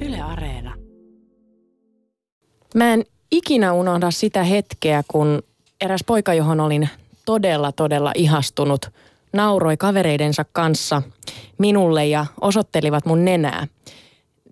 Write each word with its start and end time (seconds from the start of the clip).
Yle 0.00 0.20
Areena. 0.20 0.74
Mä 2.74 2.92
en 2.92 3.04
ikinä 3.30 3.72
unohda 3.72 4.10
sitä 4.10 4.44
hetkeä, 4.44 5.02
kun 5.08 5.42
eräs 5.80 6.00
poika, 6.06 6.34
johon 6.34 6.60
olin 6.60 6.88
todella, 7.24 7.72
todella 7.72 8.12
ihastunut, 8.14 8.90
nauroi 9.32 9.76
kavereidensa 9.76 10.44
kanssa 10.52 11.02
minulle 11.58 12.06
ja 12.06 12.26
osoittelivat 12.40 13.06
mun 13.06 13.24
nenää. 13.24 13.66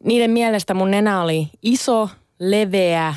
Niiden 0.04 0.30
mielestä 0.30 0.74
mun 0.74 0.90
nenä 0.90 1.22
oli 1.22 1.48
iso, 1.62 2.08
leveä 2.38 3.14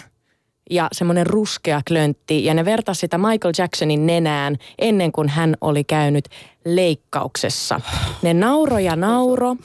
ja 0.69 0.87
semmoinen 0.91 1.27
ruskea 1.27 1.81
klöntti. 1.87 2.45
Ja 2.45 2.53
ne 2.53 2.65
vertasi 2.65 2.99
sitä 2.99 3.17
Michael 3.17 3.53
Jacksonin 3.57 4.05
nenään 4.07 4.57
ennen 4.79 5.11
kuin 5.11 5.29
hän 5.29 5.55
oli 5.61 5.83
käynyt 5.83 6.25
leikkauksessa. 6.65 7.81
Ne 8.21 8.33
nauro 8.33 8.79
ja 8.79 8.95
nauro. 8.95 9.55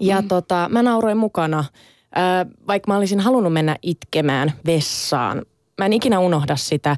Ja 0.00 0.22
tota, 0.28 0.68
mä 0.70 0.82
nauroin 0.82 1.16
mukana, 1.16 1.64
vaikka 2.66 2.92
mä 2.92 2.96
olisin 2.96 3.20
halunnut 3.20 3.52
mennä 3.52 3.76
itkemään 3.82 4.52
vessaan. 4.66 5.42
Mä 5.78 5.86
en 5.86 5.92
ikinä 5.92 6.18
unohda 6.18 6.56
sitä. 6.56 6.96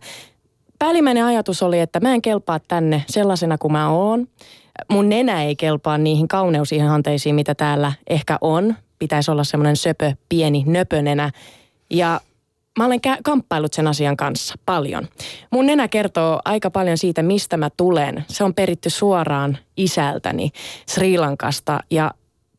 Päällimmäinen 0.78 1.24
ajatus 1.24 1.62
oli, 1.62 1.80
että 1.80 2.00
mä 2.00 2.14
en 2.14 2.22
kelpaa 2.22 2.58
tänne 2.68 3.04
sellaisena 3.08 3.58
kuin 3.58 3.72
mä 3.72 3.90
oon. 3.90 4.28
Mun 4.90 5.08
nenä 5.08 5.42
ei 5.42 5.56
kelpaa 5.56 5.98
niihin 5.98 6.28
kauneusihanteisiin, 6.28 7.34
mitä 7.34 7.54
täällä 7.54 7.92
ehkä 8.06 8.38
on. 8.40 8.74
Pitäisi 8.98 9.30
olla 9.30 9.44
semmoinen 9.44 9.76
söpö, 9.76 10.12
pieni 10.28 10.64
nöpönenä. 10.66 11.30
Ja 11.90 12.20
mä 12.78 12.86
olen 12.86 13.00
kamppailut 13.24 13.72
sen 13.72 13.86
asian 13.86 14.16
kanssa 14.16 14.54
paljon. 14.66 15.08
Mun 15.50 15.66
nenä 15.66 15.88
kertoo 15.88 16.40
aika 16.44 16.70
paljon 16.70 16.98
siitä, 16.98 17.22
mistä 17.22 17.56
mä 17.56 17.70
tulen. 17.76 18.24
Se 18.28 18.44
on 18.44 18.54
peritty 18.54 18.90
suoraan 18.90 19.58
isältäni 19.76 20.50
Sri 20.88 21.18
Lankasta 21.18 21.80
ja 21.90 22.10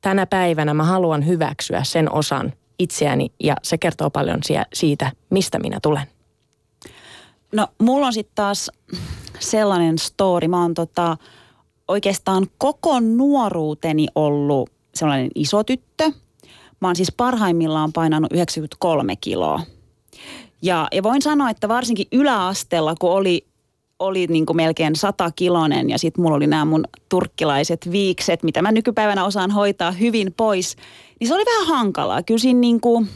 tänä 0.03 0.25
päivänä 0.25 0.73
mä 0.73 0.83
haluan 0.83 1.27
hyväksyä 1.27 1.83
sen 1.83 2.13
osan 2.13 2.53
itseäni 2.79 3.31
ja 3.43 3.55
se 3.63 3.77
kertoo 3.77 4.09
paljon 4.09 4.39
siitä, 4.73 5.11
mistä 5.29 5.59
minä 5.59 5.79
tulen. 5.81 6.07
No 7.53 7.67
mulla 7.81 8.07
on 8.07 8.13
sitten 8.13 8.35
taas 8.35 8.71
sellainen 9.39 9.97
story. 9.97 10.47
Mä 10.47 10.61
oon 10.61 10.73
tota, 10.73 11.17
oikeastaan 11.87 12.47
koko 12.57 12.99
nuoruuteni 12.99 14.07
ollut 14.15 14.69
sellainen 14.95 15.29
iso 15.35 15.63
tyttö. 15.63 16.11
Mä 16.81 16.87
oon 16.87 16.95
siis 16.95 17.11
parhaimmillaan 17.11 17.93
painanut 17.93 18.31
93 18.33 19.15
kiloa. 19.15 19.61
Ja, 20.61 20.87
ja 20.91 21.03
voin 21.03 21.21
sanoa, 21.21 21.49
että 21.49 21.67
varsinkin 21.67 22.07
yläasteella, 22.11 22.95
kun 22.99 23.11
oli, 23.11 23.47
oli 23.99 24.27
niin 24.27 24.45
kuin 24.45 24.57
melkein 24.57 24.95
sata 24.95 25.31
kilonen 25.35 25.89
ja 25.89 25.97
sitten 25.97 26.21
mulla 26.23 26.35
oli 26.35 26.47
nämä 26.47 26.65
mun 26.65 26.83
turkkilaiset 27.09 27.91
viikset, 27.91 28.43
mitä 28.43 28.61
mä 28.61 28.71
nykypäivänä 28.71 29.25
osaan 29.25 29.51
hoitaa 29.51 29.91
hyvin 29.91 30.33
pois, 30.37 30.75
niin 31.19 31.27
se 31.27 31.33
oli 31.33 31.45
vähän 31.45 31.67
hankalaa. 31.67 32.23
Kyllä 32.23 32.39
siinä 32.39 32.59
niin 32.59 32.81
kuin, 32.81 33.09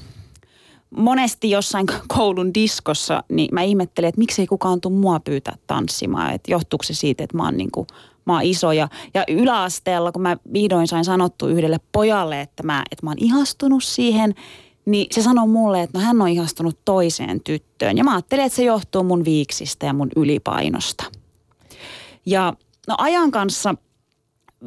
monesti 0.90 1.50
jossain 1.50 1.86
koulun 2.08 2.54
diskossa, 2.54 3.24
niin 3.30 3.50
mä 3.52 3.62
ihmettelin, 3.62 4.08
että 4.08 4.20
miksei 4.20 4.48
kukaan 4.48 4.82
tuu 4.82 4.92
mua 4.92 5.20
pyytää 5.20 5.56
tanssimaan. 5.68 6.34
Että 6.34 6.52
johtuuko 6.52 6.84
se 6.84 6.94
siitä, 6.94 7.24
että 7.24 7.38
mä 7.38 7.44
oon, 7.44 7.58
niin 7.58 7.72
kuin, 7.72 7.88
mä 8.26 8.34
oon 8.34 8.44
iso. 8.44 8.72
Ja, 8.72 8.88
ja 9.14 9.24
yläasteella, 9.28 10.12
kun 10.12 10.22
mä 10.22 10.38
vihdoin 10.54 10.88
sain 10.88 11.06
sanottu 11.06 11.48
yhdelle 11.48 11.80
pojalle, 11.92 12.42
että 12.42 12.64
mä, 12.64 12.84
että 12.92 13.06
mä 13.06 13.10
oon 13.10 13.18
ihastunut 13.20 13.84
siihen, 13.84 14.36
niin 14.88 15.08
se 15.12 15.22
sanoi 15.22 15.48
mulle, 15.48 15.84
että 15.84 15.98
no 15.98 16.06
hän 16.06 16.22
on 16.22 16.28
ihastunut 16.28 16.80
toiseen 16.86 17.42
tyttöön. 17.44 17.98
Ja 17.98 18.04
mä 18.04 18.14
ajattelin, 18.14 18.46
että 18.46 18.56
se 18.56 18.64
johtuu 18.64 19.04
mun 19.04 19.26
viiksistä 19.26 19.86
ja 19.86 19.94
mun 19.94 20.10
ylipainosta. 20.16 21.04
Ja 22.26 22.54
no 22.88 22.96
ajan 22.98 23.32
kanssa 23.32 23.76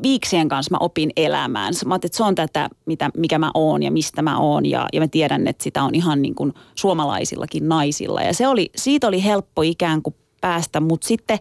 viiksien 0.03 0.49
kanssa 0.49 0.71
mä 0.71 0.79
opin 0.81 1.11
elämään. 1.17 1.75
Mä 1.87 1.95
ajattelin, 1.95 2.09
että 2.09 2.17
se 2.17 2.25
on 2.25 2.35
tätä, 2.35 2.69
mitä, 2.87 3.11
mikä 3.17 3.39
mä 3.39 3.51
oon 3.55 3.83
ja 3.83 3.91
mistä 3.91 4.23
mä 4.23 4.39
oon. 4.39 4.67
Ja, 4.67 4.87
ja 4.93 5.01
mä 5.01 5.09
tiedän, 5.09 5.49
että 5.49 5.65
sitä 5.65 5.83
on 5.83 5.95
ihan 5.95 6.23
niin 6.23 6.35
kuin 6.35 6.55
suomalaisillakin 6.75 7.69
naisilla. 7.69 8.23
Ja 8.23 8.35
se 8.35 8.49
oli, 8.49 8.71
siitä 8.77 9.09
oli 9.09 9.25
helppo 9.25 9.63
ikään 9.63 10.03
kuin 10.03 10.15
päästä, 10.41 10.81
mutta 10.81 11.09
sitten 11.09 11.39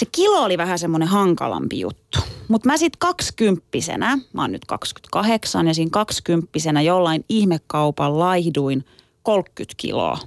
se 0.00 0.06
kilo 0.12 0.44
oli 0.44 0.58
vähän 0.58 0.78
semmoinen 0.78 1.08
hankalampi 1.08 1.80
juttu. 1.80 2.18
Mutta 2.48 2.68
mä 2.68 2.76
sitten 2.76 2.98
kaksikymppisenä, 2.98 4.18
mä 4.32 4.42
oon 4.42 4.52
nyt 4.52 4.64
28 4.64 5.66
ja 5.66 5.74
siinä 5.74 5.90
kaksikymppisenä 5.92 6.82
jollain 6.82 7.24
ihmekaupan 7.28 8.18
laihduin 8.18 8.84
30 9.22 9.74
kiloa. 9.76 10.18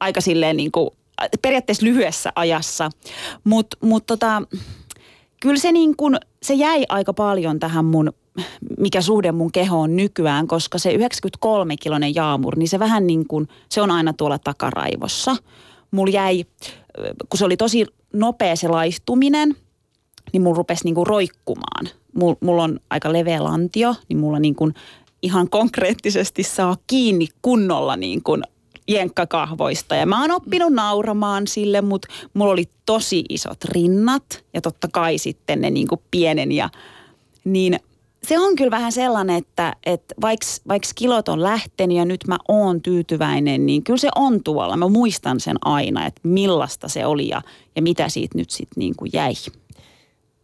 Aika 0.00 0.20
silleen 0.20 0.56
niin 0.56 0.72
kuin, 0.72 0.90
periaatteessa 1.42 1.86
lyhyessä 1.86 2.32
ajassa. 2.34 2.90
Mutta 3.44 3.76
mut 3.80 4.06
tota, 4.06 4.42
kyllä 5.40 5.60
se, 5.60 5.72
niin 5.72 5.96
kun, 5.96 6.16
se 6.42 6.54
jäi 6.54 6.84
aika 6.88 7.12
paljon 7.12 7.58
tähän 7.58 7.84
mun, 7.84 8.12
mikä 8.78 9.00
suhde 9.00 9.32
mun 9.32 9.52
kehoon 9.52 9.96
nykyään, 9.96 10.46
koska 10.46 10.78
se 10.78 10.92
93-kilonen 10.92 12.14
jaamur, 12.14 12.56
niin 12.56 12.68
se 12.68 12.78
vähän 12.78 13.06
niin 13.06 13.28
kuin, 13.28 13.48
se 13.68 13.82
on 13.82 13.90
aina 13.90 14.12
tuolla 14.12 14.38
takaraivossa. 14.38 15.36
Mulla 15.90 16.12
jäi, 16.12 16.44
kun 17.28 17.38
se 17.38 17.44
oli 17.44 17.56
tosi 17.56 17.86
nopea 18.12 18.56
se 18.56 18.68
laistuminen, 18.68 19.56
niin 20.32 20.42
mulla 20.42 20.56
rupesi 20.56 20.84
niin 20.84 20.94
kuin 20.94 21.06
roikkumaan. 21.06 21.88
Mulla, 22.14 22.36
mulla 22.40 22.62
on 22.62 22.80
aika 22.90 23.12
leveä 23.12 23.44
lantio, 23.44 23.94
niin 24.08 24.18
mulla 24.18 24.38
niin 24.38 24.54
kuin 24.54 24.74
ihan 25.22 25.50
konkreettisesti 25.50 26.42
saa 26.42 26.76
kiinni 26.86 27.28
kunnolla 27.42 27.96
niin 27.96 28.22
kuin 28.22 28.42
jenkkakahvoista. 28.88 29.94
Ja 29.94 30.06
mä 30.06 30.20
oon 30.20 30.30
oppinut 30.30 30.72
nauramaan 30.72 31.46
sille, 31.46 31.80
mutta 31.80 32.08
mulla 32.34 32.52
oli 32.52 32.68
tosi 32.86 33.24
isot 33.28 33.64
rinnat 33.64 34.44
ja 34.54 34.60
totta 34.60 34.88
kai 34.92 35.18
sitten 35.18 35.60
ne 35.60 35.70
niin 35.70 35.88
kuin 35.88 36.00
pienen 36.10 36.52
ja 36.52 36.68
niin 37.44 37.80
se 38.26 38.38
on 38.38 38.56
kyllä 38.56 38.70
vähän 38.70 38.92
sellainen, 38.92 39.36
että, 39.36 39.76
että 39.86 40.14
vaikka, 40.20 40.46
vaikka 40.68 40.88
kilot 40.94 41.28
on 41.28 41.42
lähtenyt 41.42 41.96
ja 41.96 42.04
nyt 42.04 42.20
mä 42.28 42.38
oon 42.48 42.82
tyytyväinen, 42.82 43.66
niin 43.66 43.84
kyllä 43.84 43.98
se 43.98 44.08
on 44.14 44.42
tuolla. 44.44 44.76
Mä 44.76 44.88
muistan 44.88 45.40
sen 45.40 45.56
aina, 45.64 46.06
että 46.06 46.20
millaista 46.24 46.88
se 46.88 47.06
oli 47.06 47.28
ja, 47.28 47.42
ja 47.76 47.82
mitä 47.82 48.08
siitä 48.08 48.38
nyt 48.38 48.50
sitten 48.50 48.80
niin 48.80 48.94
kuin 48.96 49.10
jäi. 49.14 49.32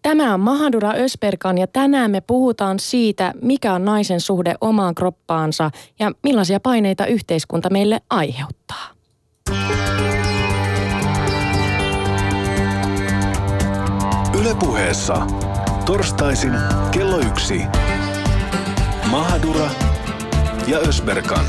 Tämä 0.03 0.34
on 0.34 0.41
Mahadura 0.41 0.92
Ösperkan 0.92 1.59
ja 1.59 1.66
tänään 1.66 2.10
me 2.10 2.20
puhutaan 2.20 2.78
siitä, 2.78 3.34
mikä 3.42 3.72
on 3.72 3.84
naisen 3.84 4.20
suhde 4.20 4.54
omaan 4.60 4.94
kroppaansa 4.94 5.70
ja 5.98 6.12
millaisia 6.22 6.60
paineita 6.60 7.06
yhteiskunta 7.06 7.70
meille 7.70 8.00
aiheuttaa. 8.10 8.87
Ylepuheessa 14.41 15.26
torstaisin 15.87 16.53
kello 16.91 17.19
yksi. 17.19 17.63
Mahadura 19.11 19.71
ja 20.67 20.79
Ösberkan. 20.79 21.45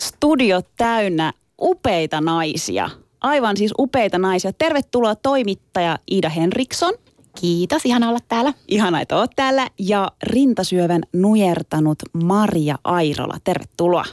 Studio 0.00 0.60
täynnä 0.76 1.32
upeita 1.60 2.20
naisia. 2.20 2.90
Aivan 3.26 3.56
siis 3.56 3.74
upeita 3.78 4.18
naisia. 4.18 4.52
Tervetuloa 4.52 5.14
toimittaja 5.14 5.98
Iida 6.10 6.28
Henriksson. 6.28 6.94
Kiitos, 7.40 7.86
ihana 7.86 8.08
olla 8.08 8.18
täällä. 8.28 8.52
Ihana, 8.68 9.00
että 9.00 9.16
oot 9.16 9.30
täällä. 9.36 9.68
Ja 9.78 10.12
rintasyövän 10.22 11.02
nujertanut 11.12 11.98
Maria 12.12 12.78
Airola. 12.84 13.38
Tervetuloa. 13.44 14.04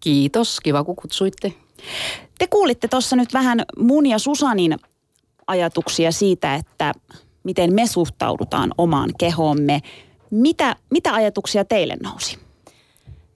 Kiitos, 0.00 0.60
kiva 0.60 0.84
kun 0.84 0.96
kutsuitte. 0.96 1.52
Te 2.38 2.46
kuulitte 2.46 2.88
tuossa 2.88 3.16
nyt 3.16 3.32
vähän 3.32 3.62
mun 3.78 4.06
ja 4.06 4.18
Susanin 4.18 4.76
ajatuksia 5.46 6.12
siitä, 6.12 6.54
että 6.54 6.92
miten 7.44 7.74
me 7.74 7.86
suhtaudutaan 7.86 8.74
omaan 8.78 9.10
kehoomme. 9.18 9.82
Mitä, 10.30 10.76
mitä 10.90 11.14
ajatuksia 11.14 11.64
teille 11.64 11.96
nousi? 12.02 12.38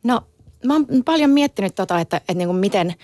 No, 0.02 0.20
mä 0.64 0.74
oon 0.74 0.86
paljon 1.04 1.30
miettinyt 1.30 1.74
tota, 1.74 2.00
että, 2.00 2.16
että 2.16 2.34
niin 2.34 2.48
kuin 2.48 2.58
miten 2.58 2.94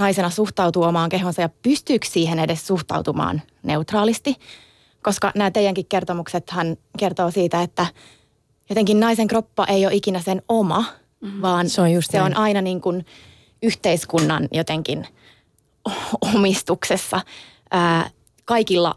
naisena 0.00 0.30
suhtautuu 0.30 0.82
omaan 0.82 1.08
kehonsa 1.08 1.42
ja 1.42 1.48
pystyykö 1.48 2.06
siihen 2.10 2.38
edes 2.38 2.66
suhtautumaan 2.66 3.42
neutraalisti. 3.62 4.36
Koska 5.02 5.32
nämä 5.34 5.50
teidänkin 5.50 5.86
kertomuksethan 5.86 6.76
kertoo 6.98 7.30
siitä, 7.30 7.62
että 7.62 7.86
jotenkin 8.68 9.00
naisen 9.00 9.28
kroppa 9.28 9.66
ei 9.66 9.86
ole 9.86 9.94
ikinä 9.94 10.20
sen 10.20 10.42
oma, 10.48 10.84
mm-hmm. 11.20 11.42
vaan 11.42 11.68
Se 11.68 11.80
on 11.80 11.92
just 11.92 12.10
se 12.10 12.18
näin. 12.18 12.32
on 12.32 12.42
aina 12.42 12.60
niin 12.60 12.80
kuin 12.80 13.06
yhteiskunnan 13.62 14.48
jotenkin 14.52 15.06
omistuksessa. 16.34 17.20
Ää, 17.70 18.10
kaikilla 18.44 18.94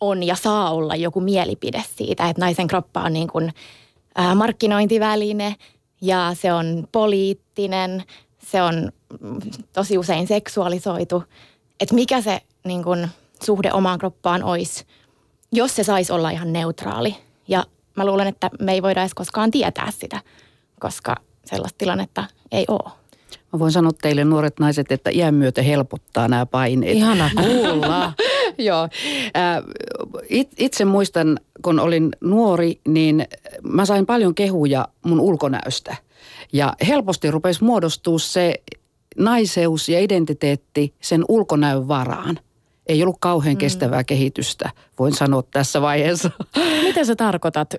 on 0.00 0.22
ja 0.22 0.36
saa 0.36 0.70
olla 0.70 0.96
joku 0.96 1.20
mielipide 1.20 1.84
siitä, 1.96 2.28
että 2.28 2.40
naisen 2.40 2.66
kroppa 2.66 3.00
on 3.00 3.12
niin 3.12 3.28
kuin, 3.28 3.52
ää, 4.14 4.34
markkinointiväline 4.34 5.56
ja 6.00 6.30
se 6.34 6.52
on 6.52 6.88
poliittinen, 6.92 8.04
se 8.38 8.62
on 8.62 8.92
tosi 9.72 9.98
usein 9.98 10.26
seksuaalisoitu. 10.26 11.24
Että 11.80 11.94
mikä 11.94 12.20
se 12.20 12.40
niin 12.64 12.84
kuin, 12.84 13.08
suhde 13.44 13.72
omaan 13.72 13.98
kroppaan 13.98 14.42
olisi, 14.42 14.84
jos 15.52 15.76
se 15.76 15.84
saisi 15.84 16.12
olla 16.12 16.30
ihan 16.30 16.52
neutraali. 16.52 17.16
Ja 17.48 17.64
mä 17.96 18.06
luulen, 18.06 18.26
että 18.26 18.50
me 18.60 18.72
ei 18.72 18.82
voida 18.82 19.00
edes 19.00 19.14
koskaan 19.14 19.50
tietää 19.50 19.90
sitä, 19.90 20.20
koska 20.80 21.16
sellaista 21.44 21.78
tilannetta 21.78 22.24
ei 22.52 22.64
ole. 22.68 22.92
Mä 23.52 23.58
voin 23.58 23.72
sanoa 23.72 23.92
teille 24.02 24.24
nuoret 24.24 24.58
naiset, 24.60 24.92
että 24.92 25.10
iän 25.10 25.34
myötä 25.34 25.62
helpottaa 25.62 26.28
nämä 26.28 26.46
paineet. 26.46 26.96
Ihana 26.96 27.30
kuulla. 27.36 28.12
Joo. 28.58 28.88
Itse 30.58 30.84
muistan, 30.84 31.40
kun 31.62 31.80
olin 31.80 32.10
nuori, 32.20 32.80
niin 32.88 33.26
mä 33.62 33.86
sain 33.86 34.06
paljon 34.06 34.34
kehuja 34.34 34.88
mun 35.02 35.20
ulkonäöstä. 35.20 35.96
Ja 36.52 36.72
helposti 36.88 37.30
rupesi 37.30 37.64
muodostua 37.64 38.18
se 38.18 38.54
naiseus 39.18 39.88
ja 39.88 40.00
identiteetti 40.00 40.94
sen 41.00 41.24
ulkonäön 41.28 41.88
varaan. 41.88 42.38
Ei 42.86 43.02
ollut 43.02 43.16
kauhean 43.20 43.54
mm. 43.54 43.58
kestävää 43.58 44.04
kehitystä, 44.04 44.70
voin 44.98 45.14
sanoa 45.14 45.42
tässä 45.42 45.82
vaiheessa. 45.82 46.30
Mitä 46.82 47.04
sä 47.04 47.16
tarkoitat? 47.16 47.74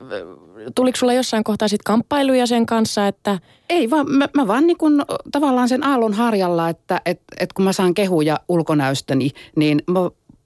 Tuliko 0.75 0.95
sulla 0.95 1.13
jossain 1.13 1.43
kohtaa 1.43 1.67
sitten 1.67 1.83
kamppailuja 1.83 2.47
sen 2.47 2.65
kanssa, 2.65 3.07
että... 3.07 3.39
Ei, 3.69 3.89
vaan 3.89 4.11
mä, 4.11 4.27
mä 4.35 4.47
vaan 4.47 4.67
niin 4.67 4.77
kun, 4.77 5.05
tavallaan 5.31 5.69
sen 5.69 5.85
aallon 5.85 6.13
harjalla, 6.13 6.69
että 6.69 7.01
et, 7.05 7.21
et 7.39 7.53
kun 7.53 7.65
mä 7.65 7.73
saan 7.73 7.93
kehuja 7.93 8.39
ulkonäöstäni, 8.49 9.31
niin 9.55 9.81
mä 9.87 9.99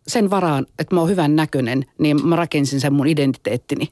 sen 0.08 0.30
varaan, 0.30 0.66
että 0.80 0.96
mä 0.96 1.02
oon 1.02 1.10
hyvän 1.10 1.36
näköinen, 1.36 1.86
niin 1.98 2.28
mä 2.28 2.36
rakensin 2.36 2.80
sen 2.80 2.94
mun 2.94 3.08
identiteettini. 3.08 3.88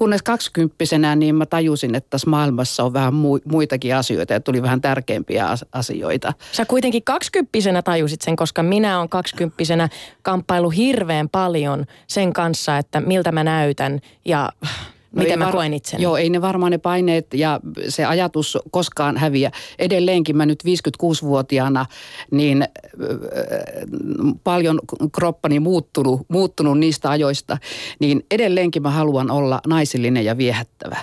Kunnes 0.00 0.22
kaksikymppisenä 0.22 1.16
niin 1.16 1.34
mä 1.34 1.46
tajusin, 1.46 1.94
että 1.94 2.10
tässä 2.10 2.30
maailmassa 2.30 2.84
on 2.84 2.92
vähän 2.92 3.14
muitakin 3.44 3.96
asioita 3.96 4.32
ja 4.32 4.40
tuli 4.40 4.62
vähän 4.62 4.80
tärkeämpiä 4.80 5.46
asioita. 5.72 6.32
Sä 6.52 6.64
kuitenkin 6.64 7.04
kaksikymppisenä 7.04 7.82
tajusit 7.82 8.20
sen, 8.20 8.36
koska 8.36 8.62
minä 8.62 8.98
olen 8.98 9.08
kaksikymppisenä 9.08 9.88
kamppailu 10.22 10.70
hirveän 10.70 11.28
paljon 11.28 11.86
sen 12.06 12.32
kanssa, 12.32 12.78
että 12.78 13.00
miltä 13.00 13.32
mä 13.32 13.44
näytän 13.44 14.00
ja 14.24 14.52
No 15.12 15.22
Miten 15.22 15.38
mä 15.38 15.44
var- 15.44 15.52
koen 15.52 15.74
itseni? 15.74 16.02
Joo, 16.02 16.16
ei 16.16 16.30
ne 16.30 16.40
varmaan 16.40 16.72
ne 16.72 16.78
paineet 16.78 17.26
ja 17.34 17.60
se 17.88 18.04
ajatus 18.04 18.58
koskaan 18.70 19.16
häviä. 19.16 19.50
Edelleenkin 19.78 20.36
mä 20.36 20.46
nyt 20.46 20.62
56-vuotiaana, 20.64 21.86
niin 22.30 22.62
äh, 22.62 22.68
paljon 24.44 24.78
kroppani 25.12 25.60
muuttunut, 25.60 26.20
muuttunut 26.28 26.78
niistä 26.78 27.10
ajoista, 27.10 27.58
niin 28.00 28.26
edelleenkin 28.30 28.82
mä 28.82 28.90
haluan 28.90 29.30
olla 29.30 29.60
naisillinen 29.66 30.24
ja 30.24 30.36
viehättävä. 30.38 30.96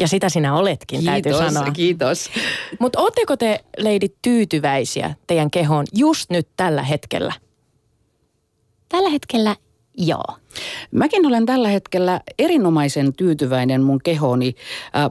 Ja 0.00 0.08
sitä 0.08 0.28
sinä 0.28 0.56
oletkin, 0.56 1.00
kiitos, 1.00 1.12
täytyy 1.12 1.52
sanoa. 1.52 1.70
Kiitos, 1.72 2.30
Mutta 2.80 3.00
ootteko 3.00 3.36
te, 3.36 3.64
leidit, 3.78 4.14
tyytyväisiä 4.22 5.14
teidän 5.26 5.50
kehoon 5.50 5.84
just 5.94 6.30
nyt 6.30 6.48
tällä 6.56 6.82
hetkellä? 6.82 7.32
Tällä 8.88 9.10
hetkellä 9.10 9.56
Joo. 9.96 10.36
Mäkin 10.90 11.26
olen 11.26 11.46
tällä 11.46 11.68
hetkellä 11.68 12.20
erinomaisen 12.38 13.12
tyytyväinen 13.12 13.82
mun 13.82 14.00
kehoni, 14.04 14.54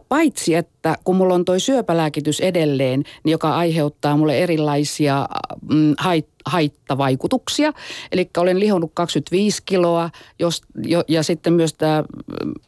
paitsi 0.09 0.55
että 0.55 0.95
kun 1.03 1.15
mulla 1.15 1.33
on 1.33 1.45
toi 1.45 1.59
syöpälääkitys 1.59 2.39
edelleen, 2.39 3.03
niin 3.23 3.31
joka 3.31 3.55
aiheuttaa 3.55 4.17
mulle 4.17 4.39
erilaisia 4.39 5.27
mm, 5.71 5.93
hait, 5.97 6.27
haittavaikutuksia. 6.45 7.73
Eli 8.11 8.29
olen 8.37 8.59
lihonnut 8.59 8.91
25 8.93 9.63
kiloa 9.65 10.09
jos, 10.39 10.61
jo, 10.85 11.03
ja 11.07 11.23
sitten 11.23 11.53
myös 11.53 11.73
tämä 11.73 12.03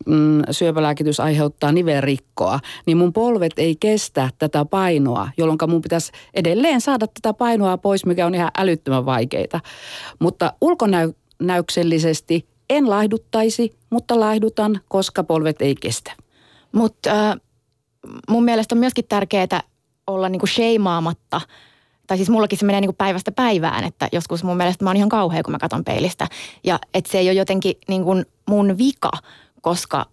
mm, 0.05 0.41
syöpälääkitys 0.51 1.19
aiheuttaa 1.19 1.71
nivelrikkoa. 1.71 2.59
Niin 2.85 2.97
mun 2.97 3.13
polvet 3.13 3.53
ei 3.57 3.75
kestä 3.79 4.29
tätä 4.39 4.65
painoa, 4.65 5.29
jolloin 5.37 5.59
mun 5.67 5.81
pitäisi 5.81 6.11
edelleen 6.33 6.81
saada 6.81 7.07
tätä 7.07 7.33
painoa 7.33 7.77
pois, 7.77 8.05
mikä 8.05 8.25
on 8.25 8.35
ihan 8.35 8.51
älyttömän 8.57 9.05
vaikeita. 9.05 9.59
Mutta 10.19 10.53
ulkonäö 10.61 11.09
näyksellisesti 11.39 12.47
en 12.69 12.89
laihduttaisi, 12.89 13.77
mutta 13.89 14.19
laihdutan, 14.19 14.81
koska 14.87 15.23
polvet 15.23 15.61
ei 15.61 15.75
kestä. 15.75 16.11
Mutta 16.71 17.29
äh, 17.29 17.35
mun 18.29 18.43
mielestä 18.43 18.75
on 18.75 18.79
myöskin 18.79 19.05
tärkeää 19.09 19.63
olla 20.07 20.29
niinku 20.29 20.47
sheimaamatta. 20.47 21.41
Tai 22.07 22.17
siis 22.17 22.29
mullakin 22.29 22.59
se 22.59 22.65
menee 22.65 22.81
niinku 22.81 22.95
päivästä 22.97 23.31
päivään, 23.31 23.83
että 23.83 24.09
joskus 24.11 24.43
mun 24.43 24.57
mielestä 24.57 24.83
mä 24.83 24.89
oon 24.89 24.97
ihan 24.97 25.09
kauhea, 25.09 25.43
kun 25.43 25.51
mä 25.51 25.59
katson 25.59 25.83
peilistä. 25.83 26.27
Ja 26.63 26.79
että 26.93 27.11
se 27.11 27.19
ei 27.19 27.27
ole 27.27 27.33
jotenkin 27.33 27.75
niinku 27.87 28.11
mun 28.49 28.77
vika, 28.77 29.11
koska 29.61 30.05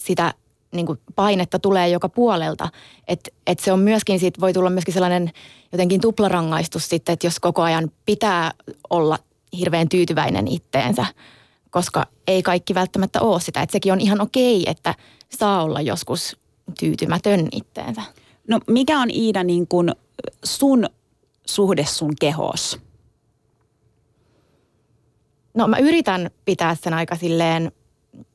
sitä 0.00 0.34
niinku 0.72 0.96
painetta 1.16 1.58
tulee 1.58 1.88
joka 1.88 2.08
puolelta. 2.08 2.68
Että 3.08 3.30
et 3.46 3.58
se 3.58 3.72
on 3.72 3.78
myöskin, 3.78 4.20
siitä 4.20 4.40
voi 4.40 4.52
tulla 4.52 4.70
myöskin 4.70 4.94
sellainen 4.94 5.30
jotenkin 5.72 6.00
tuplarangaistus 6.00 6.88
sitten, 6.88 7.12
että 7.12 7.26
jos 7.26 7.40
koko 7.40 7.62
ajan 7.62 7.90
pitää 8.06 8.50
olla 8.90 9.18
hirveän 9.58 9.88
tyytyväinen 9.88 10.48
itteensä, 10.48 11.06
koska 11.70 12.06
ei 12.26 12.42
kaikki 12.42 12.74
välttämättä 12.74 13.20
ole 13.20 13.40
sitä. 13.40 13.62
Että 13.62 13.72
sekin 13.72 13.92
on 13.92 14.00
ihan 14.00 14.20
okei, 14.20 14.70
että 14.70 14.94
saa 15.28 15.62
olla 15.62 15.80
joskus 15.80 16.36
tyytymätön 16.80 17.48
itteensä. 17.52 18.02
No 18.48 18.60
mikä 18.70 19.00
on 19.00 19.10
Iida 19.10 19.44
niin 19.44 19.68
kuin 19.68 19.92
sun 20.44 20.86
suhde 21.46 21.84
sun 21.84 22.12
kehos? 22.20 22.80
No 25.54 25.68
mä 25.68 25.78
yritän 25.78 26.30
pitää 26.44 26.74
sen 26.74 26.94
aika 26.94 27.16
silleen, 27.16 27.72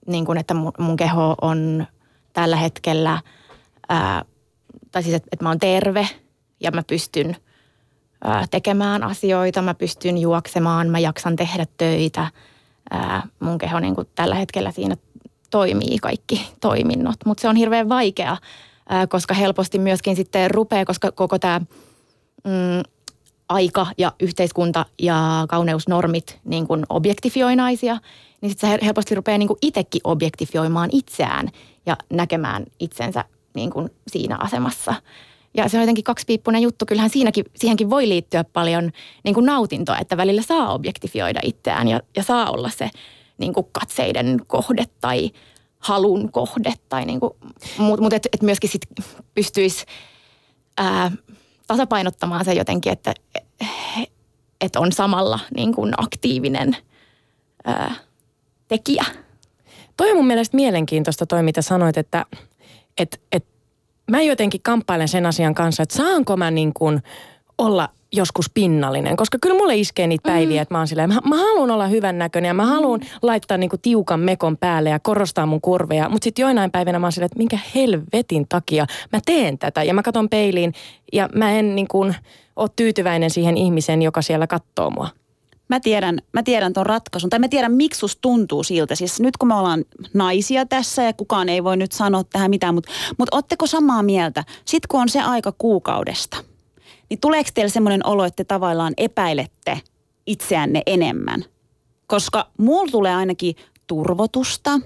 niin 0.08 0.26
kuin, 0.26 0.38
että 0.38 0.54
mun, 0.54 0.72
mun 0.80 0.98
keho 0.98 1.36
on 1.42 1.88
tällä 2.34 2.56
hetkellä, 2.56 3.22
ää, 3.90 4.26
tai 4.92 5.04
siis 5.04 5.16
että, 5.16 5.30
että 5.32 5.46
mä 5.46 5.50
oon 5.50 5.60
terve 5.60 6.08
ja 6.60 6.72
mä 6.72 6.84
pystyn– 6.88 7.36
tekemään 8.52 9.04
asioita, 9.04 9.62
mä 9.62 9.74
pystyn 9.74 10.18
juoksemaan, 10.18 10.90
mä 10.90 11.00
jaksan 11.00 11.36
tehdä 11.36 11.66
töitä. 11.78 12.32
Mun 13.40 13.58
keho 13.58 13.80
niin 13.80 13.96
kuin 13.96 14.08
tällä 14.16 14.36
hetkellä 14.36 14.72
siinä 14.72 14.98
toimii 15.50 15.98
kaikki 15.98 16.48
toiminnot, 16.62 17.16
mutta 17.26 17.42
se 17.42 17.50
on 17.50 17.56
hirveän 17.56 17.90
vaikea, 17.90 18.38
koska 19.10 19.34
helposti 19.34 19.80
myöskin 19.80 20.16
sitten 20.16 20.52
rupeaa, 20.52 20.86
koska 20.86 21.12
koko 21.12 21.40
tämä 21.40 21.62
mm, 22.44 22.84
aika 23.50 23.88
ja 23.98 24.12
yhteiskunta 24.20 24.86
ja 25.00 25.46
kauneusnormit 25.50 26.40
niin 26.46 26.68
kuin 26.68 26.86
objektifioi 26.90 27.56
naisia, 27.56 27.98
niin 28.42 28.50
sitten 28.50 28.70
se 28.70 28.86
helposti 28.86 29.16
rupeaa 29.16 29.38
niin 29.38 29.50
itsekin 29.62 30.02
objektifioimaan 30.04 30.90
itseään 30.94 31.50
ja 31.86 31.98
näkemään 32.10 32.66
itsensä 32.80 33.26
niin 33.54 33.70
kuin 33.70 33.90
siinä 34.08 34.38
asemassa. 34.40 34.94
Ja 35.58 35.70
se 35.70 35.78
on 35.78 35.82
jotenkin 35.82 36.04
kaksipiippunen 36.04 36.62
juttu. 36.62 36.86
Kyllähän 36.86 37.10
siinäkin, 37.10 37.46
siihenkin 37.56 37.90
voi 37.90 38.10
liittyä 38.10 38.44
paljon 38.44 38.92
niin 39.24 39.34
kuin 39.34 39.46
nautintoa, 39.46 39.98
että 39.98 40.18
välillä 40.18 40.42
saa 40.42 40.74
objektifioida 40.74 41.40
itseään 41.44 41.88
ja, 41.88 42.02
ja 42.16 42.24
saa 42.24 42.52
olla 42.52 42.70
se 42.70 42.90
niin 43.38 43.54
kuin 43.54 43.68
katseiden 43.72 44.42
kohde 44.48 44.86
tai 45.02 45.32
halun 45.80 46.32
kohde. 46.32 46.74
Tai 46.90 47.06
niin 47.06 47.20
kuin, 47.20 47.34
mutta 47.78 48.02
mut 48.02 48.14
että 48.14 48.30
et 48.34 48.42
myöskin 48.42 48.70
sit 48.70 48.82
pystyisi 49.34 49.86
ää, 50.78 51.12
tasapainottamaan 51.68 52.46
se 52.46 52.54
jotenkin, 52.54 52.94
että 52.94 53.14
et 54.62 54.76
on 54.76 54.92
samalla 54.92 55.40
niin 55.56 55.74
kuin 55.74 55.94
aktiivinen 55.98 56.78
ää, 57.66 57.96
tekijä. 58.68 59.06
Toi 59.98 60.12
on 60.12 60.18
mun 60.18 60.28
mielestä 60.28 60.56
mielenkiintoista 60.56 61.26
toi, 61.26 61.44
mitä 61.44 61.62
sanoit, 61.62 61.98
että 61.98 62.26
et, 62.98 63.22
et 63.32 63.46
mä 64.12 64.22
jotenkin 64.22 64.62
kamppailen 64.64 65.08
sen 65.08 65.26
asian 65.26 65.56
kanssa, 65.56 65.84
että 65.84 65.96
saanko 65.96 66.38
mä 66.38 66.52
niin 66.52 66.74
kuin 66.74 67.02
olla 67.58 67.90
joskus 68.12 68.50
pinnallinen, 68.54 69.16
koska 69.16 69.38
kyllä 69.42 69.58
mulle 69.58 69.76
iskee 69.76 70.08
niitä 70.08 70.32
päiviä, 70.32 70.58
mm. 70.58 70.62
että 70.62 70.74
mä 70.74 70.78
oon 70.78 70.88
silleen, 70.88 71.10
mä, 71.10 71.20
mä 71.30 71.38
haluan 71.38 71.72
olla 71.72 71.88
hyvän 71.88 72.18
näköinen 72.18 72.48
ja 72.48 72.54
mä 72.54 72.66
haluan 72.66 73.00
mm. 73.00 73.08
laittaa 73.22 73.58
niinku 73.58 73.78
tiukan 73.78 74.20
mekon 74.20 74.58
päälle 74.58 74.90
ja 74.90 75.00
korostaa 75.00 75.46
mun 75.46 75.62
kurveja, 75.62 76.10
mutta 76.10 76.24
sitten 76.24 76.44
joinain 76.44 76.72
päivinä 76.72 77.00
mä 77.00 77.06
oon 77.06 77.12
silleen, 77.12 77.26
että 77.26 77.38
minkä 77.38 77.60
helvetin 77.76 78.46
takia 78.50 78.86
mä 79.14 79.20
teen 79.26 79.58
tätä 79.58 79.84
ja 79.84 79.94
mä 79.94 80.04
katon 80.04 80.30
peiliin 80.30 80.74
ja 81.14 81.30
mä 81.36 81.52
en 81.52 81.76
niinku 81.76 82.06
ole 82.56 82.70
tyytyväinen 82.76 83.30
siihen 83.30 83.58
ihmiseen, 83.58 84.02
joka 84.02 84.22
siellä 84.22 84.48
katsoo 84.48 84.90
mua 84.90 85.10
mä 85.70 85.80
tiedän, 85.80 86.22
mä 86.34 86.44
tiedän 86.44 86.74
ton 86.74 86.86
ratkaisun, 86.86 87.30
tai 87.30 87.40
mä 87.40 87.48
tiedän 87.48 87.72
miksi 87.72 88.00
susta 88.00 88.22
tuntuu 88.22 88.64
siltä. 88.64 88.96
Siis 88.96 89.20
nyt 89.20 89.38
kun 89.38 89.48
me 89.48 89.56
ollaan 89.56 89.86
naisia 90.14 90.66
tässä 90.66 91.04
ja 91.04 91.14
kukaan 91.14 91.50
ei 91.50 91.64
voi 91.64 91.78
nyt 91.78 91.92
sanoa 91.92 92.24
tähän 92.24 92.50
mitään, 92.50 92.76
mutta, 92.76 92.92
mutta 93.18 93.38
otteko 93.38 93.68
samaa 93.68 94.04
mieltä? 94.04 94.44
Sitten 94.66 94.88
kun 94.88 95.02
on 95.02 95.10
se 95.10 95.22
aika 95.22 95.52
kuukaudesta, 95.58 96.38
niin 97.10 97.20
tuleeko 97.20 97.50
teille 97.54 97.70
semmoinen 97.70 98.08
olo, 98.08 98.26
että 98.26 98.44
te 98.44 98.48
tavallaan 98.48 98.94
epäilette 98.98 99.82
itseänne 100.26 100.82
enemmän? 100.86 101.46
Koska 102.08 102.48
mulla 102.58 102.92
tulee 102.92 103.16
ainakin 103.16 103.56
turvotusta. 103.88 104.80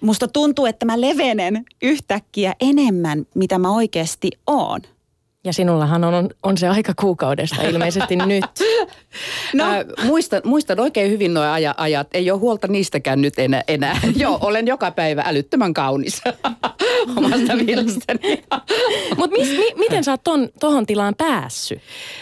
Musta 0.00 0.28
tuntuu, 0.28 0.66
että 0.66 0.86
mä 0.86 1.00
levenen 1.00 1.64
yhtäkkiä 1.82 2.54
enemmän, 2.60 3.26
mitä 3.34 3.58
mä 3.58 3.70
oikeasti 3.70 4.30
oon. 4.46 4.80
Ja 5.44 5.52
sinullahan 5.52 6.04
on, 6.04 6.30
on 6.42 6.58
se 6.58 6.68
aika 6.68 6.92
kuukaudesta 7.00 7.62
ilmeisesti 7.62 8.16
nyt. 8.26 8.44
No. 9.54 9.64
Äh, 9.64 9.84
muistan, 10.04 10.42
muistan 10.44 10.80
oikein 10.80 11.10
hyvin 11.10 11.34
nuo 11.34 11.42
ajat, 11.42 11.74
ajat. 11.80 12.08
Ei 12.14 12.30
ole 12.30 12.38
huolta 12.40 12.68
niistäkään 12.68 13.22
nyt 13.22 13.38
enää. 13.38 13.62
enää. 13.68 14.00
Joo, 14.16 14.38
olen 14.40 14.66
joka 14.66 14.90
päivä 14.90 15.22
älyttömän 15.26 15.74
kaunis. 15.74 16.22
omasta 17.16 17.56
mielestäni. 17.56 18.44
Mutta 19.16 19.36
mi, 19.36 19.72
miten 19.76 20.04
sä 20.04 20.10
oot 20.10 20.24
ton, 20.24 20.48
tohon 20.60 20.86
tilaan 20.86 21.14
päässyt? 21.18 21.80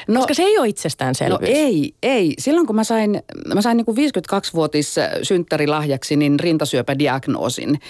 No, 0.08 0.20
Koska 0.20 0.34
se 0.34 0.42
ei 0.42 0.58
ole 0.58 0.68
itsestäänselvyys. 0.68 1.40
No 1.40 1.46
ei, 1.56 1.94
ei. 2.02 2.34
Silloin 2.38 2.66
kun 2.66 2.76
mä 2.76 2.84
sain, 2.84 3.22
mä 3.54 3.62
sain 3.62 3.76
niin 3.76 3.86
52-vuotis 3.86 4.96
synttärilahjaksi 5.22 6.16
niin 6.16 6.40
rintasyöpädiagnoosin. 6.40 7.80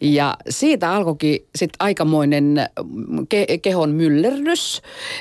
Ja 0.00 0.36
siitä 0.48 0.92
alkoikin 0.92 1.38
sitten 1.56 1.76
aikamoinen 1.78 2.66
ke- 3.34 3.58
kehon 3.62 3.90
myllerrys. 3.90 4.69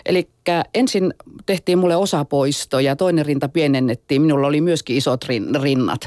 Eli 0.06 0.29
ensin 0.74 1.13
tehtiin 1.46 1.77
mulle 1.77 1.96
osapoisto 1.96 2.79
ja 2.79 2.96
toinen 2.96 3.25
rinta 3.25 3.50
pienennettiin. 3.50 4.22
Minulla 4.22 4.48
oli 4.48 4.62
myöskin 4.62 4.98
isot 4.98 5.25
rinnat. 5.62 6.01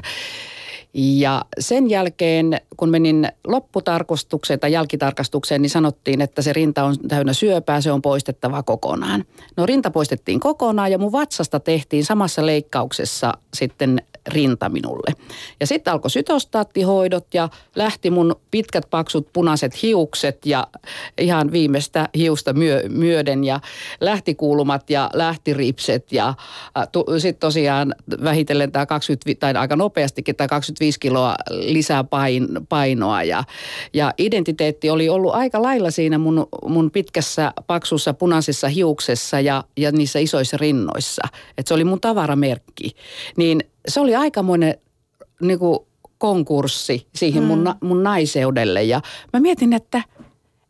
Ja 0.94 1.44
sen 1.58 1.90
jälkeen, 1.90 2.60
kun 2.76 2.88
menin 2.88 3.28
lopputarkastukseen 3.46 4.60
tai 4.60 4.72
jälkitarkastukseen, 4.72 5.62
niin 5.62 5.70
sanottiin, 5.70 6.20
että 6.20 6.42
se 6.42 6.52
rinta 6.52 6.84
on 6.84 6.96
täynnä 7.08 7.32
syöpää, 7.32 7.80
se 7.80 7.92
on 7.92 8.02
poistettava 8.02 8.62
kokonaan. 8.62 9.24
No 9.56 9.66
rinta 9.66 9.90
poistettiin 9.90 10.40
kokonaan 10.40 10.92
ja 10.92 10.98
mun 10.98 11.12
vatsasta 11.12 11.60
tehtiin 11.60 12.04
samassa 12.04 12.46
leikkauksessa 12.46 13.32
sitten 13.54 14.02
rinta 14.28 14.68
minulle. 14.68 15.12
Ja 15.60 15.66
sitten 15.66 15.92
alkoi 15.92 16.10
sytostaattihoidot 16.10 17.26
ja 17.34 17.48
lähti 17.76 18.10
mun 18.10 18.36
pitkät 18.50 18.86
paksut 18.90 19.28
punaiset 19.32 19.82
hiukset 19.82 20.46
ja 20.46 20.66
ihan 21.18 21.52
viimeistä 21.52 22.08
hiusta 22.14 22.52
myö, 22.52 22.82
myöden 22.88 23.44
ja 23.44 23.60
lähti 24.00 24.34
kuulumat 24.34 24.90
ja 24.90 25.10
lähti 25.12 25.54
ripset 25.54 26.12
ja 26.12 26.34
sitten 27.18 27.40
tosiaan 27.40 27.94
vähitellen 28.24 28.72
tämä 28.72 28.86
20, 28.86 29.40
tai 29.40 29.54
aika 29.54 29.76
nopeastikin 29.76 30.36
tämä 30.36 30.48
25 30.48 31.00
kiloa 31.00 31.34
lisää 31.50 32.04
pain, 32.04 32.48
painoa 32.68 33.22
ja, 33.22 33.44
ja 33.94 34.12
identiteetti 34.18 34.90
oli 34.90 35.08
ollut 35.08 35.34
aika 35.34 35.62
lailla 35.62 35.90
siinä 35.90 36.18
mun, 36.18 36.46
mun 36.66 36.90
pitkässä 36.90 37.52
paksussa 37.66 38.14
punaisessa 38.14 38.68
hiuksessa 38.68 39.40
ja, 39.40 39.64
ja 39.76 39.92
niissä 39.92 40.18
isoissa 40.18 40.56
rinnoissa. 40.56 41.22
Että 41.58 41.68
se 41.68 41.74
oli 41.74 41.84
mun 41.84 42.00
tavaramerkki. 42.00 42.90
Niin 43.36 43.60
se 43.88 44.00
oli 44.00 44.14
aikamoinen 44.14 44.74
niin 45.40 45.58
kuin 45.58 45.78
konkurssi 46.18 47.06
siihen 47.14 47.42
mun, 47.42 47.58
mm. 47.58 47.86
mun 47.88 48.02
naiseudelle. 48.02 48.82
Ja 48.82 49.00
mä 49.32 49.40
mietin, 49.40 49.72
että, 49.72 50.02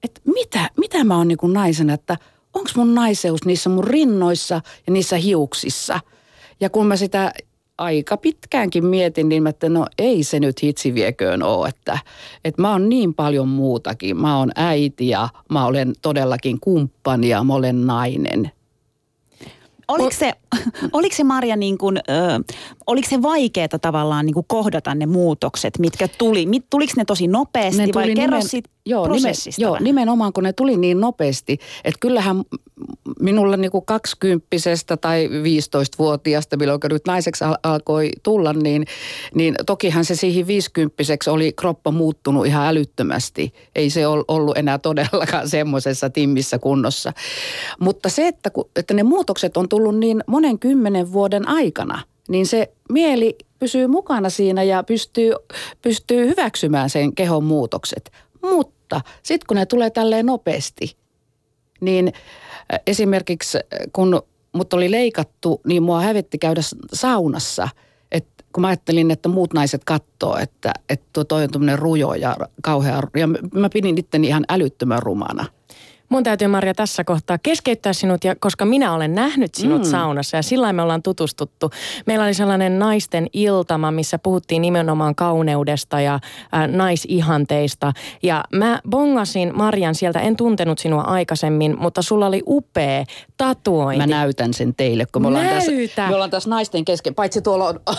että 0.03 0.21
mitä, 0.25 0.71
mitä 0.77 1.05
mä 1.05 1.17
oon 1.17 1.29
niin 1.29 1.39
kuin 1.39 1.53
naisena, 1.53 1.95
että 1.95 2.17
onko 2.55 2.71
mun 2.77 2.95
naiseus 2.95 3.45
niissä 3.45 3.71
mun 3.71 3.85
rinnoissa 3.85 4.61
ja 4.87 4.93
niissä 4.93 5.17
hiuksissa. 5.17 6.01
Ja 6.61 6.71
kun 6.71 6.87
mä 6.87 6.97
sitä 6.97 7.33
aika 7.79 8.17
pitkäänkin 8.17 8.87
mietin, 8.87 9.29
niin 9.29 9.43
mä 9.43 9.49
että 9.49 9.69
no 9.69 9.87
ei 9.99 10.23
se 10.23 10.41
nyt 10.41 10.63
hitsi 10.63 10.95
vieköön 10.95 11.43
ole, 11.43 11.69
että, 11.69 11.99
että 12.45 12.63
mä 12.63 12.71
oon 12.71 12.89
niin 12.89 13.15
paljon 13.15 13.49
muutakin. 13.49 14.17
Mä 14.17 14.39
oon 14.39 14.51
äiti 14.57 15.09
ja 15.09 15.29
mä 15.51 15.67
olen 15.67 15.93
todellakin 16.03 16.61
kumppani 16.61 17.29
ja 17.29 17.45
mä 17.45 17.55
olen 17.55 17.87
nainen. 17.87 18.51
Oliko 19.93 20.11
se, 20.11 20.33
oliko 20.93 21.17
se 21.17 21.25
Marja 21.25 21.57
niin 21.57 21.79
kuin, 21.79 21.97
ö, 21.97 22.03
oliko 22.87 23.09
se 23.09 23.23
vaikeaa 23.23 23.69
tavallaan 23.81 24.27
niin 24.27 24.35
kuin 24.35 24.47
kohdata 24.49 24.95
ne 24.95 25.07
muutokset, 25.07 25.79
mitkä 25.79 26.09
tuli? 26.09 26.47
Mit, 26.47 26.65
tuliko 26.71 26.93
ne 26.97 27.05
tosi 27.05 27.27
nopeasti 27.27 27.87
ne 27.87 27.89
vai 27.95 28.15
kerro 28.15 28.39
nimen, 28.39 28.63
joo, 28.87 29.05
prosessista? 29.05 29.63
Nimen, 29.63 29.73
joo, 29.73 29.79
nimenomaan 29.81 30.33
kun 30.33 30.45
ne 30.45 30.53
tuli 30.53 30.77
niin 30.77 31.01
nopeasti, 31.01 31.59
että 31.85 31.99
kyllähän 32.01 32.43
minulla 33.21 33.57
niin 33.57 33.71
kuin 33.71 33.85
kaksikymppisestä 33.85 34.97
tai 34.97 35.29
15-vuotiaasta, 35.29 36.57
milloin 36.57 36.81
nyt 36.91 37.03
naiseksi 37.07 37.45
al- 37.45 37.59
alkoi 37.63 38.11
tulla, 38.23 38.53
niin, 38.53 38.87
niin 39.35 39.55
tokihan 39.67 40.05
se 40.05 40.15
siihen 40.15 40.47
viisikymppiseksi 40.47 41.31
oli 41.31 41.53
kroppa 41.53 41.91
muuttunut 41.91 42.47
ihan 42.47 42.67
älyttömästi. 42.67 43.53
Ei 43.75 43.91
se 43.91 44.07
ollut 44.07 44.59
enää 44.59 44.79
todellakaan 44.79 45.49
semmoisessa 45.49 46.11
timmissä 46.11 46.59
kunnossa. 46.59 47.13
Mutta 47.81 48.09
se, 48.09 48.29
että, 48.29 48.51
että 48.77 48.95
ne 48.95 49.03
muutokset 49.03 49.57
on 49.57 49.69
tullut 49.69 49.99
niin 49.99 50.25
monen 50.27 50.59
kymmenen 50.59 51.13
vuoden 51.13 51.49
aikana, 51.49 52.03
niin 52.29 52.47
se 52.47 52.73
mieli 52.89 53.37
pysyy 53.59 53.87
mukana 53.87 54.31
siinä 54.31 54.63
ja 54.63 54.83
pystyy, 54.83 55.33
pystyy 55.83 56.29
hyväksymään 56.29 56.91
sen 56.91 57.15
kehon 57.15 57.45
muutokset. 57.45 58.11
Mutta 58.43 59.01
sitten 59.23 59.47
kun 59.47 59.57
ne 59.57 59.67
tulee 59.67 59.91
tälleen 59.91 60.27
nopeasti, 60.27 60.97
niin 61.81 62.13
esimerkiksi 62.87 63.59
kun 63.93 64.23
mut 64.53 64.73
oli 64.73 64.91
leikattu, 64.91 65.61
niin 65.67 65.83
mua 65.83 66.01
hävetti 66.01 66.39
käydä 66.39 66.61
saunassa. 66.93 67.69
Et 68.13 68.27
kun 68.53 68.61
mä 68.61 68.69
ajattelin, 68.69 69.11
että 69.11 69.29
muut 69.29 69.53
naiset 69.53 69.85
katsoo, 69.85 70.37
että, 70.37 70.73
että 70.89 71.25
toi 71.25 71.45
on 71.45 71.51
tämmöinen 71.51 71.79
rujo 71.79 72.15
ja 72.15 72.37
kauhea. 72.63 73.03
Ja 73.17 73.27
mä 73.55 73.69
pidin 73.73 73.99
itteni 73.99 74.27
ihan 74.27 74.45
älyttömän 74.49 75.03
rumana– 75.03 75.45
Mun 76.13 76.23
täytyy 76.23 76.49
Maria 76.49 76.75
tässä 76.75 77.05
kohtaa 77.05 77.39
keskeyttää 77.39 77.93
sinut, 77.93 78.25
ja 78.25 78.37
koska 78.37 78.65
minä 78.65 78.95
olen 78.95 79.15
nähnyt 79.15 79.55
sinut 79.55 79.83
mm. 79.83 79.91
saunassa 79.91 80.37
ja 80.37 80.43
sillä 80.43 80.73
me 80.73 80.83
ollaan 80.83 81.03
tutustuttu. 81.03 81.71
Meillä 82.07 82.25
oli 82.25 82.35
sellainen 82.35 82.79
naisten 82.79 83.27
iltama, 83.33 83.91
missä 83.91 84.19
puhuttiin 84.19 84.63
nimenomaan 84.63 85.15
kauneudesta 85.15 86.01
ja 86.01 86.15
äh, 86.15 86.69
naisihanteista. 86.69 87.93
Ja 88.23 88.45
mä 88.55 88.81
bongasin 88.91 89.53
Marian 89.57 89.95
sieltä, 89.95 90.21
en 90.21 90.37
tuntenut 90.37 90.79
sinua 90.79 91.03
aikaisemmin, 91.03 91.79
mutta 91.79 92.03
sulla 92.03 92.27
oli 92.27 92.43
upea 92.47 93.05
tatuointi. 93.37 94.07
Mä 94.07 94.17
näytän 94.17 94.55
sen 94.55 94.75
teille, 94.75 95.07
kun 95.13 95.23
me 95.23 95.29
ollaan, 95.29 95.45
Näytä. 95.45 95.59
tässä, 95.59 96.09
me 96.09 96.15
ollaan 96.15 96.31
tässä 96.31 96.51
naisten 96.51 96.85
kesken, 96.85 97.15
paitsi 97.15 97.43
tuolla 97.43 97.69
on 97.69 97.81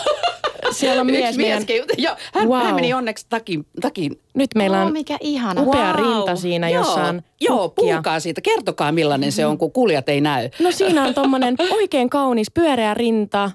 siellä 0.72 1.00
on 1.00 1.06
mies. 1.06 1.36
Meidän... 1.36 1.62
Joo, 1.98 2.16
hän, 2.34 2.48
wow. 2.48 2.62
hän 2.62 2.74
meni 2.74 2.94
onneksi 2.94 3.26
takin, 3.28 3.66
takin. 3.80 4.20
Nyt 4.34 4.50
meillä 4.54 4.80
on 4.80 4.86
oh, 4.86 4.92
mikä 4.92 5.16
ihana. 5.20 5.62
upea 5.62 5.92
wow. 5.92 6.04
rinta 6.04 6.36
siinä, 6.36 6.68
joo, 6.68 6.82
jossa 6.84 7.04
on 7.04 7.22
Joo, 7.40 7.68
puhukaa 7.68 8.20
siitä. 8.20 8.40
Kertokaa 8.40 8.92
millainen 8.92 9.28
mm-hmm. 9.28 9.36
se 9.36 9.46
on, 9.46 9.58
kun 9.58 9.72
kuljat 9.72 10.08
ei 10.08 10.20
näy. 10.20 10.48
No 10.58 10.70
siinä 10.72 11.04
on 11.04 11.14
tommonen 11.14 11.56
oikein 11.70 12.10
kaunis 12.10 12.50
pyöreä 12.50 12.94
rinta. 12.94 13.50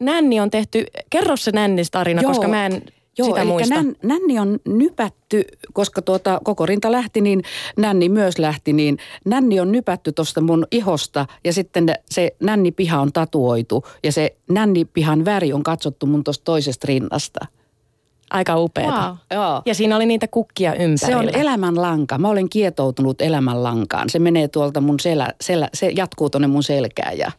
Nänni 0.00 0.40
on 0.40 0.50
tehty, 0.50 0.86
kerro 1.10 1.36
se 1.36 1.50
nännistarina, 1.50 2.22
koska 2.22 2.48
mä 2.48 2.66
en 2.66 2.82
Joo, 3.20 3.28
sitä 3.28 3.44
muista. 3.44 3.74
Nän, 3.74 3.96
nänni 4.02 4.38
on 4.38 4.58
nypätty, 4.64 5.44
koska 5.72 6.02
tuota, 6.02 6.40
koko 6.44 6.66
rinta 6.66 6.92
lähti, 6.92 7.20
niin 7.20 7.42
nänni 7.76 8.08
myös 8.08 8.38
lähti, 8.38 8.72
niin 8.72 8.98
nänni 9.24 9.60
on 9.60 9.72
nypätty 9.72 10.12
tuosta 10.12 10.40
mun 10.40 10.66
ihosta 10.70 11.26
ja 11.44 11.52
sitten 11.52 11.94
se 12.10 12.36
nännipiha 12.40 13.00
on 13.00 13.12
tatuoitu 13.12 13.84
ja 14.02 14.12
se 14.12 14.36
nännipihan 14.48 15.24
väri 15.24 15.52
on 15.52 15.62
katsottu 15.62 16.06
mun 16.06 16.24
tuosta 16.24 16.44
toisesta 16.44 16.86
rinnasta. 16.86 17.46
Aika 18.30 18.56
upeata. 18.56 19.06
Wow. 19.06 19.16
Joo. 19.40 19.62
Ja 19.66 19.74
siinä 19.74 19.96
oli 19.96 20.06
niitä 20.06 20.28
kukkia 20.28 20.74
ympärillä. 20.74 20.96
Se 20.96 21.16
on 21.16 21.40
elämänlanka. 21.40 22.18
Mä 22.18 22.28
olen 22.28 22.48
kietoutunut 22.48 23.22
elämänlankaan. 23.22 24.10
Se 24.10 24.18
menee 24.18 24.48
tuolta 24.48 24.80
mun 24.80 25.00
selä, 25.00 25.28
selä 25.40 25.68
se 25.74 25.92
jatkuu 25.96 26.30
tuonne 26.30 26.48
mun 26.48 26.62
selkään 26.62 27.18
ja 27.18 27.32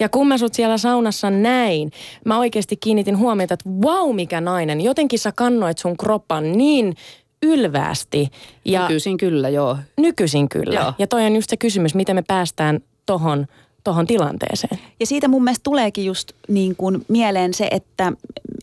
ja 0.00 0.08
kun 0.08 0.28
mä 0.28 0.38
sut 0.38 0.54
siellä 0.54 0.78
saunassa 0.78 1.30
näin, 1.30 1.90
mä 2.24 2.38
oikeasti 2.38 2.76
kiinnitin 2.76 3.18
huomiota, 3.18 3.54
että 3.54 3.70
vau 3.82 4.12
mikä 4.12 4.40
nainen. 4.40 4.80
Jotenkin 4.80 5.18
sä 5.18 5.32
kannoit 5.32 5.78
sun 5.78 5.96
kroppan 5.96 6.52
niin 6.52 6.96
ylväästi. 7.42 8.28
Ja 8.64 8.82
nykyisin 8.82 9.16
kyllä, 9.16 9.48
joo. 9.48 9.76
Nykyisin 9.96 10.48
kyllä. 10.48 10.80
Joo. 10.80 10.92
Ja 10.98 11.06
toi 11.06 11.26
on 11.26 11.34
just 11.34 11.50
se 11.50 11.56
kysymys, 11.56 11.94
miten 11.94 12.16
me 12.16 12.22
päästään 12.22 12.80
tohon 13.06 13.46
tohon 13.88 14.06
tilanteeseen. 14.06 14.78
Ja 15.00 15.06
siitä 15.06 15.28
mun 15.28 15.44
mielestä 15.44 15.62
tuleekin 15.62 16.04
just 16.04 16.32
niin 16.48 16.76
kuin 16.76 17.04
mieleen 17.08 17.54
se, 17.54 17.68
että 17.70 18.12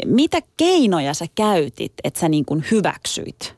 mitä 0.06 0.40
keinoja 0.58 1.14
sä 1.14 1.26
käytit, 1.36 1.94
että 2.04 2.20
sä 2.20 2.30
niin 2.30 2.46
kuin 2.46 2.66
hyväksyit 2.72 3.56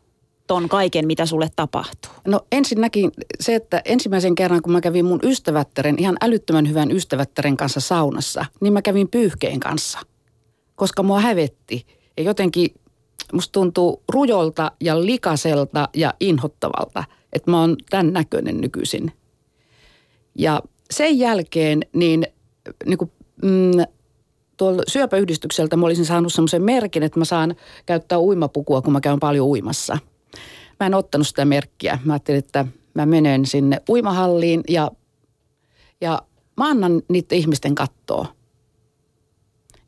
ton 0.48 0.70
kaiken, 0.70 1.08
mitä 1.08 1.26
sulle 1.26 1.50
tapahtuu? 1.56 2.12
No 2.28 2.42
ensinnäkin 2.52 3.12
se, 3.40 3.56
että 3.56 3.82
ensimmäisen 3.86 4.36
kerran, 4.36 4.62
kun 4.62 4.74
mä 4.74 4.82
kävin 4.82 5.06
mun 5.06 5.20
ystävättären, 5.24 6.00
ihan 6.00 6.18
älyttömän 6.22 6.70
hyvän 6.70 6.92
ystävättären 6.92 7.58
kanssa 7.58 7.80
saunassa, 7.80 8.46
niin 8.62 8.74
mä 8.74 8.82
kävin 8.82 9.08
pyyhkeen 9.08 9.60
kanssa, 9.60 10.00
koska 10.76 11.04
mua 11.04 11.20
hävetti. 11.20 11.86
Ja 12.18 12.24
jotenkin 12.24 12.70
musta 13.34 13.52
tuntuu 13.52 14.04
rujolta 14.10 14.72
ja 14.82 15.06
likaselta 15.06 15.90
ja 15.96 16.14
inhottavalta, 16.20 17.04
että 17.34 17.52
mä 17.52 17.60
oon 17.60 17.78
tämän 17.90 18.14
näköinen 18.14 18.62
nykyisin. 18.62 19.12
Ja 20.36 20.62
sen 20.92 21.20
jälkeen 21.20 21.80
niin, 21.94 22.28
niin 22.86 22.98
kuin, 22.98 23.12
mm, 23.44 23.72
tuolla 24.58 24.84
syöpäyhdistykseltä 24.88 25.76
mä 25.76 25.86
olisin 25.86 26.06
saanut 26.06 26.34
semmoisen 26.34 26.64
merkin, 26.64 27.04
että 27.04 27.20
mä 27.20 27.26
saan 27.26 27.56
käyttää 27.86 28.20
uimapukua, 28.20 28.82
kun 28.82 28.94
mä 28.94 29.02
käyn 29.02 29.20
paljon 29.20 29.48
uimassa. 29.48 29.98
Mä 30.80 30.86
en 30.86 30.94
ottanut 30.94 31.28
sitä 31.28 31.46
merkkiä. 31.46 32.00
Mä 32.06 32.14
ajattelin, 32.14 32.40
että 32.40 32.66
mä 32.94 33.06
menen 33.06 33.46
sinne 33.46 33.82
uimahalliin 33.90 34.62
ja, 34.70 34.92
ja 36.02 36.22
mä 36.58 36.70
annan 36.70 37.02
niiden 37.10 37.38
ihmisten 37.38 37.76
kattoa. 37.76 38.26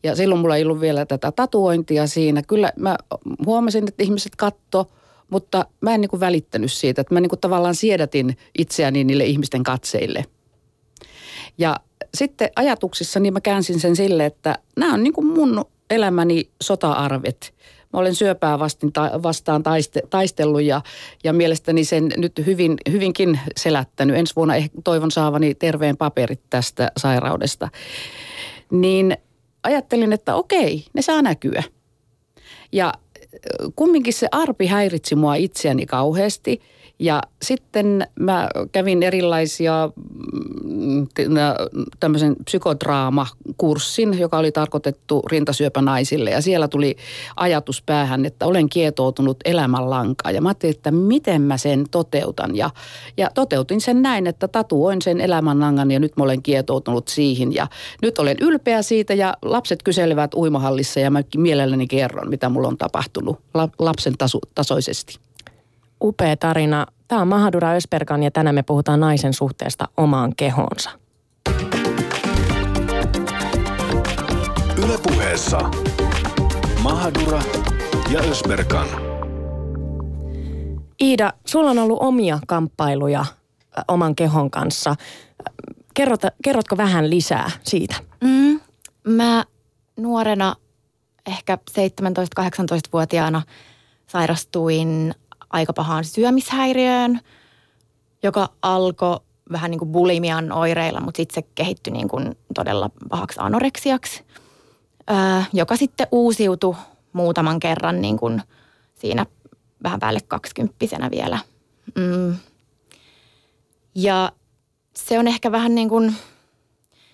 Ja 0.04 0.16
silloin 0.16 0.42
mulla 0.42 0.56
ei 0.56 0.64
ollut 0.64 0.82
vielä 0.82 1.06
tätä 1.06 1.32
tatuointia 1.32 2.08
siinä. 2.08 2.42
Kyllä 2.44 2.72
mä 2.78 2.98
huomasin, 3.46 3.88
että 3.88 4.04
ihmiset 4.04 4.36
katto, 4.36 4.92
mutta 5.30 5.66
mä 5.82 5.94
en 5.94 6.02
niin 6.02 6.10
kuin 6.10 6.20
välittänyt 6.20 6.72
siitä. 6.72 7.02
Että 7.02 7.14
mä 7.14 7.20
niin 7.20 7.30
kuin 7.30 7.40
tavallaan 7.40 7.76
siedätin 7.76 8.38
itseäni 8.58 9.04
niille 9.04 9.26
ihmisten 9.26 9.64
katseille. 9.64 10.26
Ja 11.58 11.76
sitten 12.14 12.50
ajatuksissa 12.56 13.20
niin 13.20 13.34
mä 13.34 13.42
käänsin 13.42 13.80
sen 13.80 13.96
sille, 13.96 14.26
että 14.26 14.56
nämä 14.78 14.94
on 14.94 15.04
niin 15.04 15.14
kuin 15.14 15.28
mun 15.28 15.66
elämäni 15.90 16.50
sota-arvet. 16.62 17.54
Mä 17.94 18.00
olen 18.00 18.16
syöpää 18.16 18.60
vastin, 18.60 18.94
ta, 18.94 19.20
vastaan 19.24 19.64
taiste, 19.64 20.02
taistellut 20.10 20.62
ja, 20.62 20.82
ja 21.24 21.34
mielestäni 21.34 21.84
sen 21.84 22.12
nyt 22.18 22.42
hyvin, 22.46 22.78
hyvinkin 22.92 23.40
selättänyt. 23.58 24.16
Ensi 24.16 24.36
vuonna 24.36 24.56
ehkä 24.56 24.78
toivon 24.84 25.12
saavani 25.12 25.56
terveen 25.56 25.98
paperit 25.98 26.42
tästä 26.50 26.92
sairaudesta. 26.98 27.70
Niin 28.72 29.18
ajattelin, 29.64 30.14
että 30.14 30.36
okei, 30.36 30.86
ne 30.94 31.02
saa 31.02 31.22
näkyä. 31.22 31.64
Ja 32.72 32.94
kumminkin 33.76 34.14
se 34.14 34.28
arpi 34.32 34.68
häiritsi 34.68 35.16
mua 35.16 35.36
itseäni 35.36 35.86
kauheasti– 35.86 36.62
ja 37.00 37.22
sitten 37.42 38.08
mä 38.20 38.50
kävin 38.72 39.04
erilaisia 39.04 39.90
mm, 40.64 41.08
tämmöisen 42.00 42.36
psykodraamakurssin, 42.46 44.20
joka 44.20 44.38
oli 44.38 44.52
tarkoitettu 44.52 45.22
rintasyöpänaisille. 45.32 46.30
Ja 46.30 46.42
siellä 46.42 46.68
tuli 46.68 46.96
ajatus 47.36 47.82
päähän, 47.82 48.26
että 48.26 48.46
olen 48.46 48.70
kietoutunut 48.70 49.38
elämänlankaan. 49.46 50.36
Ja 50.36 50.42
mä 50.42 50.50
ajattelin, 50.50 50.76
että 50.76 50.92
miten 50.92 51.42
mä 51.42 51.58
sen 51.58 51.86
toteutan. 51.92 52.56
Ja, 52.56 52.70
ja 53.18 53.30
toteutin 53.34 53.82
sen 53.82 54.02
näin, 54.02 54.28
että 54.28 54.48
tatuoin 54.48 55.02
sen 55.02 55.22
elämänlangan 55.22 55.92
ja 55.92 56.00
nyt 56.00 56.18
mä 56.18 56.24
olen 56.24 56.42
kietoutunut 56.42 57.08
siihen. 57.08 57.54
Ja 57.54 57.68
nyt 58.02 58.20
olen 58.20 58.38
ylpeä 58.42 58.82
siitä 58.82 59.14
ja 59.14 59.38
lapset 59.42 59.84
kyselevät 59.84 60.34
uimahallissa 60.34 61.00
ja 61.00 61.12
mä 61.12 61.22
mielelläni 61.38 61.88
kerron, 61.88 62.30
mitä 62.30 62.50
mulla 62.50 62.68
on 62.68 62.78
tapahtunut 62.78 63.40
lapsen 63.80 64.18
taso, 64.18 64.40
tasoisesti 64.56 65.29
upea 66.04 66.38
tarina. 66.38 66.86
Tämä 67.08 67.22
on 67.22 67.28
Mahadura 67.28 67.72
Ösperkan 67.72 68.24
ja 68.24 68.32
tänään 68.32 68.56
me 68.56 68.64
puhutaan 68.64 69.00
naisen 69.00 69.34
suhteesta 69.34 69.88
omaan 69.98 70.36
kehoonsa. 70.36 70.90
Ylepuheessa 74.84 75.60
Mahadura 76.84 77.42
ja 78.12 78.20
Ösperkan. 78.20 78.88
Iida, 81.02 81.34
sulla 81.46 81.72
on 81.72 81.80
ollut 81.80 82.00
omia 82.02 82.40
kamppailuja 82.48 83.26
oman 83.88 84.16
kehon 84.16 84.52
kanssa. 84.52 84.96
Kerrot, 85.94 86.22
kerrotko 86.44 86.78
vähän 86.78 87.10
lisää 87.10 87.52
siitä? 87.64 87.96
Mm, 88.24 88.60
mä 89.08 89.46
nuorena, 89.98 90.56
ehkä 91.28 91.58
17-18-vuotiaana 91.72 93.42
sairastuin 94.08 95.16
aika 95.50 95.74
pahaan 95.74 96.04
syömishäiriöön, 96.04 97.20
joka 98.24 98.50
alkoi 98.62 99.20
vähän 99.52 99.72
niin 99.72 99.80
kuin 99.80 99.92
bulimian 99.92 100.52
oireilla, 100.52 101.00
mutta 101.00 101.18
sitten 101.18 101.44
se 101.44 101.50
kehittyi 101.56 101.94
niin 101.94 102.08
kuin 102.08 102.36
todella 102.56 102.90
pahaksi 103.10 103.40
anoreksiaksi, 103.42 104.24
joka 105.54 105.76
sitten 105.76 106.08
uusiutui 106.12 106.76
muutaman 107.14 107.60
kerran 107.60 108.02
niin 108.02 108.18
kuin 108.18 108.42
siinä 108.96 109.26
vähän 109.84 110.00
päälle 110.00 110.20
kaksikymppisenä 110.28 111.12
vielä. 111.12 111.40
Mm. 111.96 112.36
Ja 113.96 114.32
se 114.96 115.20
on 115.20 115.28
ehkä 115.28 115.52
vähän 115.52 115.76
niin 115.76 115.90
kuin, 115.90 116.16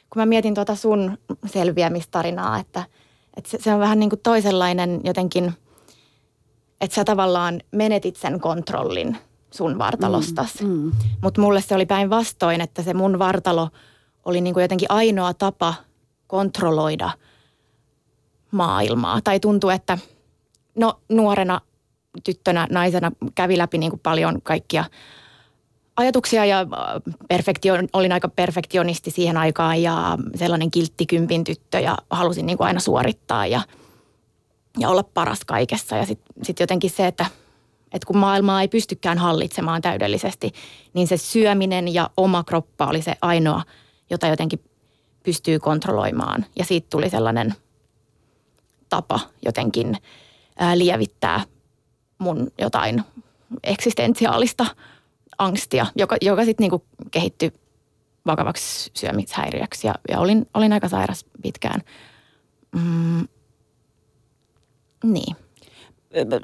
kun 0.10 0.22
mä 0.22 0.26
mietin 0.26 0.54
tuota 0.54 0.76
sun 0.76 1.18
selviämistarinaa, 1.46 2.60
että, 2.60 2.84
että 3.38 3.50
se, 3.50 3.58
se 3.62 3.74
on 3.74 3.80
vähän 3.80 4.00
niin 4.00 4.10
kuin 4.10 4.22
toisenlainen 4.24 5.02
jotenkin– 5.04 5.54
että 6.82 6.96
sä 6.96 7.04
tavallaan 7.04 7.62
menetit 7.72 8.16
sen 8.16 8.40
kontrollin 8.40 9.18
sun 9.52 9.78
vartalostas. 9.78 10.62
Mm, 10.62 10.68
mm. 10.68 10.92
Mutta 11.22 11.42
mulle 11.42 11.62
se 11.62 11.76
oli 11.76 11.86
päinvastoin, 11.86 12.62
että 12.62 12.82
se 12.82 12.94
mun 12.94 13.20
vartalo 13.20 13.70
oli 14.26 14.42
niin 14.42 14.54
kuin 14.54 14.62
jotenkin 14.62 14.92
ainoa 14.92 15.34
tapa 15.34 15.74
kontrolloida 16.28 17.10
maailmaa. 18.52 19.22
Tai 19.24 19.40
tuntui, 19.40 19.74
että 19.74 19.98
no 20.76 21.00
nuorena 21.10 21.62
tyttönä, 22.24 22.68
naisena 22.72 23.12
kävi 23.36 23.58
läpi 23.58 23.78
niin 23.78 23.92
kuin 23.92 24.00
paljon 24.04 24.42
kaikkia 24.42 24.86
ajatuksia 25.98 26.46
ja 26.46 26.60
äh, 26.60 26.68
perfektio, 27.28 27.74
olin 27.94 28.12
aika 28.12 28.30
perfektionisti 28.30 29.12
siihen 29.12 29.38
aikaan 29.38 29.82
ja 29.82 30.18
sellainen 30.36 30.72
kilttikympin 30.72 31.44
tyttö 31.44 31.80
ja 31.80 31.98
halusin 32.10 32.46
niin 32.46 32.58
kuin 32.58 32.68
aina 32.68 32.80
suorittaa 32.80 33.48
ja– 33.48 33.62
ja 34.80 34.90
olla 34.90 35.04
paras 35.04 35.46
kaikessa. 35.46 35.96
Ja 35.96 36.06
sitten 36.06 36.46
sit 36.46 36.60
jotenkin 36.60 36.90
se, 36.90 37.08
että, 37.08 37.26
että 37.94 38.08
kun 38.08 38.18
maailmaa 38.18 38.62
ei 38.62 38.68
pystykään 38.68 39.18
hallitsemaan 39.18 39.82
täydellisesti, 39.82 40.52
niin 40.94 41.08
se 41.08 41.18
syöminen 41.18 41.94
ja 41.94 42.10
oma 42.18 42.44
kroppa 42.44 42.88
oli 42.88 43.02
se 43.02 43.16
ainoa, 43.22 43.64
jota 44.10 44.28
jotenkin 44.28 44.60
pystyy 45.24 45.60
kontrolloimaan. 45.60 46.46
Ja 46.56 46.66
siitä 46.66 46.88
tuli 46.90 47.10
sellainen 47.10 47.56
tapa 48.90 49.20
jotenkin 49.46 49.98
ää, 50.60 50.78
lievittää 50.78 51.44
mun 52.18 52.52
jotain 52.60 53.04
eksistentiaalista 53.64 54.66
angstia, 55.38 55.86
joka, 55.96 56.18
joka 56.22 56.46
sitten 56.46 56.64
niinku 56.64 56.86
kehittyi 57.12 57.54
vakavaksi 58.26 58.92
syömishäiriöksi. 58.94 59.88
Ja, 59.88 59.96
ja 60.10 60.20
olin, 60.20 60.48
olin 60.54 60.74
aika 60.74 60.90
sairas 60.90 61.26
pitkään. 61.42 61.82
Mm, 62.76 63.28
niin. 65.04 65.36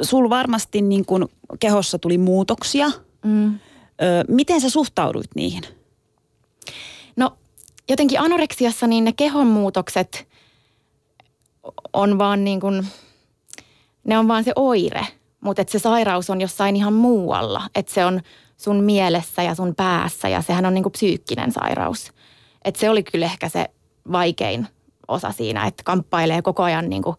Sul 0.01 0.29
varmasti 0.29 0.81
niin 0.81 1.05
kun 1.05 1.29
kehossa 1.59 1.99
tuli 1.99 2.17
muutoksia. 2.17 2.91
Mm. 3.25 3.59
Miten 4.27 4.61
sä 4.61 4.69
suhtauduit 4.69 5.29
niihin? 5.35 5.63
No 7.15 7.37
jotenkin 7.89 8.19
anoreksiassa 8.19 8.87
niin 8.87 9.03
ne 9.03 9.13
kehonmuutokset 9.13 10.27
on 11.93 12.17
vaan 12.17 12.43
niin 12.43 12.59
kuin, 12.59 12.87
ne 14.03 14.17
on 14.17 14.27
vaan 14.27 14.43
se 14.43 14.51
oire, 14.55 15.07
mutta 15.41 15.63
se 15.67 15.79
sairaus 15.79 16.29
on 16.29 16.41
jossain 16.41 16.75
ihan 16.75 16.93
muualla. 16.93 17.69
Että 17.75 17.93
se 17.93 18.05
on 18.05 18.21
sun 18.57 18.83
mielessä 18.83 19.43
ja 19.43 19.55
sun 19.55 19.75
päässä 19.75 20.29
ja 20.29 20.41
sehän 20.41 20.65
on 20.65 20.73
niin 20.73 20.83
kuin 20.83 20.93
psyykkinen 20.93 21.51
sairaus. 21.51 22.11
Että 22.65 22.79
se 22.79 22.89
oli 22.89 23.03
kyllä 23.03 23.25
ehkä 23.25 23.49
se 23.49 23.65
vaikein 24.11 24.67
osa 25.07 25.31
siinä, 25.31 25.67
että 25.67 25.83
kamppailee 25.83 26.41
koko 26.41 26.63
ajan 26.63 26.89
niin 26.89 27.01
kuin 27.01 27.15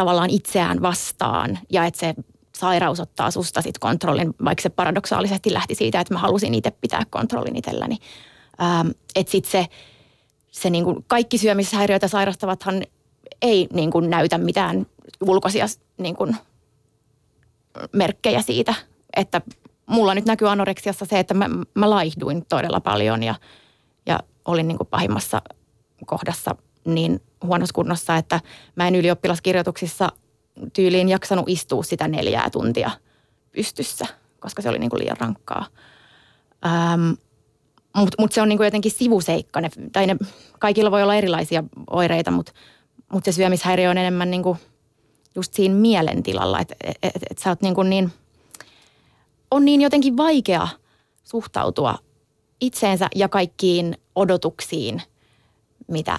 tavallaan 0.00 0.30
itseään 0.30 0.82
vastaan 0.82 1.58
ja 1.70 1.84
että 1.84 2.00
se 2.00 2.14
sairaus 2.56 3.00
ottaa 3.00 3.30
susta 3.30 3.62
sit 3.62 3.78
kontrollin, 3.78 4.34
vaikka 4.44 4.62
se 4.62 4.68
paradoksaalisesti 4.68 5.52
lähti 5.52 5.74
siitä, 5.74 6.00
että 6.00 6.14
mä 6.14 6.20
halusin 6.20 6.54
itse 6.54 6.70
pitää 6.70 7.02
kontrollin 7.10 7.56
itselläni. 7.56 7.96
Ähm, 8.62 8.88
että 9.14 9.32
sitten 9.32 9.50
se, 9.50 9.66
se 10.50 10.70
niinku, 10.70 11.04
kaikki 11.06 11.38
syömishäiriöitä 11.38 12.08
sairastavathan 12.08 12.82
ei 13.42 13.68
niinku 13.72 14.00
näytä 14.00 14.38
mitään 14.38 14.86
ulkoisia 15.20 15.66
niinku, 15.98 16.34
merkkejä 17.92 18.42
siitä, 18.42 18.74
että 19.16 19.40
mulla 19.86 20.14
nyt 20.14 20.26
näkyy 20.26 20.48
anoreksiassa 20.48 21.04
se, 21.04 21.18
että 21.18 21.34
mä, 21.34 21.48
mä 21.74 21.90
laihduin 21.90 22.46
todella 22.48 22.80
paljon 22.80 23.22
ja, 23.22 23.34
ja 24.06 24.20
olin 24.44 24.68
niinku 24.68 24.84
pahimmassa 24.84 25.42
kohdassa 26.06 26.56
niin 26.84 27.20
huonossa 27.44 27.74
kunnossa, 27.74 28.16
että 28.16 28.40
mä 28.76 28.88
en 28.88 28.94
ylioppilaskirjoituksissa 28.94 30.08
tyyliin 30.72 31.08
jaksanut 31.08 31.48
istua 31.48 31.82
sitä 31.82 32.08
neljää 32.08 32.50
tuntia 32.50 32.90
pystyssä, 33.52 34.06
koska 34.40 34.62
se 34.62 34.68
oli 34.68 34.78
niin 34.78 34.90
kuin 34.90 35.00
liian 35.00 35.16
rankkaa. 35.20 35.66
Ähm, 36.66 37.10
mutta 37.96 38.16
mut 38.18 38.32
se 38.32 38.42
on 38.42 38.48
niin 38.48 38.56
kuin 38.56 38.64
jotenkin 38.64 38.92
sivuseikka. 38.92 39.60
Ne, 39.60 39.70
tai 39.92 40.06
ne, 40.06 40.16
kaikilla 40.58 40.90
voi 40.90 41.02
olla 41.02 41.14
erilaisia 41.14 41.64
oireita, 41.90 42.30
mutta 42.30 42.52
mut 43.12 43.24
se 43.24 43.32
syömishäiriö 43.32 43.90
on 43.90 43.98
enemmän 43.98 44.30
niin 44.30 44.42
kuin 44.42 44.58
just 45.34 45.54
siinä 45.54 45.74
mielentilalla. 45.74 46.60
Että 46.60 46.74
et, 46.84 46.96
et, 47.02 47.22
et 47.30 47.38
sä 47.38 47.50
oot 47.50 47.62
niin, 47.62 47.74
kuin 47.74 47.90
niin, 47.90 48.12
on 49.50 49.64
niin 49.64 49.80
jotenkin 49.80 50.16
vaikea 50.16 50.68
suhtautua 51.24 51.98
itseensä 52.60 53.08
ja 53.14 53.28
kaikkiin 53.28 53.96
odotuksiin, 54.14 55.02
mitä 55.88 56.18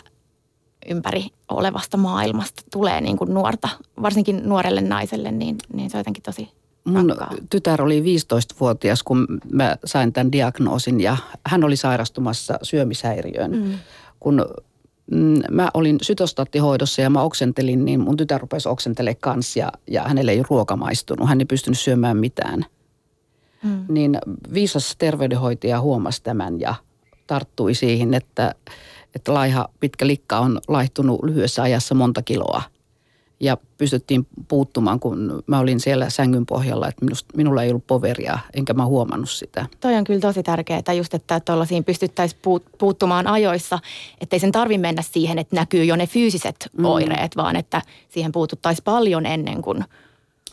ympäri 0.90 1.26
olevasta 1.50 1.98
maailmasta 1.98 2.64
tulee 2.72 3.02
niin 3.02 3.18
kuin 3.18 3.34
nuorta, 3.34 3.70
varsinkin 4.02 4.42
nuorelle 4.46 4.82
naiselle, 4.82 5.32
niin, 5.32 5.58
niin 5.74 5.90
se 5.90 5.98
on 5.98 6.00
jotenkin 6.00 6.24
tosi 6.24 6.50
Mun 6.84 7.10
rakkaa. 7.10 7.34
tytär 7.50 7.82
oli 7.82 8.02
15-vuotias, 8.02 9.04
kun 9.04 9.28
mä 9.52 9.76
sain 9.86 10.14
tämän 10.14 10.32
diagnoosin 10.32 11.02
ja 11.02 11.18
hän 11.48 11.64
oli 11.64 11.76
sairastumassa 11.76 12.60
syömishäiriöön. 12.64 13.52
Mm. 13.52 13.74
Kun 14.20 14.46
mm, 15.12 15.42
mä 15.52 15.70
olin 15.74 15.98
sytostaattihoidossa 16.02 17.02
ja 17.02 17.10
mä 17.10 17.22
oksentelin, 17.22 17.86
niin 17.86 18.00
mun 18.00 18.18
tytär 18.18 18.42
rupesi 18.42 18.70
oksentelemaan 18.70 19.18
kanssa 19.20 19.60
ja, 19.60 19.72
ja 19.88 20.04
hänelle 20.04 20.32
ei 20.32 20.44
ruoka 20.50 20.76
maistunut. 20.76 21.30
Hän 21.30 21.42
ei 21.42 21.46
pystynyt 21.46 21.80
syömään 21.80 22.18
mitään. 22.18 22.66
Mm. 23.64 23.86
Niin 23.88 24.18
viisas 24.54 24.96
terveydenhoitaja 24.98 25.82
huomasi 25.82 26.24
tämän 26.24 26.60
ja 26.60 26.76
tarttui 27.28 27.74
siihen, 27.74 28.14
että– 28.14 28.56
että 29.16 29.34
laiha 29.34 29.70
pitkä 29.80 30.08
likka 30.08 30.40
on 30.40 30.60
laihtunut 30.68 31.24
lyhyessä 31.24 31.62
ajassa 31.62 31.96
monta 31.96 32.22
kiloa. 32.22 32.62
ja 33.42 33.58
pystyttiin 33.78 34.28
puuttumaan, 34.48 35.00
kun 35.00 35.44
mä 35.48 35.60
olin 35.60 35.80
siellä 35.80 36.10
sängyn 36.10 36.46
pohjalla, 36.46 36.88
että 36.88 37.06
minust, 37.06 37.26
minulla 37.36 37.64
ei 37.64 37.70
ollut 37.70 37.88
poveria, 37.88 38.40
enkä 38.54 38.74
mä 38.74 38.86
huomannut 38.86 39.30
sitä. 39.30 39.66
Toi 39.80 39.96
on 39.96 40.04
kyllä 40.04 40.20
tosi 40.20 40.44
tärkeää, 40.44 40.94
just 40.98 41.14
että 41.14 41.40
tuollaisiin 41.40 41.84
pystyttäisiin 41.84 42.40
puut, 42.42 42.64
puuttumaan 42.78 43.28
ajoissa, 43.28 43.80
ettei 44.22 44.40
sen 44.40 44.52
tarvi 44.52 44.78
mennä 44.78 45.02
siihen, 45.02 45.40
että 45.40 45.56
näkyy 45.56 45.84
jo 45.84 45.96
ne 45.96 46.08
fyysiset 46.08 46.70
mm. 46.78 46.86
oireet, 46.86 47.36
vaan 47.36 47.56
että 47.56 47.82
siihen 48.10 48.32
puututtaisiin 48.32 48.84
paljon 48.84 49.26
ennen 49.26 49.62
kuin 49.62 49.84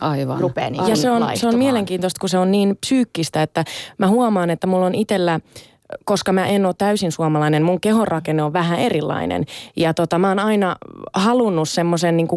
Aivan. 0.01 0.41
rupeaa 0.41 0.71
niin 0.71 0.89
Ja 0.89 0.97
se 0.97 1.11
on, 1.11 1.23
se 1.35 1.47
on 1.47 1.59
mielenkiintoista, 1.59 2.21
kun 2.21 2.29
se 2.29 2.39
on 2.39 2.51
niin 2.51 2.77
psyykkistä, 2.81 3.43
että 3.43 3.65
mä 3.99 4.09
huomaan, 4.09 4.51
että 4.51 4.67
mulla 4.67 4.87
on 4.87 4.95
itsellä 4.95 5.41
koska 6.05 6.33
mä 6.33 6.47
en 6.47 6.67
ole 6.67 6.75
täysin 6.79 7.13
suomalainen, 7.13 7.63
mun 7.63 7.81
kehonrakenne 7.81 8.43
on 8.43 8.53
vähän 8.53 8.79
erilainen. 8.79 9.45
Ja 9.77 9.95
tota, 9.95 10.19
mä 10.19 10.29
oon 10.29 10.39
aina 10.39 10.77
halunnut 11.15 11.69
semmoisen 11.69 12.17
niin 12.17 12.29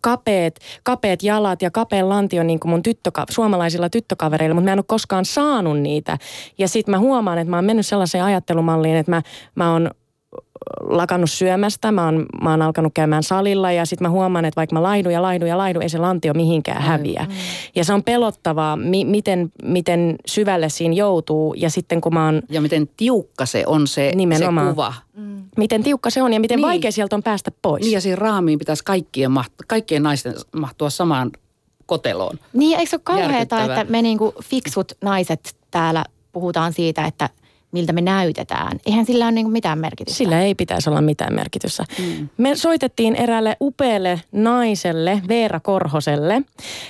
kapeet, 0.00 0.60
kapeet 0.82 1.22
jalat 1.22 1.62
ja 1.62 1.70
kapeen 1.70 2.08
lantio 2.08 2.42
niin 2.42 2.60
kuin 2.60 2.70
mun 2.70 2.82
tyttöka- 2.82 3.26
suomalaisilla 3.30 3.90
tyttökavereilla, 3.90 4.54
mutta 4.54 4.64
mä 4.64 4.72
en 4.72 4.78
ole 4.78 4.84
koskaan 4.88 5.24
saanut 5.24 5.80
niitä. 5.80 6.18
Ja 6.58 6.68
sitten 6.68 6.92
mä 6.92 6.98
huomaan, 6.98 7.38
että 7.38 7.50
mä 7.50 7.56
oon 7.56 7.64
mennyt 7.64 7.86
sellaiseen 7.86 8.24
ajattelumalliin, 8.24 8.96
että 8.96 9.10
mä, 9.10 9.22
mä 9.54 9.72
oon 9.72 9.90
lakannut 10.80 11.30
syömästä, 11.30 11.92
mä 11.92 12.04
oon, 12.04 12.26
mä 12.42 12.50
oon 12.50 12.62
alkanut 12.62 12.92
käymään 12.94 13.22
salilla 13.22 13.72
ja 13.72 13.86
sitten 13.86 14.04
mä 14.04 14.10
huomaan, 14.10 14.44
että 14.44 14.56
vaikka 14.56 14.74
mä 14.74 14.82
laidun 14.82 15.12
ja 15.12 15.22
laidun 15.22 15.48
ja 15.48 15.58
laidun, 15.58 15.82
ei 15.82 15.88
se 15.88 15.98
lantio 15.98 16.34
mihinkään 16.34 16.82
häviä. 16.82 17.26
Mm. 17.28 17.34
Ja 17.74 17.84
se 17.84 17.92
on 17.92 18.02
pelottavaa, 18.02 18.76
mi- 18.76 19.04
miten, 19.04 19.52
miten 19.62 20.16
syvälle 20.26 20.68
siinä 20.68 20.94
joutuu 20.94 21.54
ja 21.54 21.70
sitten 21.70 22.00
kun 22.00 22.14
mä 22.14 22.24
oon... 22.24 22.42
Ja 22.48 22.60
miten 22.60 22.88
tiukka 22.96 23.46
se 23.46 23.64
on 23.66 23.86
se, 23.86 24.12
nimenomaan. 24.14 24.66
se 24.66 24.70
kuva. 24.70 24.94
Mm. 25.16 25.44
Miten 25.56 25.82
tiukka 25.82 26.10
se 26.10 26.22
on 26.22 26.32
ja 26.32 26.40
miten 26.40 26.56
niin. 26.56 26.66
vaikea 26.66 26.92
sieltä 26.92 27.16
on 27.16 27.22
päästä 27.22 27.50
pois. 27.62 27.82
Niin 27.82 27.92
ja 27.92 28.00
siinä 28.00 28.16
raamiin 28.16 28.58
pitäisi 28.58 28.84
kaikkien, 28.84 29.30
mahtua, 29.30 29.64
kaikkien 29.68 30.02
naisten 30.02 30.34
mahtua 30.56 30.90
samaan 30.90 31.30
koteloon. 31.86 32.38
Niin, 32.52 32.78
eikö 32.78 32.90
se 32.90 32.96
ole 32.96 33.02
kauheata, 33.04 33.62
että 33.64 33.84
me 33.84 34.02
niinku 34.02 34.34
fiksut 34.44 34.92
naiset 35.02 35.56
täällä 35.70 36.04
puhutaan 36.32 36.72
siitä, 36.72 37.06
että– 37.06 37.30
miltä 37.72 37.92
me 37.92 38.00
näytetään. 38.00 38.80
Eihän 38.86 39.06
sillä 39.06 39.24
ole 39.24 39.32
niin 39.32 39.50
mitään 39.50 39.78
merkitystä. 39.78 40.18
Sillä 40.18 40.42
ei 40.42 40.54
pitäisi 40.54 40.90
olla 40.90 41.00
mitään 41.00 41.34
merkitystä. 41.34 41.84
Mm. 41.98 42.28
Me 42.36 42.56
soitettiin 42.56 43.16
eräälle 43.16 43.56
upealle 43.60 44.20
naiselle, 44.32 45.22
Veera 45.28 45.60
Korhoselle. 45.60 46.42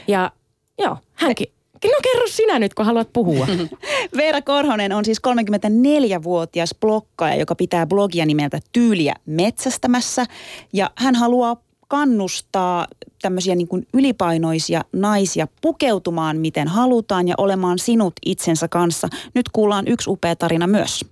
Ja 0.09 0.33
joo, 0.79 0.97
hänkin 1.15 1.49
No 1.85 1.99
kerro 2.03 2.27
sinä 2.29 2.59
nyt, 2.59 2.75
kun 2.75 2.87
haluat 2.87 3.13
puhua. 3.13 3.47
Veera 4.17 4.43
Korhonen 4.43 4.93
on 4.93 5.05
siis 5.05 5.21
34-vuotias 5.29 6.75
blokkaaja, 6.81 7.37
joka 7.37 7.55
pitää 7.55 7.87
blogia 7.87 8.27
nimeltä 8.27 8.61
Tyyliä 8.73 9.15
metsästämässä. 9.27 10.27
Ja 10.73 10.91
hän 10.97 11.15
haluaa 11.15 11.57
kannustaa 11.89 12.87
tämmöisiä 13.23 13.55
niin 13.55 13.69
kuin 13.69 13.87
ylipainoisia 13.95 14.81
naisia 14.93 15.47
pukeutumaan 15.63 16.37
miten 16.37 16.69
halutaan 16.69 17.29
ja 17.29 17.35
olemaan 17.39 17.79
sinut 17.79 18.15
itsensä 18.27 18.69
kanssa. 18.69 19.09
Nyt 19.35 19.47
kuullaan 19.53 19.89
yksi 19.89 20.11
upea 20.11 20.37
tarina 20.37 20.67
myös. 20.67 21.05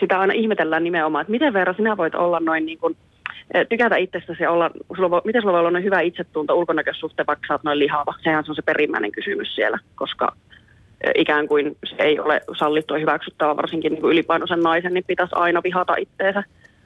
Sitä 0.00 0.20
aina 0.20 0.32
ihmetellään 0.32 0.84
nimenomaan, 0.84 1.22
että 1.22 1.30
miten 1.30 1.52
Veera 1.52 1.74
sinä 1.74 1.96
voit 1.96 2.14
olla 2.14 2.40
noin 2.40 2.66
niin 2.66 2.78
kuin, 2.78 2.96
eh, 3.54 3.66
tykätä 3.68 3.96
itsestäsi 3.96 4.46
olla, 4.46 4.70
sulla 4.96 5.10
voi, 5.10 5.20
miten 5.24 5.42
sulla 5.42 5.52
voi 5.52 5.60
olla 5.60 5.70
noin 5.70 5.84
hyvä 5.84 6.00
itsetunto 6.00 6.54
ulkonäkösuhteen, 6.54 7.26
vaikka 7.26 7.46
sä 7.48 7.54
oot 7.54 7.64
noin 7.64 7.78
lihava. 7.78 8.14
Sehän 8.22 8.44
on 8.48 8.54
se 8.54 8.62
perimmäinen 8.62 9.12
kysymys 9.12 9.54
siellä, 9.54 9.78
koska 9.94 10.32
eh, 11.00 11.12
ikään 11.14 11.48
kuin 11.48 11.76
se 11.84 11.96
ei 11.98 12.20
ole 12.20 12.40
sallittu 12.58 12.94
ja 12.94 13.00
hyväksyttävä, 13.00 13.56
varsinkin 13.56 13.92
niin 13.92 14.00
kuin 14.00 14.12
ylipainoisen 14.12 14.60
naisen, 14.60 14.94
niin 14.94 15.04
pitäisi 15.06 15.34
aina 15.34 15.62
vihata 15.62 15.94
itteensä. 15.98 16.44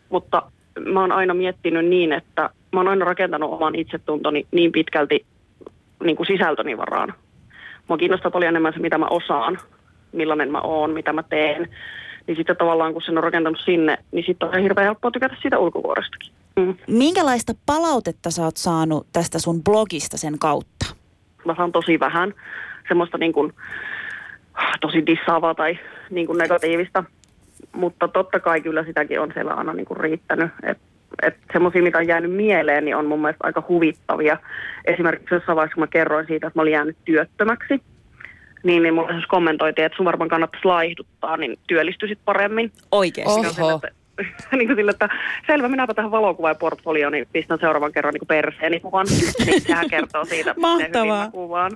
Mutta 0.08 0.42
mä 0.80 1.00
oon 1.00 1.12
aina 1.12 1.34
miettinyt 1.34 1.86
niin, 1.86 2.12
että 2.12 2.50
mä 2.72 2.80
oon 2.80 2.88
aina 2.88 3.04
rakentanut 3.04 3.52
oman 3.52 3.74
itsetuntoni 3.74 4.46
niin 4.50 4.72
pitkälti 4.72 5.26
niin 6.04 6.16
kuin 6.16 6.26
sisältöni 6.26 6.76
varaan. 6.76 7.14
Mua 7.88 7.98
kiinnostaa 7.98 8.30
paljon 8.30 8.48
enemmän 8.48 8.72
se, 8.72 8.78
mitä 8.78 8.98
mä 8.98 9.06
osaan, 9.06 9.58
millainen 10.12 10.52
mä 10.52 10.60
oon, 10.60 10.90
mitä 10.90 11.12
mä 11.12 11.22
teen. 11.22 11.68
Niin 12.26 12.36
sitten 12.36 12.56
tavallaan, 12.56 12.92
kun 12.92 13.02
sen 13.02 13.18
on 13.18 13.24
rakentanut 13.24 13.60
sinne, 13.64 13.98
niin 14.12 14.24
sitten 14.26 14.48
on 14.48 14.62
hirveän 14.62 14.84
helppoa 14.84 15.10
tykätä 15.10 15.36
siitä 15.42 15.58
ulkovuorestakin. 15.58 16.32
Mm. 16.56 16.76
Minkälaista 16.86 17.52
palautetta 17.66 18.30
sä 18.30 18.42
oot 18.42 18.56
saanut 18.56 19.06
tästä 19.12 19.38
sun 19.38 19.64
blogista 19.64 20.16
sen 20.16 20.38
kautta? 20.38 20.86
Mä 21.44 21.54
saan 21.56 21.72
tosi 21.72 22.00
vähän 22.00 22.34
semmoista 22.88 23.18
niin 23.18 23.32
kuin, 23.32 23.52
tosi 24.80 25.06
dissaavaa 25.06 25.54
tai 25.54 25.78
niin 26.10 26.26
kuin 26.26 26.38
negatiivista 26.38 27.04
mutta 27.72 28.08
totta 28.08 28.40
kai 28.40 28.60
kyllä 28.60 28.84
sitäkin 28.84 29.20
on 29.20 29.30
siellä 29.34 29.54
aina 29.54 29.72
niin 29.72 29.86
kuin 29.86 30.00
riittänyt. 30.00 30.50
Että 30.62 30.84
et 31.22 31.36
semmoisia, 31.52 31.82
mitä 31.82 31.98
on 31.98 32.06
jäänyt 32.06 32.32
mieleen, 32.32 32.84
niin 32.84 32.96
on 32.96 33.06
mun 33.06 33.20
mielestä 33.20 33.44
aika 33.46 33.64
huvittavia. 33.68 34.36
Esimerkiksi 34.84 35.34
jossain 35.34 35.56
vaiheessa, 35.56 35.74
kun 35.74 35.82
mä 35.82 35.86
kerroin 35.86 36.26
siitä, 36.26 36.46
että 36.46 36.58
mä 36.58 36.62
olin 36.62 36.72
jäänyt 36.72 36.96
työttömäksi, 37.04 37.82
niin, 38.62 38.82
niin 38.82 38.94
mulle 38.94 39.12
siis 39.12 39.26
kommentoitiin, 39.26 39.84
että 39.84 39.96
sun 39.96 40.06
varmaan 40.06 40.30
kannattaisi 40.30 40.66
laihduttaa, 40.66 41.36
niin 41.36 41.58
työllistyisit 41.66 42.18
paremmin. 42.24 42.72
Oikeasti? 42.92 43.60
Oho. 43.60 43.80
niin 44.52 44.66
kuin 44.66 44.76
sille, 44.76 44.90
että 44.90 45.08
selvä, 45.46 45.68
minäpä 45.68 45.94
tähän 45.94 46.10
valokuvaan 46.10 46.56
portfolioon, 46.56 47.12
niin 47.12 47.26
pistän 47.32 47.58
seuraavan 47.60 47.92
kerran 47.92 48.14
niin 48.14 48.28
perseeni 48.28 48.80
kuvan. 48.80 49.06
niin 49.46 49.60
sehän 49.60 49.90
kertoo 49.90 50.24
siitä, 50.24 50.54
miten 50.54 50.90
hyvin 50.94 51.08
mä 51.08 51.28
kuvaan. 51.32 51.72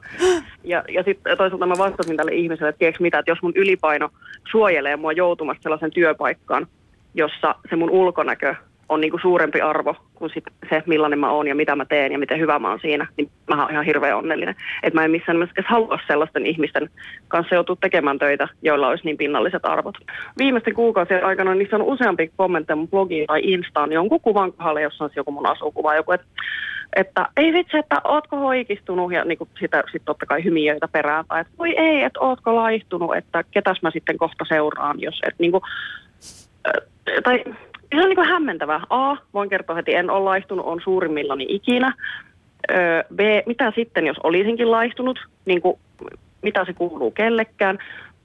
Ja, 0.64 0.85
ja 0.88 1.03
sitten 1.03 1.37
toisaalta 1.38 1.66
mä 1.66 1.79
vastasin 1.79 2.16
tälle 2.16 2.33
ihmiselle, 2.35 2.68
että 2.68 2.79
tiedätkö 2.79 3.03
mitä, 3.03 3.18
että 3.18 3.31
jos 3.31 3.42
mun 3.42 3.53
ylipaino 3.57 4.09
suojelee 4.51 4.96
mua 4.96 5.12
joutumasta 5.12 5.62
sellaisen 5.62 5.90
työpaikkaan, 5.90 6.66
jossa 7.14 7.55
se 7.70 7.77
mun 7.77 7.90
ulkonäkö 7.90 8.55
on 8.88 9.01
niin 9.01 9.11
kuin 9.11 9.20
suurempi 9.20 9.61
arvo 9.61 9.96
kuin 10.14 10.31
sit 10.35 10.44
se, 10.70 10.83
millainen 10.87 11.18
mä 11.18 11.31
oon 11.31 11.49
ja 11.49 11.55
mitä 11.55 11.77
mä 11.77 11.85
teen 11.85 12.12
ja 12.12 12.18
miten 12.18 12.40
hyvä 12.40 12.59
mä 12.59 12.70
oon 12.70 12.81
siinä, 12.81 13.07
niin 13.16 13.31
mä 13.49 13.62
oon 13.62 13.70
ihan 13.70 13.85
hirveän 13.85 14.16
onnellinen. 14.16 14.55
Että 14.83 14.99
mä 15.01 15.05
en 15.05 15.11
missään 15.11 15.37
nimessä 15.37 15.62
halua 15.66 15.99
sellaisten 16.07 16.46
ihmisten 16.46 16.90
kanssa 17.29 17.55
joutua 17.55 17.77
tekemään 17.81 18.18
töitä, 18.18 18.49
joilla 18.62 18.88
olisi 18.88 19.05
niin 19.05 19.16
pinnalliset 19.16 19.64
arvot. 19.64 19.94
Viimeisten 20.38 20.75
kuukausien 20.75 21.25
aikana 21.25 21.55
niissä 21.55 21.77
on 21.77 21.83
useampi 21.83 22.31
kommentteja 22.37 22.77
mun 22.77 22.88
blogiin 22.88 23.27
tai 23.27 23.40
Instaan 23.42 23.92
jonkun 23.92 24.20
kuvan 24.20 24.53
kohdalla, 24.53 24.81
jossa 24.81 25.05
on 25.05 25.11
joku 25.16 25.31
mun 25.31 25.46
asukuva, 25.46 25.94
joku, 25.94 26.12
että 26.12 26.27
että 26.96 27.29
ei 27.37 27.53
vitsi, 27.53 27.79
että 27.79 28.01
ootko 28.05 28.37
hoikistunut 28.37 29.12
ja 29.12 29.25
niin 29.25 29.38
kuin 29.38 29.51
sitä 29.61 29.83
sit 29.92 30.03
totta 30.05 30.27
kai 30.27 30.44
hymiöitä 30.44 30.88
perään, 30.88 31.25
tai 31.29 31.40
että 31.40 31.53
voi 31.59 31.79
ei, 31.79 32.03
että 32.03 32.20
ootko 32.20 32.57
laihtunut, 32.57 33.16
että 33.16 33.44
ketäs 33.51 33.83
mä 33.83 33.90
sitten 33.90 34.18
kohta 34.18 34.44
seuraan, 34.49 35.01
jos 35.01 35.20
et 35.27 35.35
niin 35.38 35.53
kuin, 35.53 35.62
tai 37.25 37.44
se 37.94 38.03
on 38.03 38.09
niin 38.09 38.16
kuin 38.16 38.29
hämmentävä. 38.29 38.81
A, 38.90 39.16
voin 39.35 39.49
kertoa 39.49 39.77
heti, 39.77 39.94
en 39.94 40.11
ole 40.11 40.25
laihtunut, 40.25 40.66
on 40.66 40.81
suurimmillani 40.85 41.46
ikinä. 41.49 41.94
Ö, 42.70 42.75
B, 43.14 43.20
mitä 43.46 43.72
sitten, 43.75 44.07
jos 44.07 44.16
olisinkin 44.22 44.70
laihtunut, 44.70 45.18
niin 45.44 45.62
kuin, 45.62 45.79
mitä 46.42 46.64
se 46.64 46.72
kuuluu 46.72 47.11
kellekään. 47.11 47.79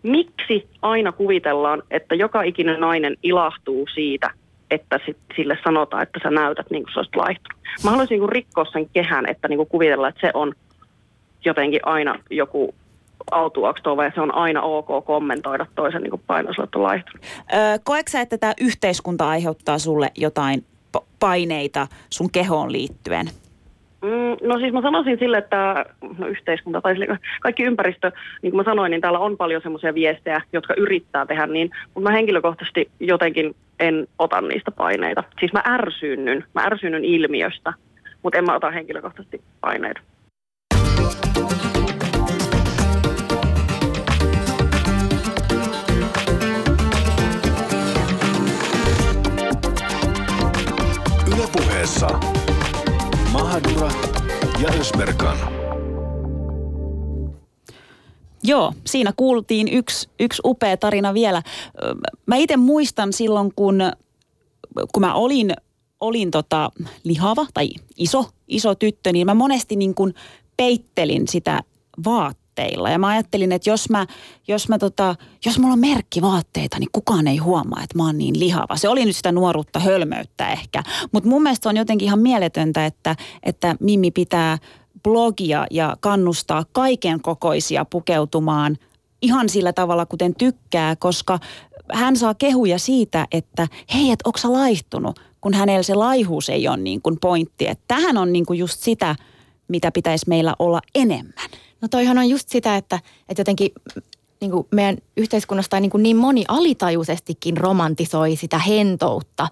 Miksi 0.04 0.67
aina 0.82 1.12
kuvitellaan, 1.12 1.84
että 1.91 2.15
joka 2.15 2.41
ikinen 2.41 2.80
nainen 2.80 3.17
ilahtuu 3.24 3.88
siitä, 3.93 4.30
että 4.71 5.00
sit 5.06 5.17
sille 5.36 5.58
sanotaan, 5.63 6.04
että 6.04 6.19
sä 6.24 6.30
näytät 6.30 6.69
niin 6.69 6.84
kuin 6.84 6.93
sä 6.93 7.00
olisit 7.00 7.15
laihtunut. 7.15 7.62
Mä 7.84 7.89
haluaisin 7.89 8.13
niin 8.13 8.19
kuin 8.19 8.32
rikkoa 8.32 8.65
sen 8.65 8.89
kehän, 8.89 9.30
että 9.30 9.47
niin 9.47 9.58
kuin 9.58 9.69
kuvitella, 9.69 10.08
että 10.08 10.21
se 10.28 10.32
on 10.34 10.54
jotenkin 11.45 11.80
aina 11.84 12.19
joku 12.30 12.76
autuaksi 13.31 13.84
tuo, 13.84 13.97
se 14.15 14.21
on 14.21 14.36
aina 14.36 14.62
ok 14.62 15.05
kommentoida 15.05 15.65
toisen 15.75 16.01
niin 16.01 16.21
painoisuutta 16.27 16.84
laihtunut. 16.84 17.25
Öö, 17.53 17.77
koetko 17.84 18.17
että 18.17 18.38
tämä 18.38 18.53
yhteiskunta 18.62 19.29
aiheuttaa 19.29 19.77
sulle 19.77 20.12
jotain 20.17 20.65
paineita 21.19 21.88
sun 22.10 22.31
kehoon 22.31 22.71
liittyen? 22.71 23.25
Mm, 24.01 24.47
no 24.47 24.60
siis 24.60 24.73
mä 24.73 24.81
sanoisin 24.81 25.19
sille, 25.19 25.38
että 25.38 25.86
no 26.17 26.27
yhteiskunta 26.27 26.81
tai 26.81 26.93
sille, 26.93 27.17
kaikki 27.41 27.63
ympäristö, 27.63 28.12
niin 28.41 28.51
kuin 28.51 28.57
mä 28.57 28.71
sanoin, 28.71 28.89
niin 28.89 29.01
täällä 29.01 29.19
on 29.19 29.38
paljon 29.38 29.62
semmoisia 29.62 29.93
viestejä, 29.93 30.41
jotka 30.53 30.73
yrittää 30.73 31.25
tehdä 31.25 31.47
niin, 31.47 31.69
mutta 31.93 32.10
mä 32.10 32.15
henkilökohtaisesti 32.15 32.91
jotenkin 32.99 33.55
en 33.79 34.07
ota 34.19 34.41
niistä 34.41 34.71
paineita. 34.71 35.23
Siis 35.39 35.53
mä 35.53 35.63
ärsynnyn, 35.65 36.45
mä 36.53 36.63
ärsynnyn 36.63 37.05
ilmiöstä, 37.05 37.73
mutta 38.23 38.38
en 38.38 38.45
mä 38.45 38.55
ota 38.55 38.71
henkilökohtaisesti 38.71 39.41
paineita. 39.62 40.01
Puheessa 51.91 52.19
Mahadura 53.32 53.91
ja 54.62 54.69
Ösberkan. 54.80 55.38
Joo, 58.43 58.73
siinä 58.86 59.13
kuultiin 59.17 59.67
yksi, 59.67 60.10
yksi 60.19 60.41
upea 60.45 60.77
tarina 60.77 61.13
vielä. 61.13 61.43
Mä 62.25 62.36
itse 62.36 62.58
muistan 62.58 63.13
silloin, 63.13 63.54
kun, 63.56 63.80
kun 64.93 65.01
mä 65.01 65.13
olin, 65.13 65.54
olin 65.99 66.32
tota 66.32 66.71
lihava 67.04 67.45
tai 67.54 67.69
iso, 67.97 68.25
iso 68.47 68.75
tyttö, 68.75 69.12
niin 69.12 69.25
mä 69.25 69.34
monesti 69.34 69.75
niin 69.75 69.95
kuin 69.95 70.13
peittelin 70.58 71.27
sitä 71.27 71.63
vaatteita 72.06 72.40
vaatteilla. 72.62 72.89
Ja 72.89 73.00
mä 73.00 73.08
ajattelin, 73.08 73.52
että 73.52 73.69
jos 73.69 73.89
mä, 73.89 74.08
jos 74.47 74.69
mä 74.69 74.78
tota, 74.78 75.15
jos 75.45 75.60
mulla 75.60 75.74
on 75.74 75.80
merkkivaatteita, 75.80 76.80
niin 76.80 76.89
kukaan 76.91 77.28
ei 77.28 77.38
huomaa, 77.38 77.84
että 77.84 77.97
mä 77.97 78.06
oon 78.06 78.17
niin 78.17 78.39
lihava. 78.39 78.76
Se 78.76 78.89
oli 78.89 79.06
nyt 79.06 79.15
sitä 79.15 79.32
nuoruutta 79.32 79.80
hölmöyttä 79.80 80.52
ehkä. 80.52 80.84
Mutta 81.12 81.30
mun 81.30 81.43
mielestä 81.43 81.69
on 81.69 81.78
jotenkin 81.78 82.06
ihan 82.06 82.19
mieletöntä, 82.19 82.86
että, 82.86 83.15
että 83.43 83.76
Mimmi 83.80 84.12
pitää 84.12 84.58
blogia 85.04 85.65
ja 85.71 85.97
kannustaa 86.00 86.65
kaiken 86.71 87.21
kokoisia 87.21 87.86
pukeutumaan 87.86 88.78
ihan 89.21 89.50
sillä 89.50 89.74
tavalla, 89.74 90.06
kuten 90.06 90.36
tykkää, 90.36 90.95
koska 90.95 91.39
hän 91.93 92.15
saa 92.15 92.34
kehuja 92.34 92.80
siitä, 92.80 93.28
että 93.32 93.67
hei, 93.93 94.12
että 94.12 94.30
onko 94.30 94.54
laihtunut, 94.54 95.19
kun 95.41 95.54
hänellä 95.54 95.84
se 95.84 95.95
laihuus 95.95 96.50
ei 96.50 96.67
ole 96.67 96.78
niin 96.78 97.02
kuin 97.02 97.17
pointti. 97.21 97.67
Että 97.67 97.84
tähän 97.88 98.17
on 98.17 98.34
niin 98.34 98.45
kuin 98.45 98.60
just 98.60 98.80
sitä, 98.80 99.15
mitä 99.67 99.91
pitäisi 99.91 100.30
meillä 100.30 100.56
olla 100.60 100.82
enemmän. 100.95 101.50
No 101.82 101.88
toihan 101.88 102.17
on 102.17 102.30
just 102.30 102.50
sitä, 102.50 102.78
että, 102.78 103.00
että 103.30 103.41
jotenkin 103.41 103.72
niin 104.41 104.52
kuin 104.52 104.67
meidän 104.72 104.98
yhteiskunnasta 105.17 105.80
niin, 105.80 105.91
kuin 105.91 106.04
niin 106.04 106.17
moni 106.17 106.46
alitajuisestikin 106.48 107.58
romantisoi 107.58 108.36
sitä 108.36 108.60
hentoutta 108.60 109.48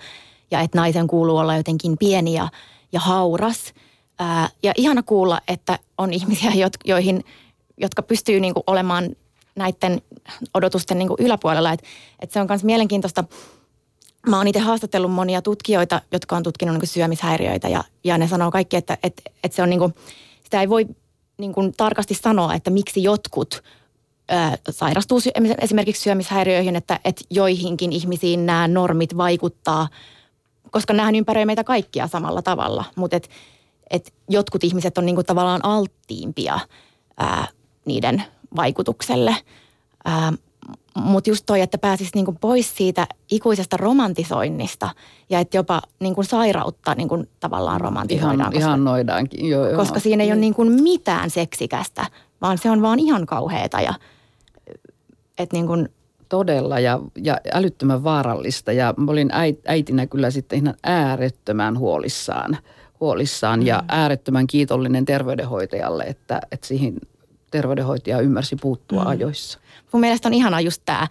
ja 0.51 0.59
että 0.59 0.77
naisen 0.77 1.07
kuuluu 1.07 1.37
olla 1.37 1.57
jotenkin 1.57 1.97
pieni 1.97 2.33
ja, 2.33 2.49
ja 2.91 2.99
hauras. 2.99 3.73
Ää, 4.19 4.49
ja 4.63 4.73
ihana 4.77 5.03
kuulla, 5.03 5.41
että 5.47 5.79
on 5.97 6.13
ihmisiä, 6.13 6.51
joihin, 6.85 7.23
jotka 7.77 8.01
pystyy 8.01 8.39
niin 8.39 8.53
kuin 8.53 8.63
olemaan 8.67 9.09
näiden 9.55 10.01
odotusten 10.53 10.99
niin 10.99 11.07
kuin 11.07 11.17
yläpuolella. 11.19 11.73
Et, 11.73 11.83
et 12.19 12.31
se 12.31 12.41
on 12.41 12.47
myös 12.49 12.63
mielenkiintoista. 12.63 13.23
Mä 14.27 14.37
oon 14.37 14.47
itse 14.47 14.59
haastatellut 14.59 15.11
monia 15.11 15.41
tutkijoita, 15.41 16.01
jotka 16.11 16.35
on 16.35 16.43
tutkinut 16.43 16.77
niin 16.77 16.87
syömishäiriöitä 16.87 17.67
ja, 17.67 17.83
ja 18.03 18.17
ne 18.17 18.27
sanoo 18.27 18.51
kaikki, 18.51 18.77
että, 18.77 18.97
että, 19.03 19.21
että 19.43 19.55
se 19.55 19.63
on 19.63 19.69
niin 19.69 19.79
kuin, 19.79 19.95
sitä 20.43 20.61
ei 20.61 20.69
voi 20.69 20.85
niin 21.39 21.53
kuin 21.53 21.73
tarkasti 21.77 22.13
sanoa, 22.13 22.53
että 22.53 22.69
miksi 22.69 23.03
jotkut 23.03 23.63
ää, 24.27 24.57
sairastuu 24.69 25.19
esimerkiksi 25.61 26.01
syömishäiriöihin, 26.01 26.75
että, 26.75 26.99
että 27.05 27.25
joihinkin 27.29 27.91
ihmisiin 27.91 28.45
nämä 28.45 28.67
normit 28.67 29.17
vaikuttaa, 29.17 29.87
koska 30.71 30.93
nämähän 30.93 31.15
ympäröi 31.15 31.45
meitä 31.45 31.63
kaikkia 31.63 32.07
samalla 32.07 32.41
tavalla, 32.41 32.85
mutta 32.95 33.15
et, 33.17 33.29
et 33.89 34.13
jotkut 34.29 34.63
ihmiset 34.63 34.97
on 34.97 35.05
niin 35.05 35.15
kuin 35.15 35.25
tavallaan 35.25 35.65
alttiimpia 35.65 36.59
ää, 37.17 37.47
niiden 37.85 38.23
vaikutukselle. 38.55 39.35
Mutta 40.95 41.29
just 41.29 41.43
toi, 41.45 41.61
että 41.61 41.77
pääsisi 41.77 42.11
niinku 42.15 42.35
pois 42.41 42.75
siitä 42.75 43.07
ikuisesta 43.31 43.77
romantisoinnista 43.77 44.89
ja 45.29 45.39
että 45.39 45.57
jopa 45.57 45.81
niinku 45.99 46.23
sairautta 46.23 46.95
niinku 46.95 47.23
tavallaan 47.39 47.81
romantisoidaan. 47.81 48.39
Ihan, 48.39 48.51
koska, 48.51 48.59
ihannoidaankin. 48.59 49.49
Joo, 49.49 49.65
koska 49.75 49.95
joo. 49.95 50.01
siinä 50.01 50.23
ei 50.23 50.31
ole 50.31 50.39
niinku 50.39 50.65
mitään 50.65 51.29
seksikästä, 51.29 52.05
vaan 52.41 52.57
se 52.57 52.69
on 52.69 52.81
vaan 52.81 52.99
ihan 52.99 53.25
kauheeta. 53.25 53.81
Ja, 53.81 53.93
et 55.37 55.53
niinku, 55.53 55.73
Todella 56.29 56.79
ja, 56.79 56.99
ja 57.17 57.37
älyttömän 57.53 58.03
vaarallista 58.03 58.71
ja 58.71 58.93
mä 58.97 59.11
olin 59.11 59.29
äitinä 59.67 60.07
kyllä 60.07 60.31
sitten 60.31 60.59
ihan 60.59 60.75
äärettömän 60.83 61.77
huolissaan, 61.77 62.57
huolissaan 62.99 63.59
mm. 63.59 63.65
ja 63.65 63.83
äärettömän 63.87 64.47
kiitollinen 64.47 65.05
terveydenhoitajalle, 65.05 66.03
että, 66.03 66.41
että 66.51 66.67
siihen 66.67 66.95
terveydenhoitaja 67.51 68.19
ymmärsi 68.19 68.55
puuttua 68.55 69.01
mm. 69.01 69.07
ajoissa. 69.07 69.59
Mun 69.91 70.01
mielestä 70.01 70.29
on 70.29 70.33
ihana 70.33 70.61
just 70.61 70.81
tämä 70.85 71.07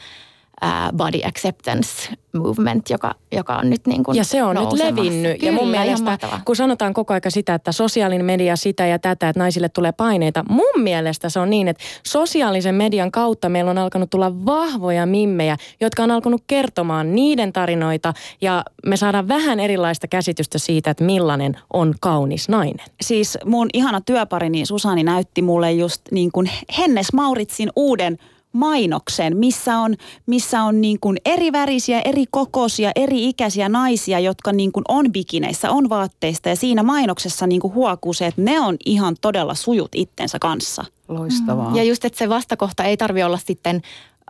body 0.96 1.18
acceptance 1.24 2.12
movement, 2.38 2.90
joka, 2.90 3.14
joka 3.32 3.56
on 3.56 3.70
nyt 3.70 3.86
niin 3.86 4.04
kuin 4.04 4.16
Ja 4.16 4.24
se 4.24 4.42
on 4.42 4.56
nyt 4.56 4.72
levinnyt. 4.72 5.38
Kyllä, 5.40 5.52
ja 5.52 5.52
mun 5.52 5.68
mielestä, 5.68 6.18
kun 6.44 6.56
sanotaan 6.56 6.94
koko 6.94 7.14
aika 7.14 7.30
sitä, 7.30 7.54
että 7.54 7.72
sosiaalinen 7.72 8.26
media 8.26 8.56
sitä 8.56 8.86
ja 8.86 8.98
tätä, 8.98 9.28
että 9.28 9.40
naisille 9.40 9.68
tulee 9.68 9.92
paineita. 9.92 10.44
Mun 10.48 10.82
mielestä 10.82 11.28
se 11.28 11.40
on 11.40 11.50
niin, 11.50 11.68
että 11.68 11.84
sosiaalisen 12.06 12.74
median 12.74 13.10
kautta 13.10 13.48
meillä 13.48 13.70
on 13.70 13.78
alkanut 13.78 14.10
tulla 14.10 14.44
vahvoja 14.46 15.06
mimmejä, 15.06 15.56
jotka 15.80 16.02
on 16.02 16.10
alkanut 16.10 16.42
kertomaan 16.46 17.14
niiden 17.14 17.52
tarinoita. 17.52 18.14
Ja 18.40 18.64
me 18.86 18.96
saadaan 18.96 19.28
vähän 19.28 19.60
erilaista 19.60 20.08
käsitystä 20.08 20.58
siitä, 20.58 20.90
että 20.90 21.04
millainen 21.04 21.56
on 21.72 21.94
kaunis 22.00 22.48
nainen. 22.48 22.86
Siis 23.00 23.38
mun 23.44 23.68
ihana 23.72 24.00
työparini 24.00 24.66
Susani 24.66 25.02
näytti 25.02 25.42
mulle 25.42 25.72
just 25.72 26.02
niin 26.10 26.32
kuin 26.32 26.50
Hennes 26.78 27.12
Mauritsin 27.12 27.70
uuden 27.76 28.18
mainoksen, 28.52 29.36
missä 29.36 29.78
on, 29.78 29.94
missä 30.26 30.62
on 30.62 30.80
niin 30.80 31.00
kuin 31.00 31.16
eri 31.24 31.52
värisiä, 31.52 32.00
eri 32.00 32.24
kokoisia, 32.30 32.92
eri 32.96 33.28
ikäisiä 33.28 33.68
naisia, 33.68 34.20
jotka 34.20 34.52
niin 34.52 34.72
kuin 34.72 34.84
on 34.88 35.12
bikineissä, 35.12 35.70
on 35.70 35.88
vaatteista 35.88 36.48
ja 36.48 36.56
siinä 36.56 36.82
mainoksessa 36.82 37.46
niin 37.46 37.60
kuin 37.60 37.74
huokuu 37.74 38.12
se, 38.12 38.26
että 38.26 38.42
ne 38.42 38.60
on 38.60 38.76
ihan 38.86 39.16
todella 39.20 39.54
sujut 39.54 39.90
itsensä 39.94 40.38
kanssa. 40.38 40.84
Loistavaa. 41.08 41.72
Ja 41.76 41.84
just, 41.84 42.04
että 42.04 42.18
se 42.18 42.28
vastakohta 42.28 42.84
ei 42.84 42.96
tarvi 42.96 43.22
olla 43.22 43.38
sitten 43.46 43.82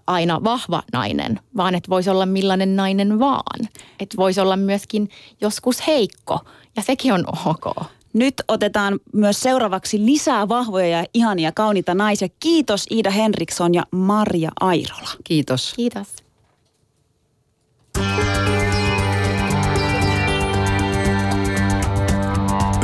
aina 0.07 0.44
vahva 0.44 0.83
nainen, 0.92 1.40
vaan 1.57 1.74
että 1.74 1.90
voisi 1.90 2.11
olla 2.11 2.26
millainen 2.26 2.76
nainen 2.76 3.18
vaan. 3.18 3.68
Että 4.00 4.16
voisi 4.16 4.40
olla 4.40 4.57
myöskin 4.57 5.11
joskus 5.40 5.87
heikko 5.87 6.40
ja 6.76 6.83
sekin 6.83 7.12
on 7.12 7.24
ok. 7.46 7.87
Nyt 8.12 8.35
otetaan 8.49 9.01
myös 9.12 9.40
seuraavaksi 9.40 10.07
lisää 10.07 10.49
vahvoja 10.49 10.88
ja 10.88 11.05
ihania 11.14 11.53
kauniita 11.53 11.94
naisia. 11.94 12.29
Kiitos 12.40 12.87
Iida 12.90 13.11
Henriksson 13.11 13.75
ja 13.75 13.83
Marja 13.90 14.51
Airola. 14.61 15.11
Kiitos. 15.25 15.73
Kiitos. 15.77 16.09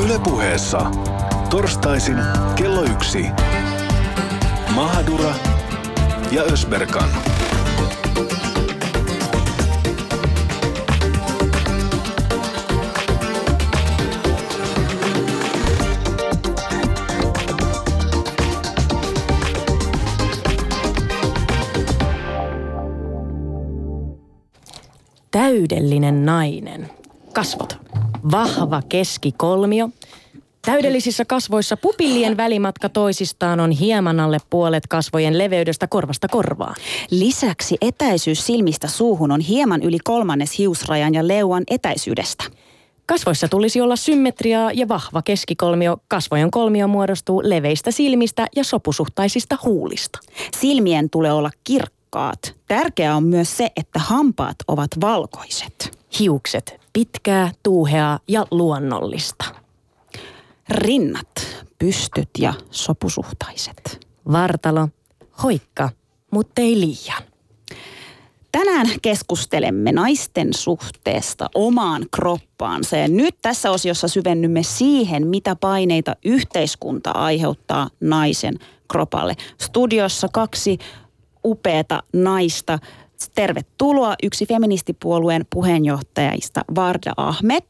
Ylepuheessa 0.04 0.90
torstaisin 1.50 2.16
kello 2.56 2.82
yksi. 2.82 3.26
Mahadura 4.74 5.34
ja 6.32 6.42
Ösberkan. 6.42 7.33
Täydellinen 25.34 26.26
nainen. 26.26 26.90
Kasvot. 27.32 27.76
Vahva 28.30 28.82
keskikolmio. 28.88 29.88
Täydellisissä 30.64 31.24
kasvoissa 31.24 31.76
pupillien 31.76 32.36
välimatka 32.36 32.88
toisistaan 32.88 33.60
on 33.60 33.70
hieman 33.70 34.20
alle 34.20 34.38
puolet 34.50 34.86
kasvojen 34.86 35.38
leveydestä 35.38 35.86
korvasta 35.86 36.28
korvaan. 36.28 36.74
Lisäksi 37.10 37.76
etäisyys 37.80 38.46
silmistä 38.46 38.88
suuhun 38.88 39.30
on 39.32 39.40
hieman 39.40 39.82
yli 39.82 39.98
kolmannes 40.04 40.58
hiusrajan 40.58 41.14
ja 41.14 41.28
leuan 41.28 41.64
etäisyydestä. 41.70 42.44
Kasvoissa 43.06 43.48
tulisi 43.48 43.80
olla 43.80 43.96
symmetriaa 43.96 44.72
ja 44.72 44.88
vahva 44.88 45.22
keskikolmio. 45.22 45.96
Kasvojen 46.08 46.50
kolmio 46.50 46.88
muodostuu 46.88 47.42
leveistä 47.44 47.90
silmistä 47.90 48.46
ja 48.56 48.64
sopusuhtaisista 48.64 49.58
huulista. 49.64 50.18
Silmien 50.60 51.10
tulee 51.10 51.32
olla 51.32 51.50
kirkkaat 51.64 52.03
kirkkaat. 52.14 52.56
Tärkeää 52.68 53.16
on 53.16 53.24
myös 53.24 53.56
se, 53.56 53.70
että 53.76 53.98
hampaat 53.98 54.56
ovat 54.68 54.90
valkoiset. 55.00 55.98
Hiukset 56.18 56.80
pitkää, 56.92 57.52
tuuheaa 57.62 58.18
ja 58.28 58.46
luonnollista. 58.50 59.44
Rinnat, 60.68 61.64
pystyt 61.78 62.28
ja 62.38 62.54
sopusuhtaiset. 62.70 64.06
Vartalo, 64.32 64.88
hoikka, 65.42 65.90
mutta 66.30 66.62
ei 66.62 66.80
liian. 66.80 67.22
Tänään 68.52 68.86
keskustelemme 69.02 69.92
naisten 69.92 70.54
suhteesta 70.54 71.50
omaan 71.54 72.06
kroppaansa 72.10 72.96
ja 72.96 73.08
nyt 73.08 73.34
tässä 73.42 73.70
osiossa 73.70 74.08
syvennymme 74.08 74.62
siihen, 74.62 75.26
mitä 75.26 75.56
paineita 75.56 76.16
yhteiskunta 76.24 77.10
aiheuttaa 77.10 77.88
naisen 78.00 78.58
kropalle. 78.88 79.34
Studiossa 79.60 80.28
kaksi 80.32 80.78
upeata 81.44 82.02
naista. 82.12 82.78
Tervetuloa 83.34 84.14
yksi 84.22 84.46
feministipuolueen 84.46 85.46
puheenjohtajista 85.50 86.64
Varda 86.74 87.12
Ahmed 87.16 87.64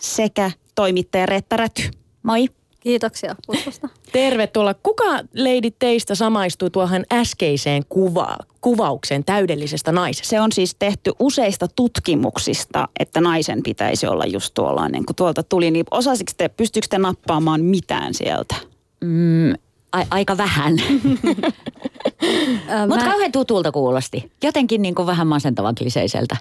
sekä 0.00 0.50
toimittaja 0.74 1.26
Reetta 1.26 1.56
Räty. 1.56 1.82
Moi. 2.22 2.48
Kiitoksia 2.80 3.36
kutsusta. 3.46 3.88
Tervetuloa. 4.12 4.74
Kuka 4.82 5.04
leidi 5.32 5.70
teistä 5.78 6.14
samaistuu 6.14 6.70
tuohon 6.70 7.04
äskeiseen 7.12 7.82
kuva, 7.88 8.36
kuvaukseen 8.60 9.24
täydellisestä 9.24 9.92
naisesta? 9.92 10.28
Se 10.28 10.40
on 10.40 10.52
siis 10.52 10.76
tehty 10.78 11.12
useista 11.18 11.68
tutkimuksista, 11.76 12.88
että 13.00 13.20
naisen 13.20 13.62
pitäisi 13.62 14.06
olla 14.06 14.24
just 14.26 14.54
tuollainen. 14.54 15.06
Kun 15.06 15.16
tuolta 15.16 15.42
tuli, 15.42 15.70
niin 15.70 15.84
osasiko 15.90 16.32
te, 16.36 16.48
pystyykö 16.48 16.86
te 16.90 16.98
nappaamaan 16.98 17.64
mitään 17.64 18.14
sieltä? 18.14 18.54
Mm, 19.00 19.54
a- 19.92 20.06
aika 20.10 20.36
vähän. 20.36 20.76
Mutta 22.88 23.04
kauhean 23.04 23.32
tutulta 23.32 23.72
kuulosti. 23.72 24.32
Jotenkin 24.42 24.82
niin 24.82 24.94
kuin 24.94 25.06
vähän 25.06 25.26
masentavan 25.26 25.74
kliseiseltä. 25.74 26.36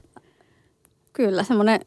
Kyllä, 1.14 1.44
semmoinen 1.44 1.80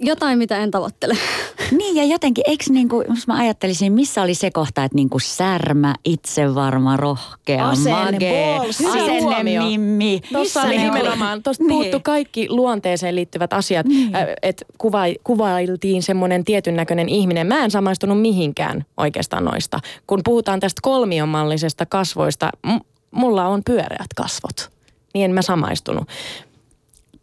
jotain, 0.00 0.38
mitä 0.38 0.58
en 0.58 0.70
tavoittele. 0.70 1.14
Niin 1.70 1.96
ja 1.96 2.04
jotenkin, 2.04 2.44
eikö 2.46 2.64
niin 2.68 2.88
kuin, 2.88 3.06
jos 3.08 3.26
mä 3.26 3.38
ajattelisin, 3.38 3.92
missä 3.92 4.22
oli 4.22 4.34
se 4.34 4.50
kohta, 4.50 4.84
että 4.84 4.96
niin 4.96 5.10
kuin 5.10 5.20
särmä, 5.20 5.94
itsevarma, 6.04 6.96
rohkea, 6.96 7.68
Asenne, 7.68 8.04
mage, 8.12 8.56
asenne, 8.68 9.42
mimmi. 9.58 10.20
Tuossa 10.32 10.62
oli 10.62 10.68
Niin 10.76 10.90
kuin- 10.90 10.94
nimenomaan, 11.02 11.42
tuosta 11.42 11.64
Niin. 11.64 11.70
puuttu 11.82 12.00
kaikki 12.00 12.46
luonteeseen 12.50 13.14
liittyvät 13.14 13.52
asiat, 13.52 13.86
niin. 13.86 14.12
että 14.42 14.64
kuva, 14.78 15.00
kuvailtiin 15.24 16.02
semmoinen 16.02 16.44
tietyn 16.44 16.76
näköinen 16.76 17.08
ihminen. 17.08 17.46
Mä 17.46 17.64
en 17.64 17.70
samaistunut 17.70 18.20
mihinkään 18.20 18.84
oikeastaan 18.96 19.44
noista. 19.44 19.80
Kun 20.06 20.20
puhutaan 20.24 20.60
tästä 20.60 20.80
kolmionmallisesta 20.82 21.86
kasvoista, 21.86 22.50
m- 22.66 22.78
mulla 23.10 23.46
on 23.46 23.62
pyöreät 23.64 24.14
kasvot, 24.16 24.70
niin 25.14 25.24
en 25.24 25.30
mä 25.30 25.42
samaistunut. 25.42 26.04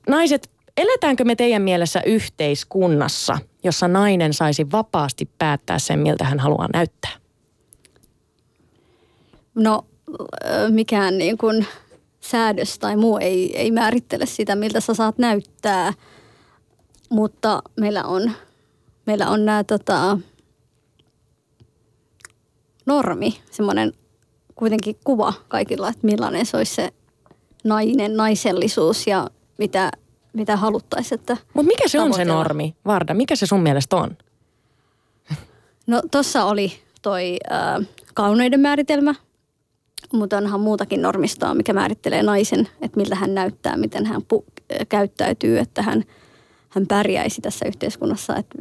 Naiset, 0.09 0.49
eletäänkö 0.77 1.23
me 1.23 1.35
teidän 1.35 1.61
mielessä 1.61 2.01
yhteiskunnassa, 2.05 3.37
jossa 3.63 3.87
nainen 3.87 4.33
saisi 4.33 4.71
vapaasti 4.71 5.29
päättää 5.37 5.79
sen, 5.79 5.99
miltä 5.99 6.23
hän 6.23 6.39
haluaa 6.39 6.67
näyttää? 6.73 7.11
No 9.55 9.85
mikään 10.69 11.17
niin 11.17 11.37
kuin 11.37 11.65
säädös 12.19 12.79
tai 12.79 12.95
muu 12.95 13.17
ei, 13.17 13.57
ei 13.57 13.71
määrittele 13.71 14.25
sitä, 14.25 14.55
miltä 14.55 14.79
sä 14.79 14.93
saat 14.93 15.17
näyttää. 15.17 15.93
Mutta 17.09 17.61
meillä 17.79 18.03
on, 18.03 18.31
meillä 19.05 19.29
on 19.29 19.45
nämä 19.45 19.63
tota, 19.63 20.17
normi, 22.85 23.41
semmoinen 23.51 23.93
kuitenkin 24.55 24.95
kuva 25.03 25.33
kaikilla, 25.47 25.89
että 25.89 26.07
millainen 26.07 26.45
se 26.45 26.57
olisi 26.57 26.75
se 26.75 26.89
nainen, 27.63 28.17
naisellisuus 28.17 29.07
ja 29.07 29.29
mitä, 29.57 29.91
mitä 30.33 30.55
haluttaisiin, 30.55 31.19
että 31.19 31.37
Mutta 31.53 31.67
mikä 31.67 31.87
se 31.87 31.99
on 31.99 32.13
se 32.13 32.25
normi, 32.25 32.75
Varda? 32.85 33.13
Mikä 33.13 33.35
se 33.35 33.45
sun 33.45 33.61
mielestä 33.61 33.95
on? 33.95 34.17
No 35.87 36.01
tossa 36.11 36.45
oli 36.45 36.73
toi 37.01 37.37
äh, 37.51 37.87
kauneuden 38.13 38.59
määritelmä, 38.59 39.15
mutta 40.13 40.37
onhan 40.37 40.59
muutakin 40.59 41.01
normistoa, 41.01 41.53
mikä 41.53 41.73
määrittelee 41.73 42.23
naisen, 42.23 42.69
että 42.81 42.97
miltä 42.97 43.15
hän 43.15 43.35
näyttää, 43.35 43.77
miten 43.77 44.05
hän 44.05 44.21
pu- 44.21 44.75
käyttäytyy, 44.89 45.59
että 45.59 45.81
hän, 45.81 46.03
hän 46.69 46.87
pärjäisi 46.87 47.41
tässä 47.41 47.65
yhteiskunnassa. 47.65 48.35
Että 48.35 48.57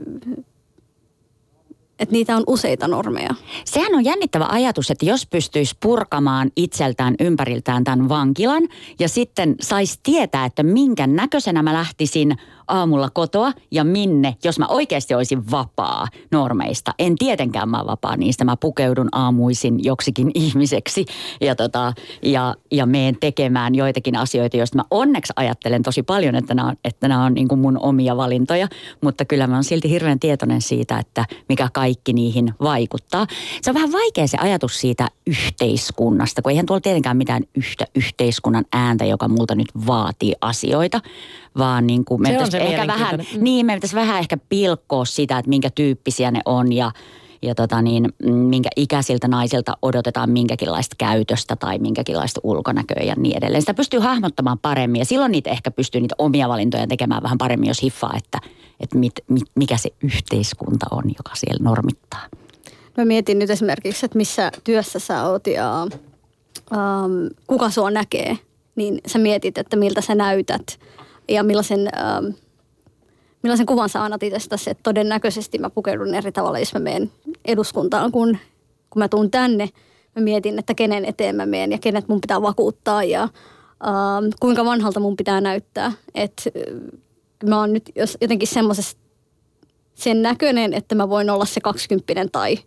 et 2.01 2.11
niitä 2.11 2.37
on 2.37 2.45
useita 2.47 2.89
normeja. 2.89 3.31
Sehän 3.65 3.95
on 3.95 4.05
jännittävä 4.05 4.47
ajatus, 4.51 4.91
että 4.91 5.05
jos 5.05 5.27
pystyisi 5.27 5.77
purkamaan 5.81 6.51
itseltään 6.57 7.15
ympäriltään 7.21 7.85
tämän 7.85 8.09
vankilan 8.09 8.63
ja 8.99 9.09
sitten 9.09 9.55
saisi 9.61 10.01
tietää, 10.03 10.45
että 10.45 10.63
minkä 10.63 11.07
näköisenä 11.07 11.63
mä 11.63 11.73
lähtisin 11.73 12.37
aamulla 12.71 13.11
kotoa 13.11 13.53
ja 13.71 13.85
minne, 13.85 14.37
jos 14.45 14.59
mä 14.59 14.67
oikeasti 14.67 15.15
olisin 15.15 15.51
vapaa 15.51 16.07
normeista. 16.31 16.95
En 16.99 17.17
tietenkään 17.17 17.69
mä 17.69 17.85
vapaa 17.87 18.17
niistä, 18.17 18.45
mä 18.45 18.57
pukeudun 18.57 19.09
aamuisin 19.13 19.85
joksikin 19.85 20.31
ihmiseksi 20.45 21.05
ja, 21.41 21.55
tota, 21.55 21.93
ja, 22.23 22.55
ja 22.71 22.87
meen 22.87 23.17
tekemään 23.21 23.75
joitakin 23.75 24.17
asioita, 24.17 24.57
joista 24.57 24.77
mä 24.77 24.85
onneksi 24.91 25.33
ajattelen 25.37 25.83
tosi 25.83 26.03
paljon, 26.03 26.35
että 26.35 26.55
nämä 26.55 26.69
on, 26.69 26.77
että 26.85 27.09
nämä 27.09 27.25
on 27.25 27.35
niin 27.35 27.49
kuin 27.49 27.59
mun 27.59 27.79
omia 27.79 28.17
valintoja, 28.17 28.69
mutta 29.01 29.25
kyllä 29.25 29.47
mä 29.47 29.55
oon 29.55 29.65
silti 29.65 29.91
hirveän 29.91 30.21
tietoinen 30.21 30.63
siitä, 30.63 30.99
että 30.99 31.25
mikä 31.49 31.69
kaikki 31.73 32.13
niihin 32.13 32.55
vaikuttaa. 32.63 33.27
Se 33.63 33.71
on 33.71 33.75
vähän 33.75 33.93
vaikea 33.93 34.27
se 34.27 34.39
ajatus 34.41 34.81
siitä 34.81 35.09
yhteiskunnasta, 35.27 36.43
kun 36.43 36.51
eihän 36.51 36.67
tuolla 36.67 36.81
tietenkään 36.81 37.17
mitään 37.17 37.43
yhtä 37.55 37.85
yhteiskunnan 37.95 38.65
ääntä, 38.73 39.05
joka 39.05 39.29
multa 39.29 39.55
nyt 39.55 39.69
vaatii 39.87 40.35
asioita, 40.41 41.01
vaan 41.59 41.87
niin 41.87 42.05
kuin 42.05 42.23
me 42.23 42.29
Se 42.29 42.39
on 42.39 42.45
pitäisi 42.45 42.67
se 42.67 42.75
ehkä 42.75 42.87
vähän. 42.87 43.17
Mm. 43.17 43.45
niin 43.45 43.67
me 43.67 43.75
pitäisi 43.75 43.97
vähän 43.97 44.19
ehkä 44.19 44.37
pilkkoa 44.49 45.05
sitä, 45.05 45.39
että 45.39 45.49
minkä 45.49 45.71
tyyppisiä 45.71 46.31
ne 46.31 46.41
on 46.45 46.73
ja 46.73 46.93
ja 47.43 47.55
tota 47.55 47.83
niin, 47.83 48.09
mm, 48.23 48.33
minkä 48.33 48.69
ikäisiltä 48.77 49.29
naisilta 49.29 49.77
odotetaan 49.83 50.31
minkäkinlaista 50.31 50.97
käytöstä 50.99 51.57
tai 51.57 51.79
minkäkinlaista 51.79 52.41
ulkonäköä 52.45 53.03
ja 53.03 53.15
niin 53.17 53.37
edelleen. 53.37 53.63
Sitä 53.63 53.75
pystyy 53.75 54.01
hahmottamaan 54.01 54.59
paremmin 54.59 54.99
ja 54.99 55.05
silloin 55.05 55.33
niitä 55.33 55.51
ehkä 55.51 55.71
pystyy 55.71 56.01
niitä 56.01 56.15
omia 56.19 56.49
valintoja 56.49 56.87
tekemään 56.87 57.23
vähän 57.23 57.39
paremmin, 57.39 57.69
jos 57.69 57.83
hiffaa, 57.83 58.15
että, 58.17 58.39
että 58.81 58.99
mit, 58.99 59.13
mit, 59.29 59.43
mikä 59.55 59.77
se 59.77 59.91
yhteiskunta 60.03 60.87
on, 60.91 61.03
joka 61.07 61.31
siellä 61.35 61.65
normittaa. 61.65 62.27
Mä 62.97 63.05
mietin 63.05 63.39
nyt 63.39 63.51
esimerkiksi, 63.51 64.07
että 64.07 64.19
missä 64.19 64.53
työssä 64.65 64.99
sä 64.99 65.25
oot 65.27 65.47
ja 65.47 65.83
ähm, 66.73 67.27
kuka 67.47 67.71
sua 67.71 67.91
näkee, 67.91 68.39
niin 68.77 69.01
sä 69.07 69.19
mietit, 69.19 69.59
että 69.59 69.77
miltä 69.77 70.01
sä 70.01 70.15
näytät 70.15 70.79
ja 71.31 71.43
millaisen, 71.43 71.89
ähm, 71.99 72.27
millaisen 73.43 73.67
kuvan 73.67 73.89
sä 73.89 74.05
annat 74.05 74.23
itsestäsi. 74.23 74.71
Että 74.71 74.83
todennäköisesti 74.83 75.59
mä 75.59 75.71
pukeudun 75.71 76.15
eri 76.15 76.33
tavalla, 76.33 76.59
jos 76.59 76.75
mä 76.75 76.81
menen 76.81 77.13
eduskuntaan, 77.45 78.13
kun, 78.13 78.39
kun 78.91 79.01
mä 79.01 79.09
tuun 79.09 79.31
tänne. 79.31 79.69
Mä 80.17 80.23
mietin, 80.23 80.59
että 80.59 80.75
kenen 80.75 81.05
eteen 81.05 81.37
mä 81.37 81.47
menen 81.47 81.73
ja 81.73 81.79
kenet 81.79 82.09
mun 82.09 82.21
pitää 82.21 82.43
vakuuttaa 82.43 83.05
ja 83.05 83.23
ähm, 83.23 84.31
kuinka 84.41 84.65
vanhalta 84.65 85.01
mun 85.01 85.17
pitää 85.17 85.41
näyttää. 85.41 85.93
Että 86.15 86.43
äh, 86.47 87.49
mä 87.49 87.59
oon 87.59 87.73
nyt 87.73 87.91
jos 87.97 88.19
jotenkin 88.21 88.49
semmoisessa 88.49 88.97
sen 89.95 90.23
näköinen, 90.23 90.75
että 90.75 90.95
mä 90.95 91.09
voin 91.09 91.31
olla 91.31 91.45
se 91.45 91.61
kaksikymppinen 91.61 92.31
tai 92.31 92.59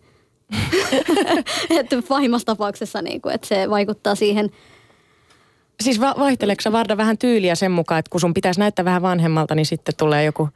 että 1.80 2.04
pahimmassa 2.08 2.45
tapauksessa 2.45 3.02
niin 3.02 3.21
kuin, 3.21 3.36
että 3.36 3.47
se 3.47 3.69
vaikuttaa 3.69 4.15
siihen. 4.15 4.49
Siis 5.82 6.00
va- 6.00 6.16
vaihteleeko 6.20 6.72
Varda 6.72 6.98
vähän 6.98 7.18
tyyliä 7.18 7.56
sen 7.56 7.72
mukaan, 7.72 8.00
että 8.00 8.10
kun 8.10 8.22
sun 8.22 8.34
pitäisi 8.34 8.60
näyttää 8.60 8.86
vähän 8.86 9.02
vanhemmalta, 9.02 9.56
niin 9.56 9.66
sitten 9.66 9.96
tulee 9.98 10.24
joku 10.24 10.50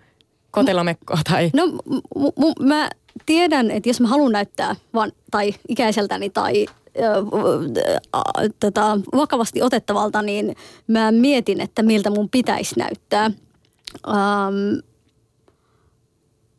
kotelomekko 0.51 1.17
tai... 1.32 1.49
No 1.56 1.67
m- 1.67 2.45
m- 2.45 2.67
mä 2.67 2.89
tiedän, 3.25 3.71
että 3.71 3.89
jos 3.89 4.01
mä 4.01 4.08
haluan 4.08 4.32
näyttää 4.32 4.75
van- 4.93 5.12
tai 5.32 5.53
ikäiseltäni 5.67 6.30
tai 6.30 6.65
tota, 8.60 8.99
vakavasti 9.15 9.62
otettavalta, 9.62 10.21
niin 10.21 10.56
mä 10.88 11.12
mietin, 11.12 11.62
että 11.62 11.84
miltä 11.84 12.10
mun 12.10 12.30
pitäisi 12.30 12.75
näyttää. 12.80 13.32
Um, 14.08 14.82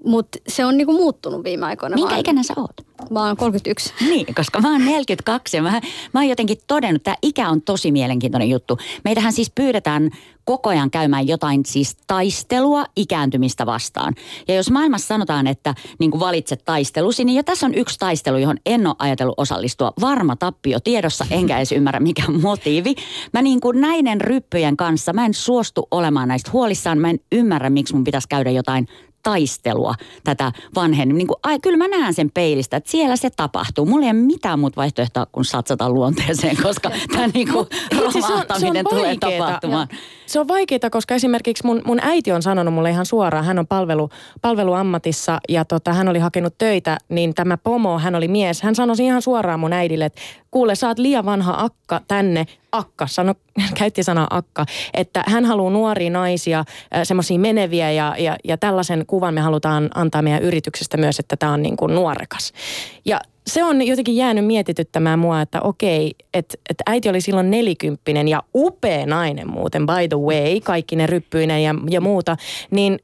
Mutta 0.05 0.39
se 0.49 0.65
on 0.65 0.77
niinku 0.77 0.93
muuttunut 0.93 1.45
viime 1.45 1.67
aikoina. 1.67 1.95
Minkä 1.95 2.15
Mä- 2.15 2.19
ikäinen 2.21 2.45
sä 2.45 2.55
oot? 2.57 2.88
Mä 3.11 3.27
oon 3.27 3.37
31. 3.37 3.95
Niin, 4.01 4.35
koska 4.35 4.61
mä 4.61 4.73
oon 4.73 4.85
42 4.85 5.57
ja 5.57 5.63
mä, 5.63 5.81
mä 6.15 6.21
oon 6.21 6.29
jotenkin 6.29 6.59
todennut, 6.67 7.01
että 7.01 7.17
ikä 7.23 7.49
on 7.49 7.63
tosi 7.63 7.93
mielenkiintoinen 7.93 8.51
juttu. 8.51 8.79
Meitähän 9.05 9.33
siis 9.33 9.53
pyydetään 9.55 10.11
koko 10.45 10.71
ajan 10.71 10.91
käymään 10.91 11.29
jotain 11.29 11.67
siis 11.67 11.97
taistelua 12.07 12.85
ikääntymistä 12.97 13.67
vastaan. 13.67 14.15
Ja 14.49 14.55
jos 14.55 14.71
maailmassa 14.71 15.07
sanotaan, 15.09 15.47
että 15.47 15.75
niin 15.99 16.11
kuin 16.11 16.21
valitset 16.21 16.65
taistelusi, 16.65 17.25
niin 17.25 17.37
jo 17.37 17.43
tässä 17.43 17.67
on 17.67 17.75
yksi 17.75 17.99
taistelu, 17.99 18.39
johon 18.39 18.57
en 18.67 18.87
ole 18.87 18.95
ajatellut 18.99 19.35
osallistua. 19.39 19.93
Varma 20.01 20.37
tappio 20.37 20.81
tiedossa, 20.81 21.27
enkä 21.31 21.57
edes 21.57 21.73
ymmärrä 21.73 22.01
mikä 22.01 22.23
motiivi. 22.43 22.95
Mä 23.33 23.43
niin 23.43 23.61
kuin 23.61 23.81
näiden 23.81 24.21
ryppyjen 24.21 24.77
kanssa, 24.77 25.13
mä 25.13 25.27
en 25.27 25.35
suostu 25.35 25.89
olemaan 25.91 26.29
näistä 26.29 26.51
huolissaan. 26.53 26.99
Mä 26.99 27.11
en 27.11 27.21
ymmärrä, 27.33 27.71
miksi 27.71 27.95
mun 27.95 28.05
pitäisi 28.05 28.29
käydä 28.29 28.51
jotain 28.51 28.89
taistelua 29.23 29.95
tätä 30.25 30.53
vanhen. 30.75 31.09
Niin 31.09 31.27
kuin, 31.27 31.37
ai, 31.43 31.59
kyllä 31.61 31.77
mä 31.77 31.89
näen 31.89 32.15
sen 32.15 32.31
peilistä, 32.35 32.77
että 32.77 32.91
siellä 32.91 33.17
se 33.17 33.31
tapahtuu. 33.31 33.87
Mulla 33.87 34.07
ei 34.07 34.11
ole 34.11 34.21
mitään 34.21 34.59
muuta 34.59 34.77
vaihtoehtoa 34.77 35.27
kuin 35.33 35.45
satsata 35.45 35.91
luonteeseen, 35.91 36.57
koska 36.63 36.91
tämä 37.13 37.27
niin 37.27 37.53
kuin 37.53 37.67
Itse 37.91 38.21
se 38.21 38.27
on- 38.27 38.31
romahtaminen 38.31 38.85
se 38.91 38.95
on 38.95 38.99
tulee 38.99 39.17
tapahtumaan. 39.21 39.89
Se 40.27 40.41
on 40.41 40.49
vaikeaa, 40.49 40.91
koska 40.91 41.15
esimerkiksi 41.15 41.67
mun, 41.67 41.83
mun 41.85 41.99
äiti 42.03 42.33
on 42.33 42.43
sanonut 42.43 42.75
mulle 42.75 42.91
ihan 42.91 43.07
suoraan, 43.07 43.45
hän 43.45 43.59
on 43.59 43.67
palvelu, 43.67 44.11
palveluammatissa 44.43 45.41
ja 45.49 45.65
tota, 45.65 45.93
hän 45.93 46.09
oli 46.09 46.19
hakenut 46.19 46.55
töitä, 46.59 46.99
niin 47.09 47.35
tämä 47.35 47.57
pomo, 47.57 47.99
hän 47.99 48.15
oli 48.15 48.29
mies, 48.29 48.63
hän 48.63 48.75
sanoi 48.75 48.97
ihan 48.99 49.23
suoraan 49.23 49.61
mun 49.61 49.73
äidille, 49.73 50.05
että 50.05 50.21
kuule 50.51 50.75
sä 50.75 50.89
oot 50.89 50.99
liian 50.99 51.25
vanha 51.25 51.55
akka 51.59 52.01
tänne, 52.09 52.47
akka, 52.73 53.07
sano, 53.07 53.35
käytti 53.79 54.03
sanaa 54.03 54.27
akka, 54.31 54.67
että 54.95 55.25
hän 55.27 55.45
haluaa 55.45 55.71
nuoria 55.71 56.11
naisia, 56.11 56.65
semmoisia 57.03 57.39
meneviä 57.39 57.91
ja, 57.91 58.15
ja, 58.19 58.37
ja 58.45 58.57
tällaisen 58.57 59.05
kuvan 59.07 59.35
me 59.35 59.41
halutaan 59.41 59.91
antaa 59.95 60.23
meidän 60.23 60.43
yrityksestä 60.43 60.97
myös, 60.97 61.19
että 61.19 61.37
tämä 61.37 61.53
on 61.53 61.63
niin 61.63 61.77
kuin 61.77 61.95
nuorekas. 61.95 62.53
Ja 63.05 63.21
se 63.47 63.65
on 63.65 63.87
jotenkin 63.87 64.17
jäänyt 64.17 64.47
mietityttämään 64.47 65.19
mua, 65.19 65.41
että 65.41 65.61
okei, 65.61 66.15
että, 66.35 66.55
että 66.71 66.85
äiti 66.87 67.09
oli 67.09 67.21
silloin 67.21 67.51
nelikymppinen 67.51 68.29
ja 68.29 68.43
upea 68.55 69.07
nainen 69.07 69.51
muuten, 69.51 69.87
by 69.87 70.09
the 70.09 70.19
way, 70.19 70.61
kaikki 70.61 70.97
ne 70.97 71.07
ryppyinen 71.07 71.63
ja, 71.63 71.75
ja 71.91 72.01
muuta, 72.01 72.37
niin 72.71 72.99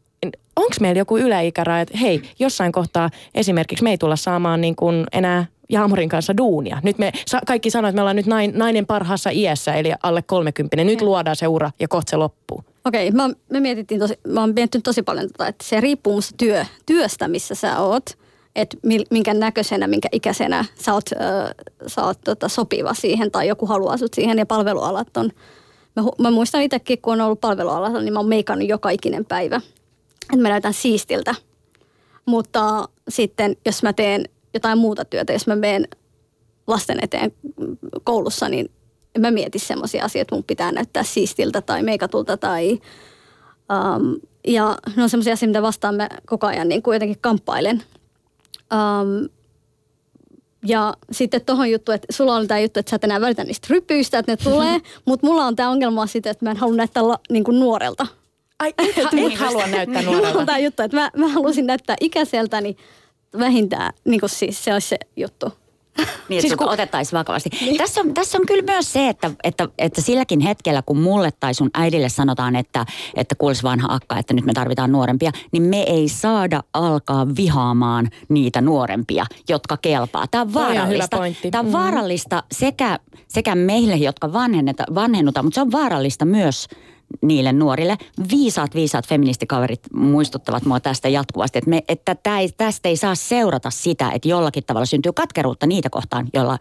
onko 0.56 0.76
meillä 0.80 0.98
joku 0.98 1.16
yläikäraja, 1.16 1.80
että 1.80 1.98
hei, 1.98 2.22
jossain 2.38 2.72
kohtaa 2.72 3.10
esimerkiksi 3.34 3.84
me 3.84 3.90
ei 3.90 3.98
tulla 3.98 4.16
saamaan 4.16 4.60
niin 4.60 4.76
kuin 4.76 5.04
enää 5.12 5.46
Jaamorin 5.68 6.08
kanssa 6.08 6.36
duunia. 6.36 6.80
Nyt 6.82 6.98
me 6.98 7.12
sa- 7.26 7.40
kaikki 7.46 7.70
sanoo, 7.70 7.88
että 7.88 7.96
me 7.96 8.00
ollaan 8.00 8.16
nyt 8.16 8.26
nain, 8.26 8.52
nainen 8.54 8.86
parhaassa 8.86 9.30
iässä, 9.30 9.74
eli 9.74 9.92
alle 10.02 10.22
30. 10.22 10.84
Nyt 10.84 11.02
luodaan 11.02 11.36
se 11.36 11.46
ura 11.48 11.70
ja 11.80 11.88
kohta 11.88 12.10
se 12.10 12.16
loppuu. 12.16 12.64
Okei, 12.84 13.10
mä, 13.10 13.30
me 13.50 13.60
mietittiin 13.60 14.00
tosi, 14.00 14.14
mä 14.28 14.40
oon 14.40 14.52
miettinyt 14.56 14.84
tosi 14.84 15.02
paljon 15.02 15.26
tota, 15.28 15.48
että 15.48 15.64
se 15.64 15.80
riippuu 15.80 16.14
musta 16.14 16.34
työ, 16.36 16.64
työstä, 16.86 17.28
missä 17.28 17.54
sä 17.54 17.80
oot. 17.80 18.18
Että 18.56 18.76
minkä 19.10 19.34
näköisenä, 19.34 19.86
minkä 19.86 20.08
ikäisenä 20.12 20.64
sä 20.80 20.94
oot, 20.94 21.04
ö, 21.12 21.16
sä 21.86 22.04
oot 22.04 22.18
tota, 22.24 22.48
sopiva 22.48 22.94
siihen 22.94 23.30
tai 23.30 23.48
joku 23.48 23.66
haluaa 23.66 23.96
sut 23.96 24.14
siihen 24.14 24.38
ja 24.38 24.46
palvelualat 24.46 25.16
on. 25.16 25.30
Mä, 25.96 26.02
mä 26.18 26.30
muistan 26.30 26.62
itsekin, 26.62 26.98
kun 27.02 27.12
on 27.12 27.20
ollut 27.20 27.40
palvelualalla, 27.40 28.00
niin 28.00 28.12
mä 28.12 28.18
oon 28.18 28.28
meikannut 28.28 28.68
joka 28.68 28.90
ikinen 28.90 29.24
päivä. 29.24 29.56
että 30.22 30.42
mä 30.42 30.48
näytän 30.48 30.74
siistiltä. 30.74 31.34
Mutta 32.26 32.88
sitten 33.08 33.56
jos 33.66 33.82
mä 33.82 33.92
teen 33.92 34.24
jotain 34.54 34.78
muuta 34.78 35.04
työtä, 35.04 35.32
jos 35.32 35.46
mä 35.46 35.56
menen 35.56 35.88
lasten 36.66 36.98
eteen 37.02 37.32
koulussa, 38.04 38.48
niin 38.48 38.70
en 39.14 39.20
mä 39.20 39.30
mieti 39.30 39.58
semmoisia 39.58 40.04
asioita, 40.04 40.22
että 40.22 40.34
mun 40.34 40.44
pitää 40.44 40.72
näyttää 40.72 41.02
siistiltä 41.02 41.60
tai 41.60 41.82
meikatulta 41.82 42.36
tai... 42.36 42.72
Um, 42.72 44.20
ja 44.46 44.78
ne 44.96 45.02
on 45.02 45.08
semmoisia 45.08 45.32
asioita, 45.32 45.50
mitä 45.50 45.62
vastaan 45.62 45.94
mä 45.94 46.08
koko 46.26 46.46
ajan 46.46 46.68
niin 46.68 46.82
kuitenkin 46.82 47.18
kamppailen. 47.20 47.82
Um, 48.72 49.28
ja 50.66 50.94
sitten 51.12 51.44
tuohon 51.44 51.70
juttu, 51.70 51.92
että 51.92 52.06
sulla 52.10 52.34
on 52.34 52.48
tämä 52.48 52.60
juttu, 52.60 52.80
että 52.80 52.90
sä 52.90 52.96
et 52.96 53.04
enää 53.04 53.20
välitä 53.20 53.44
niistä 53.44 53.66
rypyistä, 53.70 54.18
että 54.18 54.32
ne 54.32 54.36
tulee, 54.36 54.80
mutta 55.06 55.26
mulla 55.26 55.44
on 55.44 55.56
tämä 55.56 55.70
ongelma 55.70 56.06
siitä, 56.06 56.30
että 56.30 56.44
mä 56.44 56.50
en 56.50 56.56
halua 56.56 56.76
näyttää 56.76 57.08
la, 57.08 57.18
niin 57.30 57.44
kuin 57.44 57.60
nuorelta. 57.60 58.06
Ai, 58.58 58.74
et, 58.78 58.98
et 58.98 59.38
halua 59.38 59.66
näyttää 59.66 60.02
nuorelta. 60.02 60.26
Mulla 60.28 60.40
on 60.40 60.46
tämä 60.46 60.58
juttu, 60.58 60.82
että 60.82 60.96
mä, 60.96 61.10
mä 61.16 61.28
halusin 61.28 61.66
näyttää 61.66 61.96
ikäiseltäni 62.00 62.76
vähintään, 63.38 63.92
niin 64.04 64.20
kuin 64.20 64.30
siis 64.30 64.64
se 64.64 64.72
olisi 64.72 64.88
se 64.88 64.98
juttu. 65.16 65.52
Niin, 66.28 66.42
siis 66.42 66.54
kun 66.54 66.68
otettaisiin 66.68 67.18
vakavasti. 67.18 67.50
Niin. 67.60 67.76
Tässä, 67.76 68.00
on, 68.00 68.14
tässä 68.14 68.38
on 68.38 68.46
kyllä 68.46 68.62
myös 68.62 68.92
se, 68.92 69.08
että, 69.08 69.30
että, 69.44 69.68
että 69.78 70.00
silläkin 70.00 70.40
hetkellä, 70.40 70.82
kun 70.82 70.98
mulle 70.98 71.30
tai 71.40 71.54
sun 71.54 71.70
äidille 71.74 72.08
sanotaan, 72.08 72.56
että, 72.56 72.86
että 73.14 73.34
kuulis 73.34 73.62
vanha 73.62 73.88
akka, 73.90 74.18
että 74.18 74.34
nyt 74.34 74.44
me 74.44 74.52
tarvitaan 74.52 74.92
nuorempia, 74.92 75.30
niin 75.52 75.62
me 75.62 75.82
ei 75.82 76.08
saada 76.08 76.62
alkaa 76.72 77.26
vihaamaan 77.36 78.10
niitä 78.28 78.60
nuorempia, 78.60 79.26
jotka 79.48 79.76
kelpaa. 79.76 80.26
Tämä 80.30 80.42
on 80.42 80.54
vaarallista. 80.54 81.20
On 81.20 81.36
Tämä 81.50 81.60
on 81.60 81.66
mm. 81.66 81.72
vaarallista 81.72 82.42
sekä, 82.52 82.98
sekä 83.28 83.54
meille, 83.54 83.96
jotka 83.96 84.32
vanhennutaan, 84.94 85.44
mutta 85.44 85.54
se 85.54 85.60
on 85.60 85.72
vaarallista 85.72 86.24
myös 86.24 86.68
niille 87.22 87.52
nuorille. 87.52 87.96
Viisaat, 88.30 88.74
viisaat 88.74 89.08
feministikaverit 89.08 89.80
muistuttavat 89.94 90.64
mua 90.64 90.80
tästä 90.80 91.08
jatkuvasti, 91.08 91.58
että, 91.58 91.70
me, 91.70 91.82
että 91.88 92.14
tää 92.14 92.40
ei, 92.40 92.48
tästä 92.56 92.88
ei 92.88 92.96
saa 92.96 93.14
seurata 93.14 93.70
sitä, 93.70 94.10
että 94.10 94.28
jollakin 94.28 94.64
tavalla 94.64 94.86
syntyy 94.86 95.12
katkeruutta 95.12 95.66
niitä 95.66 95.90
kohtaan, 95.90 96.28
jolla 96.34 96.58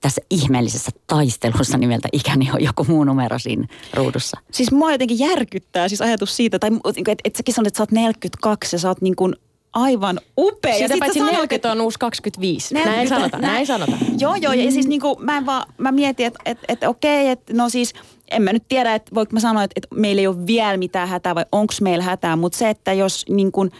tässä 0.00 0.20
ihmeellisessä 0.30 0.90
taistelussa 1.06 1.78
nimeltä 1.78 2.08
ikäni 2.12 2.50
on 2.52 2.64
joku 2.64 2.84
muu 2.88 3.04
numero 3.04 3.38
siinä 3.38 3.66
ruudussa. 3.94 4.40
Siis 4.52 4.72
mua 4.72 4.92
jotenkin 4.92 5.18
järkyttää 5.18 5.88
siis 5.88 6.02
ajatus 6.02 6.36
siitä, 6.36 6.58
tai 6.58 6.70
että 6.96 7.14
et 7.24 7.36
säkin 7.36 7.54
sanot, 7.54 7.66
että 7.66 7.78
sä 7.78 7.82
oot 7.82 7.92
42 7.92 8.76
ja 8.76 8.80
sä 8.80 8.88
oot 8.88 9.00
niin 9.00 9.16
kuin 9.16 9.34
aivan 9.76 10.20
upea. 10.38 10.74
Sitä 10.74 10.94
ja 10.94 10.98
paitsi 10.98 11.20
40 11.20 11.72
on 11.72 11.80
uusi 11.80 11.98
25. 11.98 12.74
40, 12.74 12.96
näin 12.96 13.08
sanota, 13.08 13.38
näin, 13.38 13.54
näin 13.54 13.66
sanota. 13.66 13.96
Joo, 14.18 14.34
joo, 14.34 14.52
ja 14.52 14.72
siis 14.72 14.86
niin 14.86 15.00
kuin, 15.00 15.24
mä, 15.24 15.36
en 15.36 15.46
vaan, 15.46 15.72
mä 15.78 15.92
mietin, 15.92 16.26
että 16.26 16.40
et, 16.44 16.58
et, 16.68 16.84
okei, 16.84 17.28
että 17.28 17.52
no 17.52 17.68
siis 17.68 17.94
en 18.30 18.42
mä 18.42 18.52
nyt 18.52 18.68
tiedä, 18.68 18.94
että 18.94 19.14
voiko 19.14 19.32
mä 19.32 19.40
sanoa, 19.40 19.62
että, 19.62 19.72
että 19.76 19.88
meillä 19.94 20.20
ei 20.20 20.26
ole 20.26 20.46
vielä 20.46 20.76
mitään 20.76 21.08
hätää 21.08 21.34
vai 21.34 21.44
onko 21.52 21.74
meillä 21.80 22.04
hätää, 22.04 22.36
mutta 22.36 22.58
se, 22.58 22.70
että 22.70 22.92
jos 22.92 23.24
niin 23.28 23.52
kuin 23.52 23.70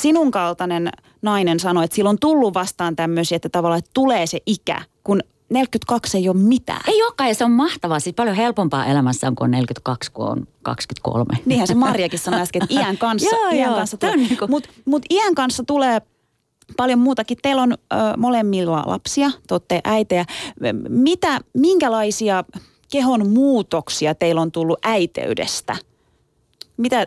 sinun 0.00 0.30
kaltainen 0.30 0.90
nainen 1.22 1.60
sanoo, 1.60 1.82
että 1.82 1.96
sillä 1.96 2.10
on 2.10 2.18
tullut 2.20 2.54
vastaan 2.54 2.96
tämmöisiä, 2.96 3.36
että 3.36 3.48
tavallaan 3.48 3.78
että 3.78 3.90
tulee 3.94 4.26
se 4.26 4.38
ikä, 4.46 4.82
kun 5.04 5.20
42 5.50 6.18
ei 6.18 6.28
ole 6.28 6.36
mitään. 6.36 6.80
Ei 6.86 7.02
olekaan 7.02 7.28
ja 7.28 7.34
se 7.34 7.44
on 7.44 7.50
mahtavaa. 7.50 8.00
Siis 8.00 8.14
paljon 8.14 8.36
helpompaa 8.36 8.86
elämässä 8.86 9.26
on, 9.26 9.34
kun 9.34 9.44
on 9.44 9.50
42, 9.50 10.12
kun 10.12 10.26
on 10.26 10.46
23. 10.62 11.34
Niinhän 11.46 11.66
se 11.66 11.74
Marjakin 11.74 12.18
sanoi 12.18 12.40
äsken, 12.40 12.62
että 12.62 12.74
iän 12.74 12.98
kanssa, 12.98 13.36
joo, 13.36 13.48
iän 13.48 13.68
joo, 13.68 13.74
kanssa 13.74 13.96
tulee. 13.96 14.16
Niin 14.16 14.36
kuin... 14.36 14.50
Mutta 14.50 14.70
mut 14.84 15.02
iän 15.10 15.34
kanssa 15.34 15.62
tulee 15.66 16.02
paljon 16.76 16.98
muutakin. 16.98 17.38
Teillä 17.42 17.62
on 17.62 17.72
ö, 17.72 17.96
molemmilla 18.16 18.82
lapsia, 18.86 19.30
te 19.46 19.54
olette 19.54 19.80
äitejä. 19.84 20.24
Mitä, 20.88 21.40
minkälaisia 21.54 22.44
kehon 22.90 23.28
muutoksia 23.28 24.14
teillä 24.14 24.40
on 24.40 24.52
tullut 24.52 24.78
äiteydestä? 24.82 25.76
Mitä 26.76 27.06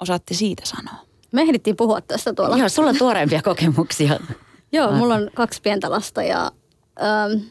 osaatte 0.00 0.34
siitä 0.34 0.62
sanoa? 0.64 0.94
Me 1.32 1.42
ehdittiin 1.42 1.76
puhua 1.76 2.00
tästä 2.00 2.32
tuolla. 2.32 2.56
Joo, 2.56 2.68
sulla 2.68 2.88
on 2.88 2.98
tuoreempia 2.98 3.42
kokemuksia. 3.42 4.20
Joo, 4.72 4.92
mulla 4.92 5.14
on 5.14 5.30
kaksi 5.34 5.62
pientä 5.62 5.90
lasta 5.90 6.22
ja 6.22 6.52
ähm, 7.02 7.44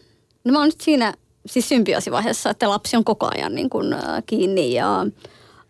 no 0.44 0.52
mä 0.52 0.60
oon 0.60 0.68
nyt 0.68 0.82
siinä 0.82 1.14
siis 1.46 1.70
symbiosivaiheessa, 1.70 2.50
että 2.50 2.70
lapsi 2.70 2.98
on 2.98 3.04
koko 3.04 3.30
ajan 3.36 3.56
niin 3.56 3.70
kuin, 3.70 3.94
äh, 3.94 4.24
kiinni 4.26 4.74
ja 4.74 5.02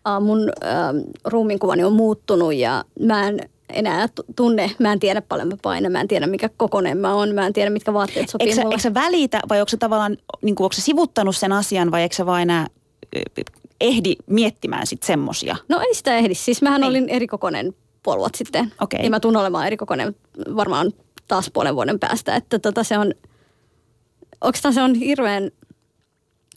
äh, 0.08 0.20
mun 0.20 0.52
äh, 0.64 0.70
ruumiinkuvani 1.24 1.84
on 1.84 1.92
muuttunut 1.92 2.54
ja 2.54 2.84
mä 3.00 3.28
en 3.28 3.50
enää 3.72 4.08
tunne, 4.36 4.70
mä 4.78 4.92
en 4.92 5.00
tiedä 5.00 5.22
paljon 5.22 5.48
mä 5.48 5.56
painan, 5.62 5.92
mä 5.92 6.00
en 6.00 6.08
tiedä 6.08 6.26
mikä 6.26 6.50
kokonen 6.56 6.98
mä 6.98 7.14
oon, 7.14 7.34
mä 7.34 7.46
en 7.46 7.52
tiedä 7.52 7.70
mitkä 7.70 7.92
vaatteet 7.92 8.28
sopii 8.28 8.48
eikö, 8.48 8.60
mulle. 8.60 8.74
Eikö 8.74 8.82
sä 8.82 8.94
välitä 8.94 9.40
vai 9.48 9.60
onko 9.60 9.68
se 9.68 9.76
tavallaan, 9.76 10.16
niin 10.42 10.54
kuin, 10.54 10.64
onko 10.64 10.72
se 10.72 10.80
sivuttanut 10.80 11.36
sen 11.36 11.52
asian 11.52 11.90
vai 11.90 12.02
eikö 12.02 12.14
sä 12.14 12.26
vaan 12.26 12.42
enää 12.42 12.66
ehdi 13.80 14.14
miettimään 14.26 14.86
sitten 14.86 15.06
semmosia? 15.06 15.56
No 15.68 15.80
ei 15.80 15.94
sitä 15.94 16.16
ehdi, 16.16 16.34
siis 16.34 16.62
mähän 16.62 16.82
ei. 16.82 16.88
olin 16.88 17.08
erikokonen 17.08 17.74
puoli 18.02 18.18
vuotta 18.18 18.38
sitten. 18.38 18.72
Okay. 18.80 19.00
Ja 19.02 19.10
mä 19.10 19.20
tunnen 19.20 19.40
olemaan 19.40 19.66
erikokonen 19.66 20.16
varmaan 20.56 20.92
taas 21.28 21.50
puolen 21.52 21.74
vuoden 21.74 21.98
päästä, 21.98 22.36
että 22.36 22.58
tota 22.58 22.84
se 22.84 22.98
on, 22.98 23.14
oikeastaan 24.40 24.74
se 24.74 24.82
on 24.82 24.94
hirveän, 24.94 25.50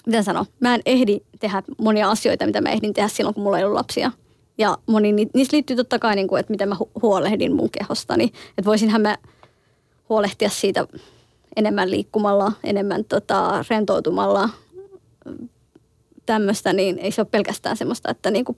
miten 0.05 0.23
sano, 0.23 0.45
mä 0.59 0.75
en 0.75 0.81
ehdi 0.85 1.19
tehdä 1.39 1.63
monia 1.77 2.11
asioita, 2.11 2.45
mitä 2.45 2.61
mä 2.61 2.69
ehdin 2.69 2.93
tehdä 2.93 3.07
silloin, 3.07 3.33
kun 3.33 3.43
mulla 3.43 3.57
ei 3.57 3.63
ollut 3.63 3.77
lapsia. 3.77 4.11
Ja 4.57 4.77
moni, 4.85 5.11
niistä 5.11 5.55
liittyy 5.55 5.75
totta 5.75 5.99
kai, 5.99 6.15
niin 6.15 6.27
kuin, 6.27 6.39
että 6.39 6.51
miten 6.51 6.69
mä 6.69 6.75
huolehdin 7.01 7.55
mun 7.55 7.69
kehostani. 7.69 8.23
Että 8.25 8.65
voisinhan 8.65 9.01
mä 9.01 9.17
huolehtia 10.09 10.49
siitä 10.49 10.87
enemmän 11.55 11.91
liikkumalla, 11.91 12.51
enemmän 12.63 13.05
tota, 13.05 13.65
rentoutumalla, 13.69 14.49
tämmöistä, 16.25 16.73
niin 16.73 16.99
ei 16.99 17.11
se 17.11 17.21
ole 17.21 17.27
pelkästään 17.31 17.77
semmoista, 17.77 18.11
että 18.11 18.31
niin 18.31 18.45
kuin 18.45 18.57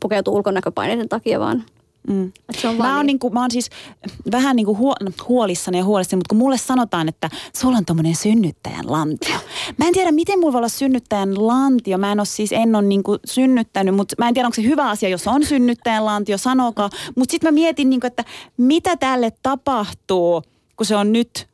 pukeutuu 0.00 0.36
ulkonäköpaineiden 0.36 1.08
takia, 1.08 1.40
vaan 1.40 1.64
Mm. 2.08 2.32
Mä, 2.78 2.96
oon 2.96 2.96
niin. 2.96 3.06
niinku, 3.06 3.30
mä 3.30 3.40
oon 3.40 3.50
siis 3.50 3.70
vähän 4.32 4.56
niinku 4.56 4.76
huo, 4.76 4.94
huolissani 5.28 5.78
ja 5.78 5.84
huolissani, 5.84 6.18
mutta 6.18 6.28
kun 6.28 6.38
mulle 6.38 6.58
sanotaan, 6.58 7.08
että 7.08 7.30
sulla 7.56 7.76
on 7.76 7.84
tommonen 7.84 8.16
synnyttäjän 8.16 8.92
lantio. 8.92 9.36
Mä 9.76 9.86
en 9.86 9.92
tiedä, 9.92 10.12
miten 10.12 10.38
mulla 10.38 10.52
voi 10.52 10.58
olla 10.58 10.68
synnyttäjän 10.68 11.46
lantio. 11.46 11.98
Mä 11.98 12.12
en 12.12 12.20
ole 12.20 12.26
siis, 12.26 12.52
en 12.52 12.76
ole 12.76 12.84
niinku 12.84 13.18
synnyttänyt, 13.24 13.94
mutta 13.94 14.14
mä 14.18 14.28
en 14.28 14.34
tiedä, 14.34 14.46
onko 14.46 14.54
se 14.54 14.62
hyvä 14.62 14.88
asia, 14.88 15.08
jos 15.08 15.26
on 15.26 15.44
synnyttäjän 15.44 16.04
lantio, 16.04 16.38
sanokaa. 16.38 16.90
Mutta 17.16 17.32
sitten 17.32 17.48
mä 17.48 17.60
mietin, 17.60 17.90
niinku, 17.90 18.06
että 18.06 18.24
mitä 18.56 18.96
tälle 18.96 19.32
tapahtuu, 19.42 20.42
kun 20.76 20.86
se 20.86 20.96
on 20.96 21.12
nyt 21.12 21.48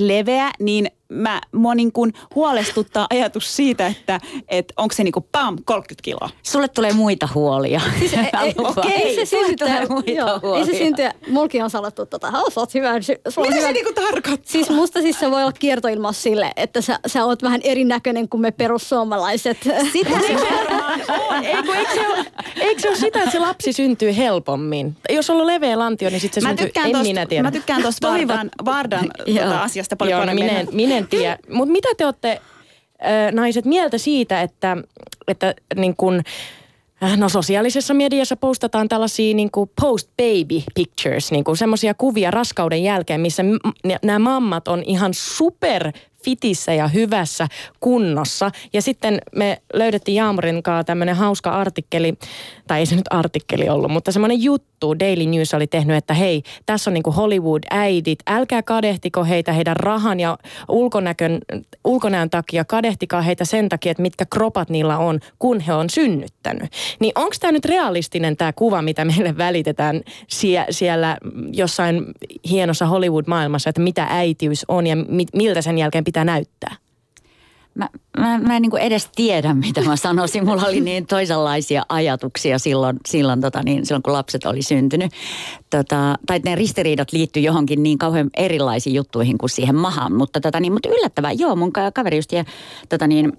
leveä, 0.00 0.50
niin 0.60 0.90
mä, 1.12 1.40
mua 1.52 1.74
niin 1.74 1.92
kuin 1.92 2.12
huolestuttaa 2.34 3.06
ajatus 3.10 3.56
siitä, 3.56 3.86
että 3.86 4.20
et 4.48 4.72
onko 4.76 4.94
se 4.94 5.04
niin 5.04 5.12
kuin 5.12 5.26
pam, 5.32 5.58
30 5.64 6.02
kiloa. 6.02 6.30
Sulle 6.42 6.68
tulee 6.68 6.92
muita 6.92 7.28
huolia. 7.34 7.80
Siis, 7.98 8.12
ei, 8.42 8.54
okei, 8.58 8.92
ei 8.92 9.14
se 9.14 9.24
syntyä, 9.24 9.86
muita 9.88 10.10
joo, 10.10 10.40
huolia. 10.42 10.64
ei 10.64 10.72
se 10.72 10.78
syntyä, 10.78 11.14
mulki 11.28 11.62
on 11.62 11.70
sanottu 11.70 12.06
tota, 12.06 12.30
sä 12.30 12.60
oot 12.60 12.74
hyvä. 12.74 12.92
Sulla 13.28 13.48
Mitä 13.48 13.56
hyvä. 13.56 13.66
se 13.66 13.72
niinku 13.72 13.92
tarkoittaa? 13.92 14.52
Siis 14.52 14.70
musta 14.70 15.00
siis 15.00 15.20
se 15.20 15.30
voi 15.30 15.42
olla 15.42 15.52
kiertoilmaus 15.52 16.22
sille, 16.22 16.52
että 16.56 16.80
sä, 16.80 16.98
sä 17.06 17.24
oot 17.24 17.42
vähän 17.42 17.60
erinäköinen 17.64 18.28
kuin 18.28 18.40
me 18.40 18.50
perussuomalaiset. 18.50 19.58
Sitä 19.92 20.10
se 20.20 20.34
varmaan 20.50 21.00
on. 21.08 21.44
Eikö, 21.44 21.74
eikö, 21.74 21.94
se 21.94 22.08
ole, 22.08 22.24
eikö 22.60 22.80
se 22.82 22.88
ole 22.88 22.96
sitä, 22.96 23.18
että 23.18 23.30
se 23.30 23.38
lapsi 23.38 23.72
syntyy 23.72 24.16
helpommin? 24.16 24.96
Jos 25.10 25.30
on 25.30 25.34
ollut 25.34 25.46
leveä 25.46 25.78
lantio, 25.78 26.10
niin 26.10 26.20
sitten 26.20 26.42
se 26.42 26.48
mä 26.48 26.56
syntyy, 26.56 26.82
en 26.84 26.92
tosta, 26.92 27.02
minä 27.02 27.26
tiedä. 27.26 27.42
Mä 27.42 27.50
tykkään 27.50 27.82
tuosta 27.82 28.08
Vardan, 28.08 28.50
Vardan 28.64 29.10
tuota 29.26 29.62
asiasta 29.62 29.96
paljon 29.96 30.18
Joo, 30.18 30.26
no 30.26 30.34
minä, 30.34 30.64
minä 30.72 31.01
en 31.02 31.08
tiedä. 31.08 31.38
Mutta 31.48 31.72
mitä 31.72 31.88
te 31.96 32.04
olette 32.04 32.40
naiset 33.32 33.64
mieltä 33.64 33.98
siitä, 33.98 34.42
että, 34.42 34.76
että 35.28 35.54
niin 35.74 35.96
kun, 35.96 36.22
äh, 37.02 37.18
No 37.18 37.28
sosiaalisessa 37.28 37.94
mediassa 37.94 38.36
postataan 38.36 38.88
tällaisia 38.88 39.34
niin 39.34 39.50
kuin 39.50 39.70
post-baby 39.80 40.62
pictures, 40.74 41.32
niin 41.32 41.44
kuin 41.44 41.56
semmoisia 41.56 41.94
kuvia 41.94 42.30
raskauden 42.30 42.82
jälkeen, 42.82 43.20
missä 43.20 43.42
m- 43.42 43.88
nämä 44.02 44.18
mammat 44.18 44.68
on 44.68 44.82
ihan 44.82 45.14
super 45.14 45.92
fitissä 46.24 46.74
ja 46.74 46.88
hyvässä 46.88 47.48
kunnossa. 47.80 48.50
Ja 48.72 48.82
sitten 48.82 49.18
me 49.36 49.62
löydettiin 49.74 50.14
Jaamurin 50.14 50.62
kanssa 50.62 50.84
tämmöinen 50.84 51.16
hauska 51.16 51.50
artikkeli, 51.50 52.14
tai 52.66 52.78
ei 52.78 52.86
se 52.86 52.96
nyt 52.96 53.06
artikkeli 53.10 53.68
ollut, 53.68 53.90
mutta 53.90 54.12
semmoinen 54.12 54.42
juttu 54.42 54.98
Daily 55.00 55.26
News 55.26 55.54
oli 55.54 55.66
tehnyt, 55.66 55.96
että 55.96 56.14
hei, 56.14 56.42
tässä 56.66 56.90
on 56.90 56.94
niinku 56.94 57.10
Hollywood-äidit, 57.10 58.18
älkää 58.26 58.62
kadehtiko 58.62 59.24
heitä 59.24 59.52
heidän 59.52 59.76
rahan 59.76 60.20
ja 60.20 60.38
ulkonäkön, 60.68 61.38
ulkonäön 61.84 62.30
takia, 62.30 62.64
kadehtikaa 62.64 63.22
heitä 63.22 63.44
sen 63.44 63.68
takia, 63.68 63.90
että 63.90 64.02
mitkä 64.02 64.26
kropat 64.30 64.70
niillä 64.70 64.98
on, 64.98 65.20
kun 65.38 65.60
he 65.60 65.74
on 65.74 65.90
synnyttänyt. 65.90 66.72
Niin 67.00 67.12
onko 67.14 67.34
tämä 67.40 67.52
nyt 67.52 67.64
realistinen 67.64 68.36
tämä 68.36 68.52
kuva, 68.52 68.82
mitä 68.82 69.04
meille 69.04 69.36
välitetään 69.36 70.00
sie- 70.28 70.66
siellä 70.70 71.16
jossain 71.52 72.04
hienossa 72.50 72.86
Hollywood-maailmassa, 72.86 73.70
että 73.70 73.80
mitä 73.80 74.06
äitiys 74.10 74.64
on 74.68 74.86
ja 74.86 74.96
mi- 74.96 75.26
miltä 75.34 75.62
sen 75.62 75.78
jälkeen 75.78 76.04
pitää 76.04 76.11
näyttää? 76.24 76.76
Mä, 77.74 77.88
mä, 78.18 78.38
mä 78.38 78.56
en 78.56 78.62
niin 78.62 78.78
edes 78.78 79.10
tiedä, 79.16 79.54
mitä 79.66 79.80
mä 79.80 79.96
sanoisin. 79.96 80.44
Mulla 80.44 80.62
oli 80.66 80.80
niin 80.80 81.06
toisenlaisia 81.06 81.82
ajatuksia 81.88 82.58
silloin, 82.58 82.96
silloin, 83.08 83.40
tota 83.40 83.62
niin, 83.62 83.86
silloin 83.86 84.02
kun 84.02 84.12
lapset 84.12 84.44
oli 84.44 84.62
syntynyt. 84.62 85.12
Tota, 85.70 86.18
tai 86.26 86.40
ne 86.44 86.54
ristiriidat 86.54 87.12
liittyi 87.12 87.44
johonkin 87.44 87.82
niin 87.82 87.98
kauhean 87.98 88.30
erilaisiin 88.36 88.94
juttuihin 88.94 89.38
kuin 89.38 89.50
siihen 89.50 89.74
mahaan. 89.74 90.12
Mutta, 90.12 90.40
tota 90.40 90.60
niin, 90.60 90.72
mutta 90.72 90.88
yllättävää, 90.88 91.32
joo, 91.32 91.56
mun 91.56 91.72
kaveri 91.94 92.16
just 92.16 92.32
ja, 92.32 92.44
tota 92.88 93.06
niin, 93.06 93.32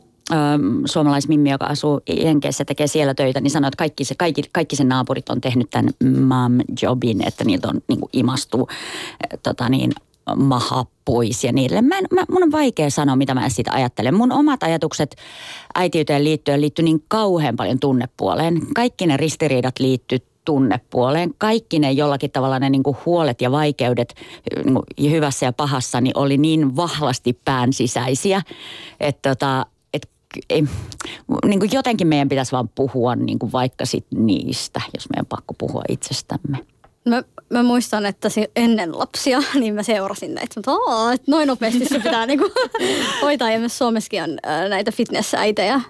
suomalaismimmi, 0.86 1.52
joka 1.52 1.66
asuu 1.66 2.02
Jenkeissä, 2.10 2.66
tekee 2.66 2.88
siellä 2.88 3.14
töitä, 3.14 3.42
niin 3.42 3.52
sanoi, 3.52 3.68
että 3.68 3.78
kaikki, 3.78 4.06
se, 4.06 4.16
kaikki, 4.16 4.44
kaikki 4.52 4.76
sen 4.76 4.88
naapurit 4.88 5.30
on 5.30 5.42
tehnyt 5.42 5.70
tämän 5.70 5.90
mom-jobin, 6.04 7.28
että 7.28 7.44
niiltä 7.44 7.68
on 7.68 7.82
niin 7.88 8.00
kuin 8.00 8.10
imastuu 8.14 8.68
tota 9.44 9.70
niin, 9.70 9.92
maha 10.36 10.86
pois 11.06 11.44
ja 11.44 11.52
niille. 11.52 11.82
Mä, 11.82 11.98
en, 11.98 12.06
mä, 12.12 12.24
mun 12.32 12.44
on 12.44 12.52
vaikea 12.52 12.90
sanoa, 12.90 13.16
mitä 13.16 13.34
mä 13.34 13.50
siitä 13.50 13.72
ajattelen. 13.74 14.16
Mun 14.16 14.32
omat 14.32 14.64
ajatukset 14.64 15.16
äitiyteen 15.76 16.24
liittyen 16.24 16.62
liittyy 16.62 16.86
niin 16.86 17.04
kauhean 17.08 17.56
paljon 17.56 17.80
tunnepuoleen. 17.80 18.62
Kaikki 18.76 19.08
ne 19.08 19.18
ristiriidat 19.18 19.80
liittyy 19.80 20.20
tunnepuoleen. 20.46 21.34
Kaikki 21.38 21.80
ne 21.80 21.92
jollakin 21.92 22.32
tavalla 22.32 22.60
ne 22.60 22.70
niin 22.70 22.84
huolet 23.06 23.42
ja 23.42 23.52
vaikeudet 23.52 24.16
niin 24.66 25.12
hyvässä 25.12 25.46
ja 25.46 25.54
pahassa 25.54 26.02
niin 26.02 26.18
oli 26.18 26.38
niin 26.38 26.76
vahvasti 26.76 27.40
pään 27.46 27.74
sisäisiä, 27.74 28.42
että 29.00 29.30
tota, 29.30 29.66
et, 29.94 30.10
ei, 30.50 30.64
niin 31.46 31.60
kuin 31.60 31.72
jotenkin 31.74 32.08
meidän 32.08 32.30
pitäisi 32.30 32.52
vaan 32.52 32.70
puhua 32.70 33.16
niin 33.16 33.40
kuin 33.40 33.52
vaikka 33.52 33.86
sit 33.86 34.06
niistä, 34.16 34.82
jos 34.94 35.10
meidän 35.10 35.26
pakko 35.26 35.54
puhua 35.58 35.84
itsestämme. 35.90 36.73
Mä, 37.06 37.24
mä 37.50 37.64
muistan, 37.64 38.06
että 38.06 38.30
ennen 38.56 39.00
lapsia, 39.00 39.44
niin 39.60 39.76
mä 39.76 39.84
seurasin 39.84 40.36
näitä. 40.36 40.54
Mutta, 40.56 41.14
että 41.14 41.32
noin 41.32 41.48
nopeasti 41.48 41.86
se 41.86 42.00
pitää 42.00 42.26
niinku 42.26 42.52
hoitaa. 43.22 43.52
Ja 43.52 43.60
myös 43.60 43.78
Suomessakin 43.78 44.24
on 44.24 44.38
näitä 44.70 44.92
fitnessäitejä, 44.92 45.82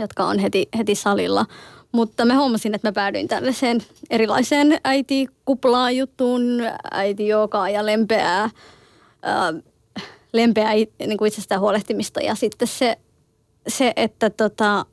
jotka 0.00 0.24
on 0.24 0.38
heti, 0.38 0.68
heti 0.78 0.94
salilla. 0.94 1.46
Mutta 1.92 2.24
mä 2.24 2.36
huomasin, 2.36 2.74
että 2.74 2.88
mä 2.88 2.92
päädyin 2.92 3.28
tällaiseen 3.28 3.80
erilaiseen 4.10 4.80
äitikuplaan 4.84 5.96
juttuun, 5.96 6.42
äiti 6.90 7.28
ja 7.72 7.86
lempeää, 7.86 8.50
ää, 9.22 9.54
lempeää 10.32 10.72
niin 10.74 11.18
kuin 11.18 11.28
itsestään 11.28 11.60
huolehtimista. 11.60 12.20
Ja 12.20 12.34
sitten 12.34 12.68
se, 12.68 12.98
se 13.68 13.92
että 13.96 14.30
tota, 14.30 14.86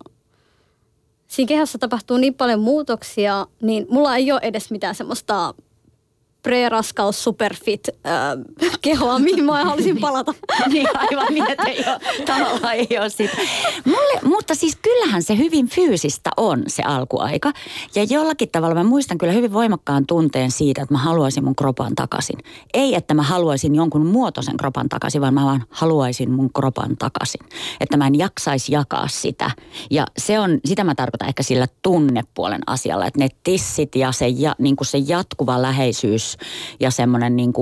siinä 1.28 1.48
kehossa 1.48 1.78
tapahtuu 1.78 2.18
niin 2.18 2.34
paljon 2.34 2.60
muutoksia, 2.60 3.48
niin 3.62 3.86
mulla 3.90 4.16
ei 4.16 4.32
ole 4.32 4.40
edes 4.44 4.72
mitään 4.72 4.96
semmoista 4.96 5.54
pre-raskaus 6.46 7.24
superfit 7.24 7.90
äh, 7.90 8.74
kehoa, 8.82 9.20
mihin 9.20 9.46
mä 9.46 9.64
haluaisin 9.64 10.00
palata. 10.00 10.34
niin 10.74 10.88
aivan 10.98 11.28
niin, 11.30 11.52
että 11.52 11.64
ei 11.64 11.84
ole, 11.88 12.26
tavallaan 12.26 12.74
ei 12.74 12.88
ole 13.00 13.10
sitä. 13.10 13.38
Mulle, 13.86 14.20
mutta 14.24 14.56
siis 14.56 14.78
kyllähän 14.82 15.24
se 15.24 15.38
hyvin 15.38 15.68
fyysistä 15.68 16.30
on 16.38 16.64
se 16.68 16.84
alkuaika. 16.84 17.52
Ja 17.96 18.04
jollakin 18.04 18.50
tavalla 18.50 18.76
mä 18.76 18.84
muistan 18.84 19.18
kyllä 19.18 19.34
hyvin 19.34 19.54
voimakkaan 19.54 20.06
tunteen 20.06 20.52
siitä, 20.52 20.82
että 20.82 20.94
mä 20.94 21.00
haluaisin 21.00 21.44
mun 21.44 21.56
kropan 21.56 21.96
takaisin. 21.96 22.40
Ei, 22.74 22.96
että 22.96 23.14
mä 23.14 23.24
haluaisin 23.24 23.76
jonkun 23.76 24.06
muotoisen 24.06 24.58
kropan 24.58 24.90
takaisin, 24.90 25.22
vaan 25.22 25.34
mä 25.34 25.46
vaan 25.46 25.64
haluaisin 25.70 26.32
mun 26.32 26.54
kropan 26.54 26.98
takaisin. 26.98 27.42
Että 27.80 27.98
mä 27.98 28.08
en 28.08 28.20
jaksaisi 28.20 28.74
jakaa 28.74 29.08
sitä. 29.08 29.52
Ja 29.92 30.08
se 30.18 30.40
on, 30.40 30.60
sitä 30.66 30.84
mä 30.84 30.96
tarkoitan 30.96 31.28
ehkä 31.28 31.44
sillä 31.44 31.68
tunnepuolen 31.82 32.62
asialla, 32.68 33.06
että 33.06 33.20
ne 33.20 33.28
tissit 33.44 33.96
ja 33.96 34.12
se, 34.12 34.28
ja, 34.28 34.56
niin 34.60 34.76
kuin 34.76 34.88
se 34.88 34.98
jatkuva 34.98 35.62
läheisyys 35.62 36.35
ja 36.80 36.92
semmoinen, 36.92 37.36
niin 37.36 37.54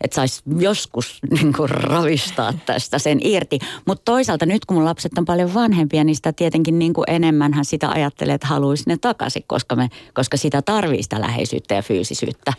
että 0.00 0.14
saisi 0.14 0.42
joskus 0.58 1.18
niin 1.36 1.52
kuin 1.52 1.70
ravistaa 1.70 2.52
tästä 2.66 2.98
sen 2.98 3.18
irti. 3.22 3.58
Mutta 3.86 4.02
toisaalta 4.04 4.46
nyt 4.46 4.64
kun 4.64 4.76
mun 4.76 4.84
lapset 4.84 5.18
on 5.18 5.24
paljon 5.24 5.54
vanhempia, 5.54 6.04
niin 6.04 6.16
sitä 6.16 6.32
tietenkin 6.32 6.78
niin 6.78 6.92
kuin 6.92 7.04
enemmän 7.08 7.52
sitä 7.62 7.90
ajattelee, 7.90 8.34
että 8.34 8.46
haluaisi 8.46 8.84
ne 8.86 8.96
takaisin, 8.96 9.44
koska, 9.46 9.76
me, 9.76 9.88
koska 10.14 10.36
sitä 10.36 10.62
tarvii 10.62 11.02
sitä 11.02 11.20
läheisyyttä 11.20 11.74
ja 11.74 11.82
fyysisyyttä. 11.82 12.52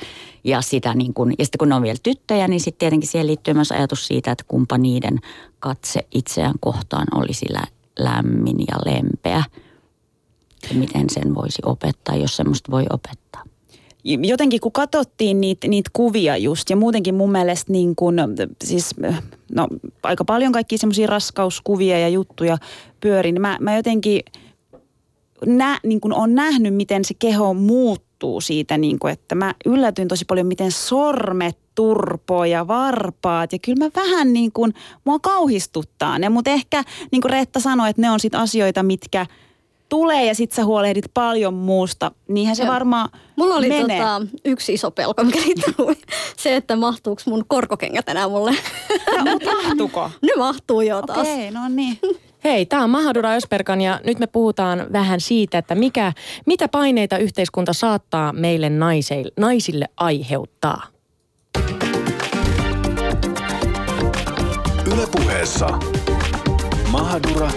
Ja, 0.43 0.61
sitä 0.61 0.93
niin 0.93 1.13
kuin, 1.13 1.35
ja 1.39 1.45
sitten 1.45 1.59
kun 1.59 1.69
ne 1.69 1.75
on 1.75 1.83
vielä 1.83 1.97
tyttöjä, 2.03 2.47
niin 2.47 2.59
sitten 2.59 2.79
tietenkin 2.79 3.09
siihen 3.09 3.27
liittyy 3.27 3.53
myös 3.53 3.71
ajatus 3.71 4.07
siitä, 4.07 4.31
että 4.31 4.43
kumpa 4.47 4.77
niiden 4.77 5.19
katse 5.59 5.99
itseään 6.11 6.55
kohtaan 6.59 7.07
olisi 7.15 7.45
lä- 7.49 7.67
lämmin 7.99 8.59
ja 8.59 8.75
lempeä. 8.85 9.43
Ja 10.69 10.75
miten 10.75 11.09
sen 11.09 11.35
voisi 11.35 11.61
opettaa, 11.65 12.15
jos 12.15 12.35
semmoista 12.35 12.71
voi 12.71 12.85
opettaa 12.89 13.43
jotenkin 14.03 14.59
kun 14.59 14.71
katsottiin 14.71 15.41
niitä, 15.41 15.67
niitä 15.67 15.89
kuvia 15.93 16.37
just 16.37 16.69
ja 16.69 16.75
muutenkin 16.75 17.15
mun 17.15 17.31
mielestä 17.31 17.71
niin 17.71 17.95
kun, 17.95 18.15
siis 18.63 18.95
no, 19.55 19.67
aika 20.03 20.25
paljon 20.25 20.51
kaikki 20.51 20.77
semmoisia 20.77 21.07
raskauskuvia 21.07 21.99
ja 21.99 22.09
juttuja 22.09 22.57
pyörin. 22.99 23.33
Niin 23.33 23.41
mä, 23.41 23.57
mä 23.61 23.75
jotenkin 23.75 24.21
nä, 25.45 25.79
niin 25.83 26.01
kun 26.01 26.13
on 26.13 26.35
nähnyt, 26.35 26.75
miten 26.75 27.05
se 27.05 27.13
keho 27.19 27.53
muuttuu 27.53 28.41
siitä, 28.41 28.77
niin 28.77 28.99
kun, 28.99 29.09
että 29.09 29.35
mä 29.35 29.53
yllätyin 29.65 30.07
tosi 30.07 30.25
paljon, 30.25 30.47
miten 30.47 30.71
sormet 30.71 31.57
turpo 31.75 32.45
ja 32.45 32.67
varpaat. 32.67 33.53
Ja 33.53 33.59
kyllä 33.59 33.85
mä 33.85 33.91
vähän 33.95 34.33
niin 34.33 34.51
kuin, 34.51 34.73
mua 35.05 35.19
kauhistuttaa 35.19 36.19
ne, 36.19 36.29
mutta 36.29 36.49
ehkä 36.51 36.83
niin 37.11 37.21
kuin 37.21 37.31
Reetta 37.31 37.59
sanoi, 37.59 37.89
että 37.89 38.01
ne 38.01 38.11
on 38.11 38.19
sit 38.19 38.35
asioita, 38.35 38.83
mitkä– 38.83 39.25
tulee 39.91 40.25
ja 40.25 40.35
sit 40.35 40.51
sä 40.51 40.65
huolehdit 40.65 41.05
paljon 41.13 41.53
muusta, 41.53 42.11
niinhän 42.27 42.55
se 42.55 42.63
ja. 42.63 42.71
varmaan 42.71 43.09
Mulla 43.35 43.55
oli 43.55 43.69
menee. 43.69 43.99
Tota, 43.99 44.21
yksi 44.45 44.73
iso 44.73 44.91
pelko, 44.91 45.23
mikä 45.23 45.39
liittyy 45.39 45.73
se, 46.37 46.55
että 46.55 46.75
mahtuuko 46.75 47.21
mun 47.25 47.45
korkokengät 47.47 48.09
enää 48.09 48.27
mulle. 48.27 48.51
No, 49.25 49.53
mahtuuko? 49.63 50.11
ne 50.21 50.31
mahtuu 50.37 50.81
jo 50.81 51.01
taas. 51.01 51.19
Okei, 51.19 51.49
okay, 51.49 51.61
no 51.61 51.69
niin. 51.69 51.99
Hei, 52.43 52.65
tämä 52.65 52.83
on 52.83 52.89
Mahadura 52.89 53.31
Ösperkan 53.31 53.81
ja 53.81 53.99
nyt 54.05 54.19
me 54.19 54.27
puhutaan 54.27 54.87
vähän 54.93 55.21
siitä, 55.21 55.57
että 55.57 55.75
mikä, 55.75 56.13
mitä 56.45 56.67
paineita 56.67 57.17
yhteiskunta 57.17 57.73
saattaa 57.73 58.33
meille 58.33 58.69
naisille, 58.69 59.31
naisille 59.39 59.85
aiheuttaa. 59.97 60.83
Ylepuheessa 64.93 65.67
Mahadura 66.91 67.51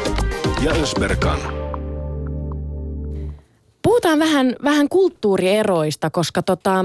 ja 0.64 0.72
Ösberkan. 0.72 1.53
Puhutaan 3.84 4.18
vähän, 4.18 4.56
vähän 4.64 4.88
kulttuurieroista, 4.88 6.10
koska 6.10 6.42
tota, 6.42 6.84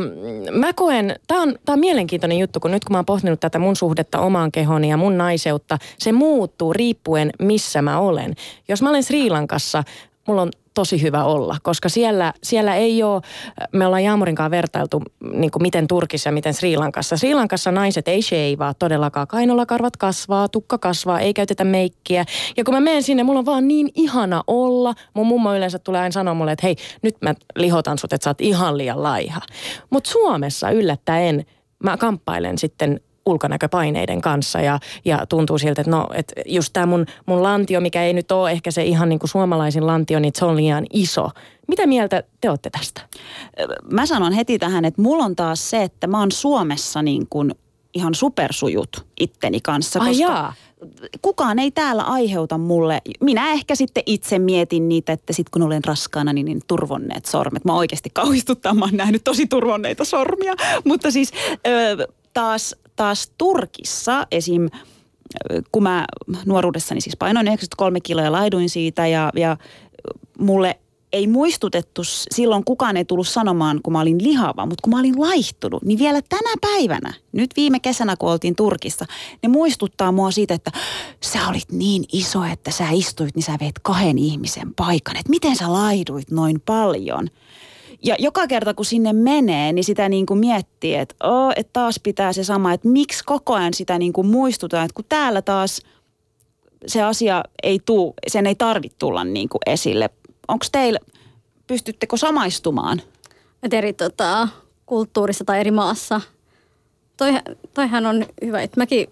mä 0.52 0.74
koen, 0.74 1.16
tämä 1.28 1.42
on, 1.42 1.56
on 1.70 1.80
mielenkiintoinen 1.80 2.38
juttu, 2.38 2.60
kun 2.60 2.72
nyt 2.72 2.86
kun 2.86 2.94
mä 2.94 2.98
oon 2.98 3.06
pohtinut 3.06 3.40
tätä 3.40 3.60
mun 3.60 3.76
suhdetta 3.76 4.20
omaan 4.20 4.52
kehoni 4.52 4.90
ja 4.90 4.98
mun 4.98 5.18
naiseutta, 5.18 5.78
se 5.98 6.12
muuttuu 6.12 6.74
riippuen 6.74 7.32
missä 7.40 7.82
mä 7.82 8.00
olen. 8.00 8.36
Jos 8.68 8.82
mä 8.82 8.90
olen 8.90 9.04
Sri 9.04 9.30
Lankassa, 9.30 9.84
mulla 10.30 10.42
on 10.42 10.52
tosi 10.74 11.02
hyvä 11.02 11.24
olla, 11.24 11.58
koska 11.64 11.90
siellä, 11.90 12.34
siellä 12.44 12.76
ei 12.76 13.04
ole, 13.04 13.22
me 13.74 13.86
ollaan 13.86 14.04
Jaamurinkaan 14.04 14.52
vertailtu, 14.52 15.02
niin 15.34 15.52
kuin 15.52 15.64
miten 15.64 15.88
Turkissa 15.88 16.28
ja 16.28 16.34
miten 16.34 16.54
Sri 16.54 16.78
Lankassa. 16.78 17.18
Sri 17.18 17.34
Lankassa 17.34 17.72
naiset 17.72 18.08
ei 18.08 18.22
sheivaa 18.22 18.74
todellakaan, 18.74 19.28
kainolakarvat 19.28 19.98
kasvaa, 19.98 20.48
tukka 20.48 20.78
kasvaa, 20.78 21.20
ei 21.20 21.34
käytetä 21.34 21.64
meikkiä. 21.64 22.26
Ja 22.58 22.64
kun 22.64 22.74
mä 22.74 22.80
menen 22.80 23.04
sinne, 23.04 23.24
mulla 23.24 23.40
on 23.40 23.46
vaan 23.46 23.68
niin 23.68 23.90
ihana 23.96 24.44
olla. 24.48 24.94
Mun 25.14 25.28
mummo 25.28 25.56
yleensä 25.56 25.80
tulee 25.80 26.02
aina 26.02 26.12
sanoa 26.12 26.34
mulle, 26.34 26.52
että 26.52 26.68
hei, 26.68 26.76
nyt 27.02 27.16
mä 27.22 27.34
lihotan 27.56 27.98
sut, 27.98 28.14
että 28.14 28.24
sä 28.24 28.30
oot 28.30 28.42
ihan 28.42 28.78
liian 28.78 29.04
laiha. 29.04 29.42
Mutta 29.90 30.10
Suomessa 30.10 30.72
yllättäen 30.72 31.46
mä 31.84 31.98
kamppailen 31.98 32.58
sitten 32.58 33.02
ulkonäköpaineiden 33.30 34.22
kanssa 34.22 34.62
ja, 34.62 34.80
ja 35.06 35.26
tuntuu 35.26 35.58
siltä, 35.58 35.82
että 35.82 35.92
no, 35.92 36.08
että 36.14 36.42
just 36.46 36.70
tämä 36.74 36.86
mun, 36.86 37.06
mun 37.26 37.44
lantio, 37.44 37.82
mikä 37.82 38.04
ei 38.04 38.14
nyt 38.14 38.32
ole 38.32 38.52
ehkä 38.52 38.72
se 38.72 38.84
ihan 38.84 39.10
niin 39.10 39.20
kuin 39.20 39.30
suomalaisin 39.30 39.88
lantio, 39.88 40.20
niin 40.20 40.34
se 40.36 40.46
on 40.46 40.56
liian 40.56 40.86
iso. 40.94 41.30
Mitä 41.68 41.88
mieltä 41.88 42.24
te 42.42 42.50
olette 42.50 42.70
tästä? 42.70 43.02
Mä 43.92 44.06
sanon 44.06 44.34
heti 44.34 44.60
tähän, 44.60 44.86
että 44.86 45.02
mulla 45.02 45.24
on 45.24 45.36
taas 45.36 45.70
se, 45.70 45.84
että 45.84 46.08
mä 46.08 46.20
oon 46.20 46.32
Suomessa 46.32 47.02
niin 47.02 47.28
kuin 47.30 47.56
ihan 47.94 48.16
supersujut 48.16 49.06
itteni 49.20 49.60
kanssa. 49.62 50.00
Ai 50.00 50.20
jaa 50.20 50.54
kukaan 51.22 51.60
ei 51.60 51.72
täällä 51.72 52.04
aiheuta 52.04 52.58
mulle, 52.58 53.02
minä 53.20 53.52
ehkä 53.52 53.76
sitten 53.76 54.04
itse 54.06 54.40
mietin 54.40 54.90
niitä, 54.90 55.14
että 55.14 55.34
sitten 55.34 55.52
kun 55.52 55.62
olen 55.62 55.84
raskaana, 55.84 56.34
niin, 56.34 56.46
niin 56.46 56.62
turvonneet 56.68 57.26
sormet. 57.26 57.66
Mä 57.66 57.74
oikeasti 57.74 58.10
kauhistuttaa, 58.14 58.74
mä 58.74 58.86
oon 58.86 58.98
nähnyt 58.98 59.24
tosi 59.24 59.48
turvonneita 59.48 60.06
sormia. 60.06 60.54
Mutta 60.86 61.12
siis 61.12 61.32
ö, 61.68 62.08
taas 62.34 62.76
taas 63.00 63.32
Turkissa 63.38 64.28
esim 64.32 64.70
kun 65.72 65.84
mä 65.84 66.06
nuoruudessani 66.46 67.02
siis 67.02 67.18
painoin 67.18 67.48
93 67.48 68.00
kiloa 68.02 68.24
ja 68.24 68.32
laiduin 68.32 68.70
siitä 68.70 69.08
ja, 69.08 69.32
ja 69.36 69.58
mulle 70.40 70.80
ei 71.14 71.28
muistutettu, 71.28 72.02
silloin 72.32 72.64
kukaan 72.64 72.98
ei 72.98 73.06
tullut 73.06 73.28
sanomaan, 73.28 73.80
kun 73.84 73.94
mä 73.94 74.02
olin 74.02 74.24
lihava, 74.24 74.66
mutta 74.66 74.82
kun 74.82 74.94
mä 74.94 75.00
olin 75.00 75.22
laihtunut, 75.22 75.84
niin 75.84 76.00
vielä 76.00 76.22
tänä 76.30 76.54
päivänä, 76.62 77.14
nyt 77.32 77.50
viime 77.56 77.80
kesänä 77.80 78.16
kun 78.20 78.32
oltiin 78.32 78.56
Turkissa, 78.56 79.06
ne 79.44 79.50
muistuttaa 79.50 80.12
mua 80.12 80.32
siitä, 80.32 80.54
että 80.54 80.72
sä 81.24 81.48
olit 81.48 81.72
niin 81.72 82.04
iso, 82.14 82.44
että 82.44 82.72
sä 82.72 82.88
istuit, 82.92 83.36
niin 83.36 83.44
sä 83.44 83.58
veit 83.60 83.80
kahden 83.82 84.18
ihmisen 84.18 84.74
paikan. 84.76 85.18
Että 85.18 85.30
miten 85.30 85.56
sä 85.56 85.74
laiduit 85.74 86.32
noin 86.32 86.62
paljon? 86.66 87.28
Ja 88.04 88.16
joka 88.20 88.48
kerta 88.48 88.74
kun 88.74 88.86
sinne 88.86 89.14
menee, 89.14 89.74
niin 89.74 89.84
sitä 89.84 90.10
niin 90.10 90.26
kuin 90.26 90.40
miettii, 90.40 90.96
että, 90.96 91.16
oh, 91.24 91.54
että 91.56 91.74
taas 91.74 92.00
pitää 92.04 92.34
se 92.34 92.44
sama, 92.44 92.74
että 92.74 92.88
miksi 92.88 93.24
koko 93.24 93.54
ajan 93.54 93.74
sitä 93.74 94.00
niin 94.00 94.14
kuin 94.14 94.28
muistutaan, 94.28 94.86
että 94.86 94.96
kun 94.96 95.06
täällä 95.10 95.42
taas 95.42 95.82
se 96.88 97.02
asia 97.02 97.44
ei 97.64 97.80
tuu, 97.86 98.14
sen 98.28 98.48
ei 98.48 98.56
tarvitse 98.56 98.98
tulla 98.98 99.24
niin 99.24 99.50
kuin 99.50 99.62
esille. 99.66 100.10
Onko 100.48 100.66
teillä, 100.72 101.00
pystyttekö 101.68 102.18
samaistumaan? 102.18 103.02
Et 103.64 103.74
eri 103.74 103.94
tota, 103.94 104.48
kulttuurissa 104.86 105.46
tai 105.46 105.60
eri 105.60 105.72
maassa. 105.72 106.22
Toi, 107.18 107.34
toihan 107.74 108.06
on 108.06 108.26
hyvä, 108.46 108.62
että 108.62 108.80
mäkin 108.80 109.08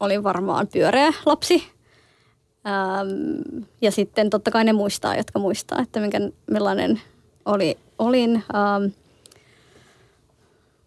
olin 0.00 0.22
varmaan 0.22 0.68
pyöreä 0.72 1.12
lapsi. 1.26 1.64
Ähm, 2.66 3.72
ja 3.80 3.90
sitten 3.90 4.30
totta 4.30 4.50
kai 4.50 4.64
ne 4.64 4.72
muistaa, 4.72 5.16
jotka 5.16 5.38
muistaa, 5.38 5.82
että 5.82 6.00
minkä, 6.00 6.18
millainen 6.50 7.00
oli, 7.46 7.78
olin. 7.98 8.34
Ähm, 8.34 8.92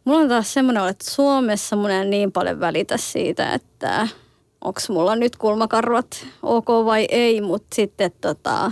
mulla 0.06 0.20
on 0.20 0.30
taas 0.30 0.54
semmoinen 0.54 0.88
että 0.88 1.12
Suomessa 1.12 1.76
mun 1.76 1.92
ei 1.92 2.06
niin 2.06 2.32
paljon 2.32 2.60
välitä 2.60 2.98
siitä, 2.98 3.54
että 3.54 4.08
onko 4.62 4.80
mulla 4.90 5.16
nyt 5.16 5.36
kulmakarvat 5.36 6.26
ok 6.44 6.68
vai 6.68 7.06
ei, 7.10 7.42
mutta 7.42 7.76
sitten 7.76 8.12
tota, 8.22 8.72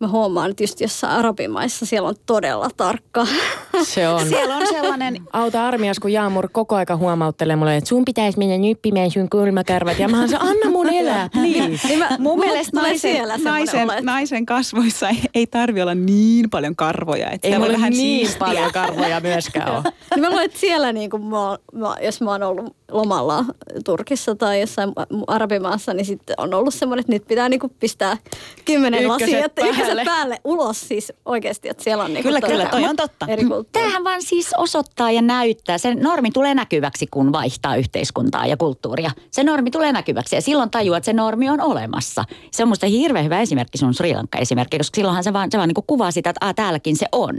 mä 0.00 0.08
huomaan, 0.08 0.50
että 0.50 0.62
just 0.62 0.80
jossain 0.80 1.12
arabimaissa 1.12 1.86
siellä 1.86 2.08
on 2.08 2.14
todella 2.26 2.68
tarkka. 2.76 3.26
Se 3.82 4.08
on. 4.08 4.28
siellä 4.28 4.56
on 4.56 4.66
sellainen... 4.66 5.22
Auta 5.32 5.66
armias, 5.66 5.98
kun 5.98 6.12
Jaamur 6.12 6.48
koko 6.52 6.74
aika 6.74 6.96
huomauttelee 6.96 7.56
mulle, 7.56 7.76
että 7.76 7.88
sun 7.88 8.04
pitäisi 8.04 8.38
mennä 8.38 8.58
nyppimään 8.58 9.10
sun 9.10 9.30
kulmakarvat. 9.30 9.98
Ja 9.98 10.08
mä 10.08 10.20
oon 10.20 10.28
se, 10.28 10.36
anna 10.36 10.70
mun 10.70 10.88
elää, 10.88 11.28
please. 11.32 11.88
niin 11.88 11.98
mä, 11.98 12.08
mun 12.18 12.38
mielestä 12.38 12.80
naisen, 12.80 13.28
naisen, 13.44 13.88
naisen 14.02 14.46
kasvoissa 14.46 15.08
ei, 15.08 15.22
ei 15.34 15.46
tarvi 15.46 15.82
olla 15.82 15.94
niin 15.94 16.50
paljon 16.50 16.76
karvoja. 16.76 17.30
Että 17.30 17.48
ei 17.48 17.58
mulla 17.58 17.72
vähän 17.72 17.92
niin 17.92 18.26
siistiä. 18.26 18.46
paljon 18.46 18.72
karvoja 18.72 19.20
myöskään 19.20 19.74
ole. 19.74 19.82
niin 20.14 20.20
mä 20.20 20.28
luulen, 20.28 20.44
että 20.44 20.58
siellä 20.58 20.92
niin 20.92 21.10
kuin 21.10 21.22
mä, 21.24 21.58
mä, 21.72 21.96
jos 22.02 22.20
mä 22.20 22.30
oon 22.30 22.42
ollut 22.42 22.76
lomalla 22.90 23.44
Turkissa 23.84 24.34
tai 24.34 24.60
jossain 24.60 24.92
arabimaassa, 25.26 25.94
niin 25.94 26.06
sitten 26.06 26.34
on 26.38 26.54
ollut 26.54 26.74
semmoinen, 26.74 27.00
että 27.00 27.12
nyt 27.12 27.26
pitää 27.26 27.48
niin 27.48 27.60
pistää 27.80 28.16
kymmenen 28.64 29.08
lasia, 29.08 29.44
että 29.44 29.62
päälle. 29.86 30.04
päälle 30.04 30.40
ulos 30.44 30.88
siis 30.88 31.12
oikeasti, 31.24 31.68
että 31.68 31.84
siellä 31.84 32.04
on 32.04 32.14
niin 32.14 32.22
Kyllä, 32.22 32.40
kyllä, 32.40 32.66
toi 32.66 32.84
on 32.84 32.96
totta. 32.96 33.26
Eri 33.28 33.42
Tämähän 33.72 34.04
vaan 34.04 34.22
siis 34.22 34.50
osoittaa 34.56 35.10
ja 35.10 35.22
näyttää. 35.22 35.78
Se 35.78 35.94
normi 35.94 36.30
tulee 36.30 36.54
näkyväksi, 36.54 37.06
kun 37.10 37.32
vaihtaa 37.32 37.76
yhteiskuntaa 37.76 38.46
ja 38.46 38.56
kulttuuria. 38.56 39.10
Se 39.30 39.44
normi 39.44 39.70
tulee 39.70 39.92
näkyväksi 39.92 40.36
ja 40.36 40.42
silloin 40.42 40.70
tajuaa, 40.70 40.98
että 40.98 41.04
se 41.04 41.12
normi 41.12 41.50
on 41.50 41.60
olemassa. 41.60 42.24
Se 42.50 42.62
on 42.62 42.68
musta 42.68 42.86
hirveän 42.86 43.24
hyvä 43.24 43.40
esimerkki 43.40 43.78
sun 43.78 43.94
Sri 43.94 44.14
Lanka-esimerkki, 44.14 44.78
koska 44.78 44.96
silloinhan 44.96 45.24
se 45.24 45.32
vaan, 45.32 45.50
se 45.52 45.58
vaan 45.58 45.68
niin 45.68 45.74
kuin 45.74 45.86
kuvaa 45.86 46.10
sitä, 46.10 46.30
että 46.30 46.46
Aa, 46.46 46.54
täälläkin 46.54 46.96
se 46.96 47.06
on. 47.12 47.36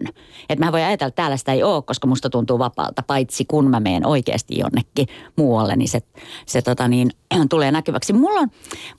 Että 0.49 0.65
mä 0.65 0.71
voin 0.71 0.83
ajatella, 0.83 1.07
että 1.07 1.21
täällä 1.21 1.37
sitä 1.37 1.53
ei 1.53 1.63
ole, 1.63 1.81
koska 1.81 2.07
musta 2.07 2.29
tuntuu 2.29 2.59
vapaalta, 2.59 3.03
paitsi 3.07 3.45
kun 3.45 3.69
mä 3.69 3.79
menen 3.79 4.05
oikeasti 4.05 4.59
jonnekin 4.59 5.07
muualle, 5.35 5.75
niin 5.75 5.89
se, 5.89 5.99
se 6.45 6.61
tota 6.61 6.87
niin, 6.87 7.11
tulee 7.49 7.71
näkyväksi. 7.71 8.13
Mulla 8.13 8.39
on, 8.39 8.49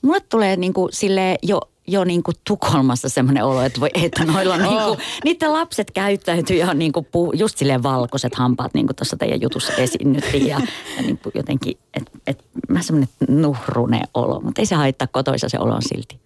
mulle 0.01 0.19
tulee 0.19 0.55
niin 0.55 0.73
kuin 0.73 0.89
sille 0.93 1.35
jo 1.43 1.59
jo 1.91 2.03
niin 2.03 2.23
kuin 2.23 2.35
Tukholmassa 2.47 3.09
semmoinen 3.09 3.45
olo, 3.45 3.61
että, 3.61 3.79
voi, 3.79 3.89
että 3.93 4.25
noilla 4.25 4.53
on 4.53 4.61
niin 4.61 4.83
kuin, 4.83 4.99
niiden 5.25 5.53
lapset 5.53 5.91
käyttäytyy 5.91 6.57
ihan 6.57 6.79
niin 6.79 6.91
kuin 6.91 7.05
puu, 7.05 7.33
just 7.33 7.57
silleen 7.57 7.83
valkoiset 7.83 8.35
hampaat, 8.35 8.73
niin 8.73 8.85
kuin 8.87 8.95
tuossa 8.95 9.17
teidän 9.17 9.41
jutussa 9.41 9.73
esiinnyttiin. 9.73 10.47
Ja, 10.47 10.61
ja 10.97 11.01
niin 11.01 11.17
kuin 11.17 11.33
jotenkin, 11.35 11.77
että 11.93 12.11
et, 12.27 12.45
mä 12.69 12.81
semmoinen 12.81 13.09
nuhrune 13.27 14.01
olo, 14.13 14.41
mutta 14.41 14.61
ei 14.61 14.65
se 14.65 14.75
haittaa 14.75 15.07
kotoisa 15.07 15.49
se 15.49 15.59
olo 15.59 15.73
on 15.73 15.81
silti. 15.81 16.19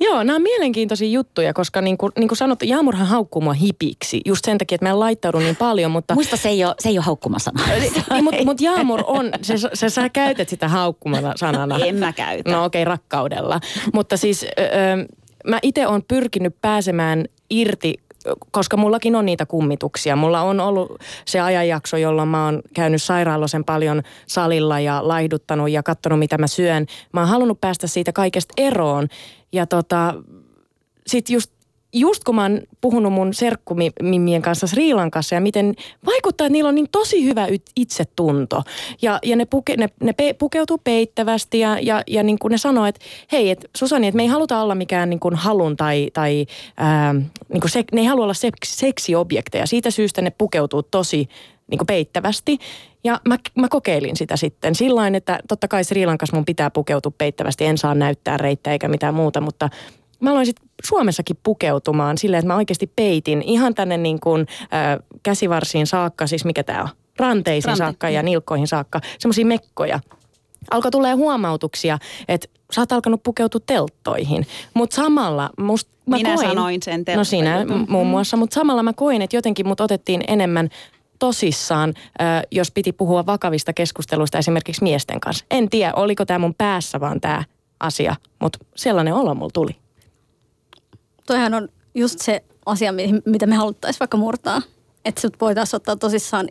Joo, 0.00 0.22
nämä 0.22 0.36
on 0.36 0.42
mielenkiintoisia 0.42 1.08
juttuja, 1.08 1.52
koska 1.52 1.80
niin 1.80 1.98
kuin, 1.98 2.12
niin 2.18 2.28
kuin 2.28 2.38
sanottu, 2.38 2.64
Jaamurhan 2.64 3.06
haukkuu 3.06 3.42
mua 3.42 3.52
hipiksi. 3.52 4.20
Just 4.26 4.44
sen 4.44 4.58
takia, 4.58 4.74
että 4.74 4.84
mä 4.84 4.90
en 4.90 5.00
laittaudu 5.00 5.38
niin 5.38 5.56
paljon, 5.56 5.90
mutta... 5.90 6.14
Muista 6.14 6.36
se 6.36 6.48
ei 6.48 6.64
ole, 6.64 6.74
se 6.78 6.88
ei 6.88 6.98
ole 6.98 7.04
haukkumasana. 7.04 7.64
niin, 8.10 8.24
mutta 8.24 8.44
mut 8.44 8.60
Jaamur 8.60 9.04
on, 9.06 9.30
se, 9.42 9.54
se, 9.74 9.88
sä 9.88 10.08
käytät 10.08 10.48
sitä 10.48 10.68
haukkumasanana. 10.68 11.78
En 11.78 11.96
mä 11.96 12.12
käytä. 12.12 12.50
No 12.50 12.64
okei, 12.64 12.82
okay, 12.82 12.90
rakkaudella. 12.90 13.60
Mutta 13.92 14.16
siis 14.16 14.44
ö, 14.44 15.14
mä 15.46 15.58
itse 15.62 15.86
olen 15.86 16.02
pyrkinyt 16.08 16.56
pääsemään 16.60 17.24
irti 17.50 17.94
koska 18.50 18.76
mullakin 18.76 19.16
on 19.16 19.26
niitä 19.26 19.46
kummituksia. 19.46 20.16
Mulla 20.16 20.40
on 20.40 20.60
ollut 20.60 20.98
se 21.24 21.40
ajanjakso, 21.40 21.96
jolloin 21.96 22.28
mä 22.28 22.44
oon 22.44 22.62
käynyt 22.74 23.02
sairaalosen 23.02 23.64
paljon 23.64 24.02
salilla 24.26 24.80
ja 24.80 25.08
laihduttanut 25.08 25.70
ja 25.70 25.82
katsonut, 25.82 26.18
mitä 26.18 26.38
mä 26.38 26.46
syön. 26.46 26.86
Mä 27.12 27.20
oon 27.20 27.28
halunnut 27.28 27.60
päästä 27.60 27.86
siitä 27.86 28.12
kaikesta 28.12 28.54
eroon. 28.56 29.08
Ja 29.52 29.66
tota, 29.66 30.14
sit 31.06 31.30
just 31.30 31.53
just 31.94 32.24
kun 32.24 32.34
mä 32.34 32.42
oon 32.42 32.60
puhunut 32.80 33.12
mun 33.12 33.34
serkkumimmien 33.34 34.42
kanssa 34.42 34.66
Sri 34.66 34.94
Lankassa 34.94 35.34
ja 35.34 35.40
miten 35.40 35.74
vaikuttaa, 36.06 36.46
että 36.46 36.52
niillä 36.52 36.68
on 36.68 36.74
niin 36.74 36.88
tosi 36.92 37.24
hyvä 37.24 37.46
itsetunto. 37.76 38.62
Ja, 39.02 39.18
ja 39.22 39.36
ne, 39.36 39.44
puke, 39.44 39.76
ne, 39.76 39.88
ne 40.02 40.12
pe, 40.12 40.34
pukeutuu 40.34 40.78
peittävästi 40.84 41.60
ja, 41.60 41.78
ja, 41.82 42.02
ja 42.06 42.22
niin 42.22 42.38
kuin 42.38 42.50
ne 42.50 42.58
sanoo, 42.58 42.86
että 42.86 43.00
hei, 43.32 43.50
et 43.50 43.70
Susani, 43.76 44.06
että 44.06 44.16
me 44.16 44.22
ei 44.22 44.28
haluta 44.28 44.60
olla 44.60 44.74
mikään 44.74 45.10
niin 45.10 45.20
kuin 45.20 45.34
halun 45.34 45.76
tai, 45.76 46.10
tai 46.12 46.46
ää, 46.76 47.12
niin 47.12 47.60
kuin 47.60 47.70
se, 47.70 47.84
ne 47.92 48.00
ei 48.00 48.06
halua 48.06 48.24
olla 48.24 48.34
seksi, 48.34 48.76
seksiobjekteja. 48.76 49.66
Siitä 49.66 49.90
syystä 49.90 50.22
ne 50.22 50.30
pukeutuu 50.30 50.82
tosi 50.82 51.28
niin 51.70 51.78
kuin 51.78 51.86
peittävästi. 51.86 52.58
Ja 53.04 53.20
mä, 53.28 53.38
mä 53.54 53.68
kokeilin 53.68 54.16
sitä 54.16 54.36
sitten 54.36 54.74
sillä 54.74 55.06
että 55.14 55.38
totta 55.48 55.68
kai 55.68 55.84
Sri 55.84 56.06
Lankassa 56.06 56.36
mun 56.36 56.44
pitää 56.44 56.70
pukeutua 56.70 57.12
peittävästi. 57.18 57.64
En 57.64 57.78
saa 57.78 57.94
näyttää 57.94 58.36
reittä 58.36 58.72
eikä 58.72 58.88
mitään 58.88 59.14
muuta, 59.14 59.40
mutta 59.40 59.68
mä 60.20 60.30
aloin 60.30 60.46
sitten 60.46 60.63
Suomessakin 60.84 61.36
pukeutumaan 61.42 62.18
silleen, 62.18 62.38
että 62.38 62.52
mä 62.52 62.56
oikeasti 62.56 62.92
peitin 62.96 63.42
ihan 63.42 63.74
tänne 63.74 63.96
niin 63.96 64.20
kuin, 64.20 64.40
äh, 64.62 64.98
käsivarsiin 65.22 65.86
saakka, 65.86 66.26
siis 66.26 66.44
mikä 66.44 66.62
tämä 66.62 66.82
on, 66.82 66.88
ranteisiin 67.18 67.70
Rante. 67.70 67.84
saakka 67.84 68.10
ja 68.10 68.22
nilkkoihin 68.22 68.68
saakka, 68.68 69.00
semmoisia 69.18 69.46
mekkoja. 69.46 70.00
Alkoi 70.70 70.90
tulee 70.90 71.14
huomautuksia, 71.14 71.98
että 72.28 72.48
sä 72.72 72.80
oot 72.80 72.92
alkanut 72.92 73.22
pukeutua 73.22 73.60
telttoihin. 73.66 74.46
Mutta 74.74 74.96
samalla 74.96 75.50
must, 75.58 75.88
mä 76.06 76.16
Minä 76.16 76.34
koin, 76.34 76.48
sanoin 76.48 76.82
sen 76.82 77.04
No 77.16 77.24
sinä 77.24 77.64
muun 77.88 78.06
muassa, 78.06 78.36
mutta 78.36 78.54
samalla 78.54 78.82
mä 78.82 78.92
koin, 78.92 79.22
että 79.22 79.36
jotenkin 79.36 79.68
mut 79.68 79.80
otettiin 79.80 80.24
enemmän 80.28 80.68
tosissaan, 81.18 81.94
jos 82.50 82.70
piti 82.70 82.92
puhua 82.92 83.26
vakavista 83.26 83.72
keskusteluista 83.72 84.38
esimerkiksi 84.38 84.82
miesten 84.82 85.20
kanssa. 85.20 85.44
En 85.50 85.70
tiedä, 85.70 85.92
oliko 85.94 86.24
tämä 86.24 86.38
mun 86.38 86.54
päässä 86.54 87.00
vaan 87.00 87.20
tämä 87.20 87.44
asia, 87.80 88.16
mutta 88.40 88.58
sellainen 88.76 89.14
olo 89.14 89.34
mulla 89.34 89.50
tuli 89.54 89.76
toihan 91.26 91.54
on 91.54 91.68
just 91.94 92.20
se 92.20 92.44
asia, 92.66 92.94
mitä 93.26 93.46
me 93.46 93.54
haluttaisiin 93.54 94.00
vaikka 94.00 94.16
murtaa. 94.16 94.62
Että 95.04 95.20
sut 95.20 95.36
voitaisiin 95.40 95.76
ottaa 95.76 95.96
tosissaan, 95.96 96.48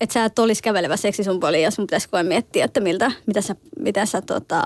että 0.00 0.12
sä 0.12 0.24
et 0.24 0.38
olisi 0.38 0.62
kävelevä 0.62 0.96
seksisumpoli 0.96 1.62
ja 1.62 1.70
sun 1.70 1.86
pitäisi 1.86 2.08
koe 2.08 2.22
miettiä, 2.22 2.64
että 2.64 2.80
miltä, 2.80 3.12
mitä 3.26 3.40
sä, 3.40 3.56
mitä 3.78 4.06
sä 4.06 4.22
tota, 4.22 4.62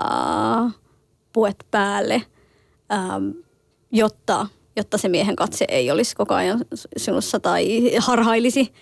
puet 1.33 1.65
päälle, 1.71 2.21
ähm, 2.93 3.29
jotta, 3.91 4.47
jotta 4.75 4.97
se 4.97 5.09
miehen 5.09 5.35
katse 5.35 5.65
ei 5.67 5.91
olisi 5.91 6.15
koko 6.15 6.33
ajan 6.33 6.65
sinussa 6.97 7.39
tai 7.39 7.95
harhailisi, 7.97 8.73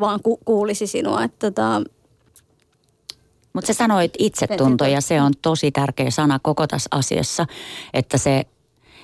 vaan 0.00 0.22
ku, 0.22 0.36
kuulisi 0.36 0.86
sinua. 0.86 1.24
Että 1.24 1.50
tota, 1.50 1.82
mutta 3.52 3.66
sä 3.66 3.72
sanoit 3.72 4.12
itsetunto 4.18 4.84
ja 4.84 5.00
se 5.00 5.22
on 5.22 5.32
tosi 5.42 5.70
tärkeä 5.70 6.10
sana 6.10 6.38
koko 6.42 6.66
tässä 6.66 6.88
asiassa, 6.90 7.46
että 7.92 8.18
se 8.18 8.46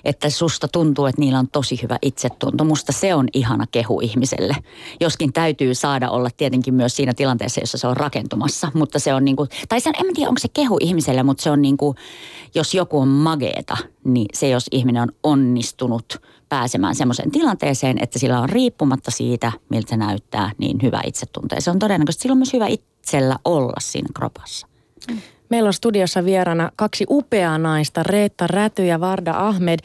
että 0.07 0.30
susta 0.30 0.68
tuntuu, 0.68 1.07
että 1.07 1.20
niillä 1.20 1.38
on 1.38 1.48
tosi 1.48 1.82
hyvä 1.82 1.98
itsetunto. 2.02 2.64
Musta 2.64 2.92
se 2.92 3.14
on 3.14 3.28
ihana 3.32 3.64
kehu 3.70 4.00
ihmiselle. 4.00 4.57
Joskin 5.00 5.32
täytyy 5.32 5.74
saada 5.74 6.11
olla 6.11 6.28
tietenkin 6.36 6.74
myös 6.74 6.96
siinä 6.96 7.14
tilanteessa, 7.14 7.61
jossa 7.61 7.78
se 7.78 7.86
on 7.86 7.96
rakentumassa. 7.96 8.70
Mutta 8.74 8.98
se 8.98 9.14
on 9.14 9.24
niin 9.24 9.36
kuin, 9.36 9.48
tai 9.68 9.80
sen, 9.80 9.92
en 9.98 10.14
tiedä 10.14 10.28
onko 10.28 10.38
se 10.38 10.48
kehu 10.48 10.78
ihmiselle, 10.80 11.22
mutta 11.22 11.42
se 11.42 11.50
on 11.50 11.62
niin 11.62 11.76
kuin, 11.76 11.96
jos 12.54 12.74
joku 12.74 12.98
on 12.98 13.09
mageeta, 13.09 13.76
niin 14.04 14.26
se 14.34 14.48
jos 14.48 14.66
ihminen 14.72 15.02
on 15.02 15.12
onnistunut 15.22 16.20
pääsemään 16.48 16.94
semmoiseen 16.94 17.30
tilanteeseen, 17.30 18.02
että 18.02 18.18
sillä 18.18 18.40
on 18.40 18.48
riippumatta 18.48 19.11
siitä, 19.11 19.52
miltä 19.68 19.90
se 19.90 19.96
näyttää, 19.96 20.52
niin 20.59 20.78
hyvä 20.82 21.00
itsetunto. 21.07 21.54
Ja 21.54 21.61
se 21.61 21.70
on 21.70 21.78
todennäköisesti 21.78 22.22
silloin 22.22 22.38
myös 22.38 22.52
hyvä 22.52 22.66
itsellä 22.66 23.38
olla 23.44 23.80
siinä 23.80 24.09
kropassa. 24.14 24.66
Mm. 25.11 25.20
Meillä 25.51 25.66
on 25.66 25.72
studiossa 25.72 26.24
vieraana 26.24 26.70
kaksi 26.76 27.07
upeaa 27.11 27.59
naista, 27.59 28.03
Reetta 28.03 28.47
Räty 28.47 28.86
ja 28.86 29.01
Varda 29.01 29.32
Ahmed. 29.36 29.78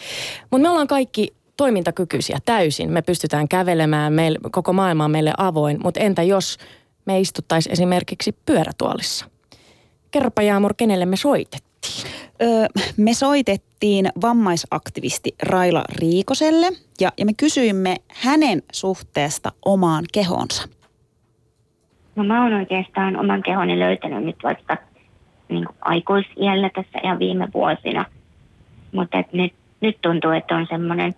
Mutta 0.51 0.61
me 0.61 0.69
ollaan 0.69 0.87
kaikki 0.87 1.33
toimintakykyisiä 1.57 2.37
täysin. 2.45 2.91
Me 2.91 3.01
pystytään 3.01 3.47
kävelemään, 3.47 4.13
meille, 4.13 4.39
koko 4.51 4.73
maailma 4.73 5.05
on 5.05 5.11
meille 5.11 5.33
avoin. 5.37 5.79
Mutta 5.83 5.99
entä 5.99 6.23
jos 6.23 6.57
me 7.05 7.19
istuttaisiin 7.19 7.73
esimerkiksi 7.73 8.35
pyörätuolissa? 8.45 9.25
Kerropa 10.11 10.41
Jaamur, 10.41 10.73
kenelle 10.77 11.05
me 11.05 11.17
soitettiin? 11.17 11.71
Öö, 12.41 12.65
me 12.97 13.13
soitettiin 13.13 14.09
vammaisaktivisti 14.21 15.35
Raila 15.43 15.83
Riikoselle 15.89 16.67
ja, 16.99 17.11
ja 17.17 17.25
me 17.25 17.31
kysyimme 17.37 17.95
hänen 18.07 18.63
suhteesta 18.73 19.51
omaan 19.65 20.05
kehonsa. 20.13 20.67
No 22.15 22.23
mä 22.23 22.43
oon 22.43 22.53
oikeastaan 22.53 23.19
oman 23.19 23.43
kehoni 23.43 23.79
löytänyt 23.79 24.23
nyt 24.25 24.35
vasta 24.43 24.77
niin 25.51 25.65
kuin 25.65 25.77
aikuisiällä 25.81 26.69
tässä 26.69 26.99
ihan 27.03 27.19
viime 27.19 27.47
vuosina. 27.53 28.05
Mutta 28.91 29.23
nyt, 29.33 29.53
nyt 29.81 29.97
tuntuu, 30.01 30.31
että 30.31 30.55
on 30.55 30.67
semmoinen, 30.69 31.15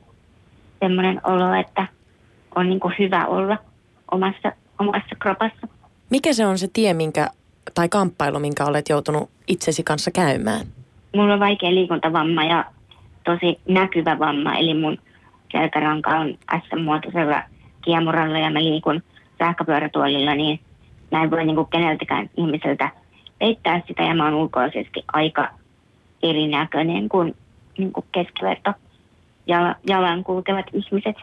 semmoinen 0.80 1.22
olo, 1.24 1.54
että 1.54 1.88
on 2.56 2.70
niin 2.70 2.80
kuin 2.80 2.94
hyvä 3.00 3.26
olla 3.26 3.58
omassa, 4.12 4.52
omassa 4.80 5.16
kropassa. 5.20 5.68
Mikä 6.10 6.34
se 6.34 6.46
on 6.46 6.58
se 6.58 6.68
tie, 6.74 6.94
minkä, 6.94 7.28
tai 7.74 7.90
kamppailu, 7.90 8.40
minkä 8.40 8.66
olet 8.66 8.90
joutunut 8.90 9.30
itsesi 9.48 9.84
kanssa 9.84 10.12
käymään? 10.12 10.66
Mulla 11.16 11.34
on 11.34 11.40
vaikea 11.40 11.74
liikuntavamma 11.74 12.44
ja 12.44 12.66
tosi 13.26 13.60
näkyvä 13.68 14.20
vamma, 14.20 14.56
eli 14.56 14.74
mun 14.74 14.98
selkäranka 15.52 16.10
on 16.10 16.38
S-muotoisella 16.62 17.44
kiemuralla 17.82 18.40
ja 18.40 18.50
mä 18.52 18.64
liikun 18.64 19.04
sähköpyörätuolilla, 19.40 20.36
niin 20.36 20.60
mä 21.12 21.24
en 21.24 21.32
voi 21.32 21.46
niin 21.46 21.56
kuin 21.56 21.68
keneltäkään 21.68 22.30
ihmiseltä 22.38 22.90
peittää 23.44 23.82
sitä 23.88 24.04
ja 24.04 24.16
mä 24.16 24.26
oon 24.26 24.34
ulkoisesti 24.34 25.04
aika 25.14 25.50
erinäköinen 26.24 27.10
kuin, 27.10 27.36
niin 27.78 27.94
kuin 27.94 28.06
keskiverto 28.12 28.74
jalan 29.88 30.24
kulkevat 30.24 30.66
ihmiset. 30.74 31.16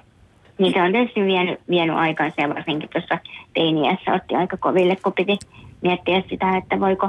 Niin 0.59 0.73
se 0.73 0.83
on 0.83 0.93
tietysti 0.93 1.21
vienyt, 1.21 1.61
vienyt 1.71 1.97
aikansa 1.97 2.43
ja 2.43 2.49
varsinkin 2.49 2.89
tuossa 2.93 3.19
teiniässä 3.55 4.13
otti 4.13 4.35
aika 4.35 4.57
koville, 4.57 4.97
kun 4.97 5.13
piti 5.13 5.39
miettiä 5.81 6.23
sitä, 6.31 6.57
että 6.57 6.81
voiko, 6.81 7.09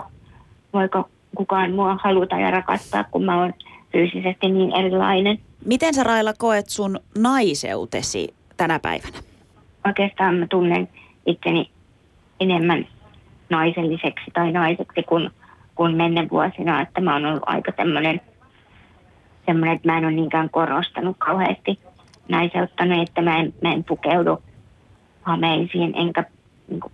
voiko 0.74 1.10
kukaan 1.36 1.72
mua 1.72 1.98
haluta 2.04 2.36
ja 2.36 2.52
rakastaa, 2.52 3.04
kun 3.04 3.24
mä 3.24 3.40
oon 3.42 3.54
fyysisesti 3.92 4.50
niin 4.50 4.76
erilainen. 4.76 5.40
Miten 5.66 5.94
sä 5.94 6.04
Raila 6.04 6.34
koet 6.38 6.70
sun 6.70 7.00
naiseutesi 7.18 8.34
tänä 8.58 8.80
päivänä? 8.80 9.18
Oikeastaan 9.86 10.36
mä 10.36 10.48
tunnen 10.48 10.90
itseni 11.26 11.70
enemmän 12.40 12.88
naiselliseksi 13.52 14.32
tai 14.34 14.52
naiseksi 14.52 15.04
kuin, 15.04 15.30
kuin 15.76 15.98
menneen 15.98 16.30
vuosina, 16.30 16.82
että 16.82 17.02
mä 17.02 17.14
oon 17.14 17.26
ollut 17.26 17.44
aika 17.46 17.72
tämmöinen, 17.72 18.22
semmoinen, 19.46 19.76
että 19.76 19.92
mä 19.92 19.98
en 19.98 20.06
ole 20.06 20.12
niinkään 20.12 20.50
korostanut 20.50 21.16
kauheasti 21.20 21.80
naiseutta, 22.30 22.86
niin 22.86 23.02
että 23.02 23.22
mä 23.22 23.38
en, 23.38 23.54
mä 23.62 23.74
en 23.74 23.84
pukeudu 23.84 24.44
hameisiin 25.22 25.94
enkä 25.96 26.24
niin 26.68 26.80
kuin, 26.80 26.94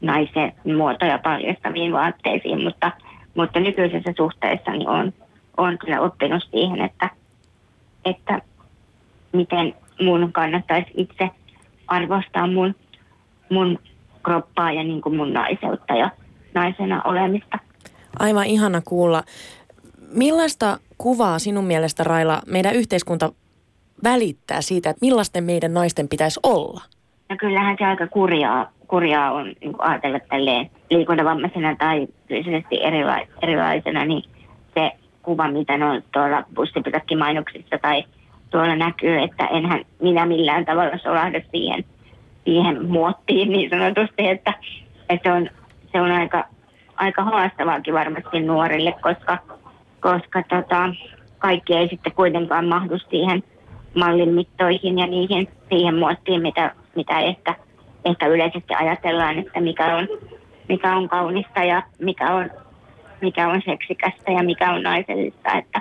naisen 0.00 0.52
muotoja 0.76 1.18
paljastaviin 1.18 1.92
vaatteisiin, 1.92 2.64
mutta, 2.64 2.92
mutta 3.34 3.60
nykyisessä 3.60 4.12
suhteessa 4.16 4.70
niin 4.70 4.88
on, 4.88 5.12
on 5.56 5.78
kyllä 5.78 6.00
oppinut 6.00 6.48
siihen, 6.50 6.80
että, 6.80 7.10
että 8.04 8.40
miten 9.32 9.74
mun 10.02 10.32
kannattaisi 10.32 10.90
itse 10.96 11.30
arvostaa 11.86 12.46
mun, 12.46 12.74
mun 13.50 13.78
kroppaa 14.24 14.72
ja 14.72 14.84
niin 14.84 15.00
kuin 15.00 15.16
mun 15.16 15.32
naiseutta 15.32 15.94
ja 15.94 16.10
naisena 16.54 17.02
olemista. 17.02 17.58
Aivan 18.18 18.46
ihana 18.46 18.82
kuulla. 18.84 19.22
Millaista 20.14 20.78
kuvaa 20.98 21.38
sinun 21.38 21.64
mielestä, 21.64 22.04
Raila, 22.04 22.42
meidän 22.46 22.74
yhteiskunta 22.74 23.32
välittää 24.04 24.60
siitä, 24.60 24.90
että 24.90 25.06
millaisten 25.06 25.44
meidän 25.44 25.74
naisten 25.74 26.08
pitäisi 26.08 26.40
olla? 26.42 26.80
No 27.28 27.36
kyllähän 27.36 27.76
se 27.78 27.84
aika 27.84 28.06
kurjaa, 28.06 28.70
kurjaa 28.88 29.32
on 29.32 29.46
niin 29.60 29.74
ajatella 29.78 30.18
tälleen 30.28 30.70
liikuntavammaisena 30.90 31.76
tai 31.76 32.06
fyysisesti 32.28 32.76
erila- 32.76 33.26
erilaisena, 33.42 34.04
niin 34.04 34.22
se 34.74 34.90
kuva, 35.22 35.48
mitä 35.50 35.72
on 35.72 36.02
tuolla 36.12 36.44
bussipysäkkimainoksissa 36.54 37.78
tai 37.82 38.04
tuolla 38.50 38.76
näkyy, 38.76 39.22
että 39.22 39.46
enhän 39.46 39.84
minä 40.02 40.26
millään 40.26 40.64
tavalla 40.64 40.98
solahda 40.98 41.40
siihen, 41.50 41.84
siihen 42.44 42.86
muottiin 42.90 43.50
niin 43.50 43.70
sanotusti, 43.70 44.28
että, 44.28 44.54
että 45.08 45.30
se 45.30 45.36
on, 45.36 45.50
se 45.92 46.00
on 46.00 46.10
aika, 46.10 46.44
aika 46.96 47.24
haastavaakin 47.24 47.94
varmasti 47.94 48.40
nuorille, 48.40 48.94
koska, 49.00 49.38
koska 50.00 50.42
tota, 50.42 50.94
kaikki 51.38 51.74
ei 51.74 51.88
sitten 51.88 52.12
kuitenkaan 52.12 52.66
mahdu 52.66 52.98
siihen 52.98 53.42
mallin 53.94 54.34
mittoihin 54.34 54.98
ja 54.98 55.06
niihin, 55.06 55.48
siihen 55.68 55.94
muottiin, 55.94 56.42
mitä, 56.42 56.74
mitä 56.94 57.18
ehkä, 57.18 57.54
ehkä 58.04 58.26
yleisesti 58.26 58.74
ajatellaan, 58.74 59.38
että 59.38 59.60
mikä 59.60 59.96
on, 59.96 60.08
mikä 60.68 60.96
on 60.96 61.08
kaunista 61.08 61.64
ja 61.64 61.82
mikä 61.98 62.34
on, 62.34 62.50
mikä 63.20 63.48
on 63.48 63.62
seksikästä 63.64 64.32
ja 64.32 64.42
mikä 64.42 64.72
on 64.72 64.82
naisellista. 64.82 65.52
Että, 65.52 65.80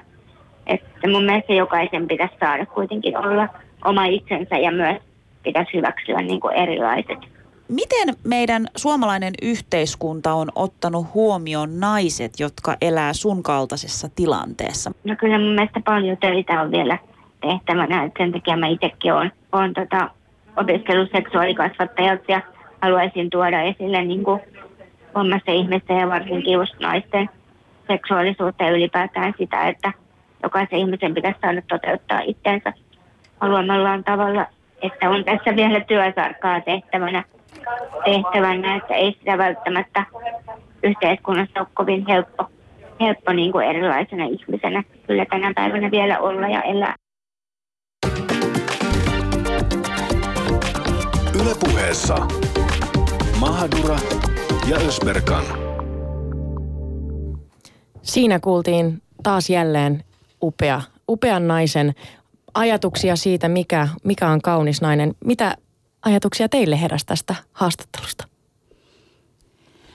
että 0.68 1.10
mun 1.10 1.24
mielestä 1.24 1.54
jokaisen 1.54 2.08
pitäisi 2.08 2.36
saada 2.40 2.66
kuitenkin 2.66 3.18
olla 3.18 3.48
oma 3.86 4.06
itsensä 4.06 4.56
ja 4.58 4.72
myös 4.72 4.98
pitäisi 5.44 5.74
hyväksyä 5.74 6.22
niin 6.22 6.40
kuin 6.40 6.56
erilaiset. 6.56 7.34
Miten 7.68 8.16
meidän 8.24 8.68
suomalainen 8.78 9.34
yhteiskunta 9.42 10.34
on 10.34 10.50
ottanut 10.56 11.14
huomioon 11.14 11.80
naiset, 11.80 12.40
jotka 12.40 12.76
elää 12.82 13.14
sun 13.14 13.44
kaltaisessa 13.44 14.10
tilanteessa? 14.16 14.92
No 15.04 15.16
kyllä 15.20 15.40
mun 15.40 15.56
mielestä 15.56 15.80
paljon 15.86 16.18
töitä 16.18 16.62
on 16.62 16.72
vielä 16.72 16.98
tehtävänä, 17.42 18.04
että 18.04 18.24
sen 18.24 18.32
takia 18.32 18.58
mä 18.58 18.68
itsekin 18.68 19.14
olen, 19.14 19.32
olen 19.52 19.74
tota, 19.74 20.10
opiskellut 20.58 21.10
seksuaalikasvattajaksi 21.16 22.32
ja 22.32 22.42
haluaisin 22.82 23.30
tuoda 23.30 23.62
esille 23.62 24.04
niin 24.04 24.24
kuin 24.24 24.42
vammaisten 25.16 25.56
ihmisten 25.56 25.98
ja 25.98 26.10
varsinkin 26.10 26.54
just 26.54 26.80
naisten 26.80 27.30
seksuaalisuutta 27.88 28.64
ja 28.64 28.72
ylipäätään 28.72 29.34
sitä, 29.38 29.68
että 29.68 29.94
jokaisen 30.44 30.80
ihmisen 30.80 31.14
pitäisi 31.14 31.40
saada 31.42 31.62
toteuttaa 31.62 32.20
itseensä 32.20 32.74
haluamallaan 33.40 34.04
tavalla, 34.04 34.46
että 34.84 35.10
on 35.10 35.24
tässä 35.24 35.56
vielä 35.56 35.80
työsarkaa 35.80 36.62
tehtävänä, 36.62 37.24
tehtävänä 38.06 38.76
että 38.76 38.94
ei 38.94 39.16
sitä 39.20 39.38
välttämättä 39.38 40.06
yhteiskunnassa 40.84 41.60
ole 41.60 41.68
kovin 41.74 42.08
helppo, 42.08 42.46
helppo 43.00 43.34
niin 43.34 43.52
kuin 43.52 43.68
erilaisena 43.68 44.26
ihmisenä 44.26 44.84
kyllä 45.08 45.26
tänä 45.26 45.54
päivänä 45.56 45.92
vielä 45.92 46.20
olla 46.20 46.48
ja 46.48 46.62
elää. 46.62 46.96
Ylepuheessa 51.44 52.16
Mahadura 53.40 53.96
ja 54.70 54.78
Ösberkan. 54.78 55.44
Siinä 58.02 58.40
kuultiin 58.40 59.02
taas 59.24 59.50
jälleen 59.50 60.04
upea, 60.42 60.82
upean 61.10 61.48
naisen 61.48 61.94
ajatuksia 62.54 63.16
siitä, 63.16 63.50
mikä, 63.50 63.88
mikä 64.04 64.30
on 64.30 64.42
kaunis 64.42 64.82
nainen. 64.82 65.16
Mitä 65.26 65.58
ajatuksia 66.06 66.50
teille 66.50 66.82
heräsi 66.82 67.06
tästä 67.06 67.36
haastattelusta? 67.54 68.33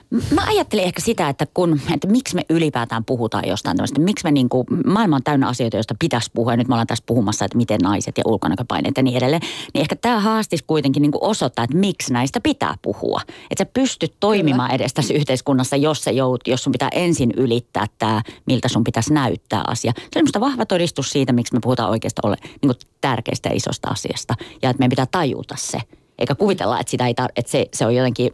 Mä 0.09 0.41
ajattelin 0.47 0.85
ehkä 0.85 1.01
sitä, 1.01 1.29
että, 1.29 1.47
kun, 1.53 1.81
että 1.93 2.07
miksi 2.07 2.35
me 2.35 2.45
ylipäätään 2.49 3.05
puhutaan 3.05 3.47
jostain 3.47 3.77
tämmöistä. 3.77 4.01
Miksi 4.01 4.25
me 4.25 4.31
niin 4.31 4.49
kuin, 4.49 4.67
maailma 4.85 5.15
on 5.15 5.23
täynnä 5.23 5.47
asioita, 5.47 5.77
joista 5.77 5.95
pitäisi 5.99 6.31
puhua. 6.33 6.53
Ja 6.53 6.57
nyt 6.57 6.67
me 6.67 6.73
ollaan 6.73 6.87
tässä 6.87 7.03
puhumassa, 7.07 7.45
että 7.45 7.57
miten 7.57 7.79
naiset 7.83 8.17
ja 8.17 8.23
ulkonäköpaineet 8.25 8.97
ja 8.97 9.03
niin 9.03 9.17
edelleen. 9.17 9.41
Niin 9.73 9.81
ehkä 9.81 9.95
tämä 9.95 10.19
haastis 10.19 10.63
kuitenkin 10.67 11.01
niin 11.01 11.11
kuin 11.11 11.23
osoittaa, 11.23 11.63
että 11.63 11.77
miksi 11.77 12.13
näistä 12.13 12.41
pitää 12.41 12.75
puhua. 12.81 13.21
Että 13.51 13.63
sä 13.63 13.71
pystyt 13.73 14.13
toimimaan 14.19 14.69
Kyllä. 14.69 14.75
edes 14.75 14.93
tässä 14.93 15.13
yhteiskunnassa, 15.13 15.75
jos, 15.75 16.03
se 16.03 16.11
jout, 16.11 16.47
jos 16.47 16.63
sun 16.63 16.71
pitää 16.71 16.89
ensin 16.91 17.33
ylittää 17.37 17.85
tämä, 17.97 18.21
miltä 18.45 18.67
sun 18.67 18.83
pitäisi 18.83 19.13
näyttää 19.13 19.63
asia. 19.67 19.93
Se 20.13 20.19
on 20.35 20.41
vahva 20.41 20.65
todistus 20.65 21.11
siitä, 21.11 21.33
miksi 21.33 21.53
me 21.53 21.59
puhutaan 21.63 21.89
oikeastaan 21.89 22.29
ole 22.29 22.37
niin 22.43 22.59
kuin 22.75 22.77
tärkeästä 23.01 23.49
ja 23.49 23.55
isosta 23.55 23.87
asiasta. 23.87 24.35
Ja 24.61 24.69
että 24.69 24.79
meidän 24.79 24.89
pitää 24.89 25.07
tajuta 25.11 25.55
se. 25.57 25.79
Eikä 26.19 26.35
kuvitella, 26.35 26.79
että, 26.79 26.91
sitä 26.91 27.07
ei 27.07 27.13
tar- 27.21 27.33
että 27.35 27.51
se, 27.51 27.65
se 27.73 27.85
on 27.85 27.95
jotenkin 27.95 28.33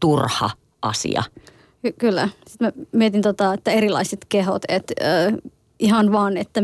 turha– 0.00 0.50
asia. 0.82 1.22
Ky- 1.82 1.94
kyllä. 1.98 2.28
Sitten 2.46 2.72
mä 2.76 2.84
mietin, 2.92 3.22
tota, 3.22 3.54
että 3.54 3.70
erilaiset 3.70 4.26
kehot, 4.28 4.62
että 4.68 4.94
äh, 5.02 5.34
ihan 5.78 6.12
vaan, 6.12 6.36
että 6.36 6.62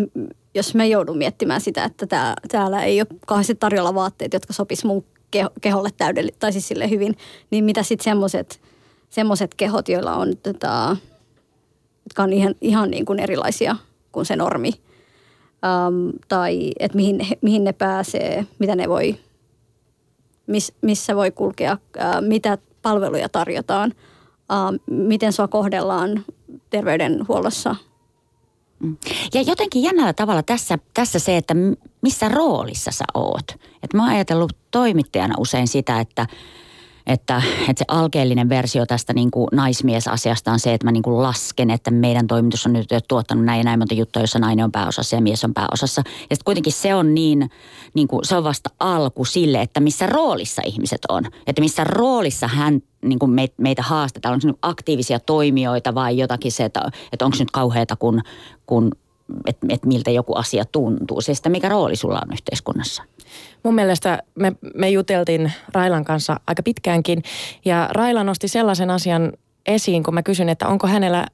jos 0.55 0.75
me 0.75 0.89
joudun 0.89 1.19
miettimään 1.19 1.61
sitä, 1.61 1.85
että 1.85 2.07
tää, 2.07 2.35
täällä 2.51 2.83
ei 2.83 3.01
ole 3.01 3.19
kauheasti 3.27 3.55
tarjolla 3.55 3.95
vaatteet, 3.95 4.33
jotka 4.33 4.53
sopis 4.53 4.85
mun 4.85 5.05
keho, 5.31 5.51
keholle 5.61 5.91
täydellisesti, 5.97 6.41
tai 6.41 6.53
siis 6.53 6.69
sille 6.69 6.91
hyvin, 6.91 7.17
niin 7.51 7.65
mitä 7.65 7.83
sitten 7.83 8.05
semmoiset 8.05 8.61
semmoset 9.11 9.55
kehot, 9.55 9.89
joilla 9.89 10.15
on, 10.15 10.37
tota, 10.43 10.97
jotka 12.05 12.23
on 12.23 12.33
ihan, 12.33 12.55
ihan 12.61 12.91
niin 12.91 13.05
kuin 13.05 13.21
erilaisia 13.21 13.77
kuin 14.13 14.27
se 14.27 14.37
normi, 14.37 14.71
um, 14.71 16.13
tai 16.29 16.73
että 16.79 16.97
mihin, 16.97 17.21
mihin 17.43 17.65
ne 17.65 17.73
pääsee, 17.73 18.47
mitä 18.59 18.77
ne 18.77 18.89
voi, 18.89 19.17
miss, 20.47 20.73
missä 20.81 21.17
voi 21.17 21.31
kulkea, 21.31 21.73
uh, 21.97 22.29
mitä 22.29 22.59
palveluja 22.83 23.29
tarjotaan, 23.29 23.95
miten 24.91 25.33
sua 25.33 25.49
kohdellaan 25.49 26.25
terveydenhuollossa. 26.71 27.77
Mm. 28.81 28.97
Ja 29.35 29.43
jotenkin 29.43 29.83
jännällä 29.83 30.13
tavalla 30.13 30.43
tässä, 30.43 30.79
tässä 30.95 31.19
se, 31.19 31.37
että 31.37 31.55
missä 32.01 32.29
roolissa 32.29 32.91
sä 32.91 33.05
oot. 33.15 33.45
Et 33.83 33.95
mä 33.95 34.03
oon 34.03 34.13
ajatellut 34.13 34.53
toimittajana 34.71 35.35
usein 35.39 35.69
sitä, 35.69 36.01
että 36.01 36.27
että, 37.09 37.43
että 37.61 37.79
se 37.79 37.85
alkeellinen 37.89 38.49
versio 38.49 38.87
tästä 38.87 39.13
niin 39.13 39.31
kuin 39.31 39.49
naismiesasiasta 39.53 40.53
on 40.53 40.61
se, 40.61 40.75
että 40.75 40.87
mä 40.87 40.93
niin 40.93 41.03
kuin 41.03 41.23
lasken, 41.23 41.71
että 41.71 41.91
meidän 41.91 42.27
toimitus 42.27 42.67
on 42.67 42.73
nyt 42.73 42.89
tuottanut 43.09 43.45
näin 43.45 43.59
ja 43.59 43.65
näin 43.65 43.79
monta 43.79 43.95
juttua, 43.95 44.23
jossa 44.23 44.39
nainen 44.39 44.65
on 44.65 44.73
pääosassa 44.73 45.17
ja 45.17 45.23
mies 45.23 45.45
on 45.45 45.55
pääosassa. 45.55 46.03
Ja 46.07 46.13
sitten 46.37 46.45
kuitenkin 46.45 46.73
se 46.73 46.95
on 46.95 47.15
niin, 47.15 47.51
niin 47.95 48.09
kuin, 48.09 48.25
se 48.25 48.37
on 48.37 48.45
vasta 48.45 48.71
alku 48.81 49.25
sille, 49.25 49.63
että 49.63 49.81
missä 49.81 50.07
roolissa 50.07 50.63
ihmiset 50.65 51.01
on. 51.09 51.25
Että 51.47 51.63
missä 51.63 51.85
roolissa 51.85 52.49
hän 52.49 52.81
niin 53.03 53.19
kuin 53.19 53.33
meitä 53.57 53.83
haastetaan, 53.83 54.35
onko 54.35 54.49
se 54.49 54.59
aktiivisia 54.63 55.21
toimijoita 55.21 55.95
vai 55.95 56.19
jotakin 56.19 56.53
se, 56.53 56.65
että, 56.65 56.91
että 57.13 57.25
onko 57.25 57.37
nyt 57.41 57.51
kauheata, 57.51 57.97
kun, 57.97 58.21
kun 58.67 58.93
että 59.47 59.67
et 59.71 59.85
miltä 59.87 60.11
joku 60.11 60.35
asia 60.35 60.65
tuntuu. 60.65 61.21
Se 61.21 61.35
sitä, 61.35 61.49
mikä 61.49 61.69
rooli 61.69 61.97
sulla 61.97 62.21
on 62.23 62.33
yhteiskunnassa. 62.33 63.03
Mun 63.63 63.75
mielestä 63.75 64.23
me, 64.35 64.53
me 64.75 64.91
juteltiin 64.91 65.53
Railan 65.73 66.05
kanssa 66.05 66.41
aika 66.47 66.63
pitkäänkin 66.63 67.23
ja 67.65 67.89
Raila 67.93 68.25
nosti 68.25 68.49
sellaisen 68.49 68.91
asian 68.91 69.33
esiin, 69.67 70.03
kun 70.03 70.15
mä 70.15 70.23
kysyn, 70.23 70.49
että 70.49 70.69
onko 70.69 70.87
hänellä 70.87 71.19
äh, 71.19 71.27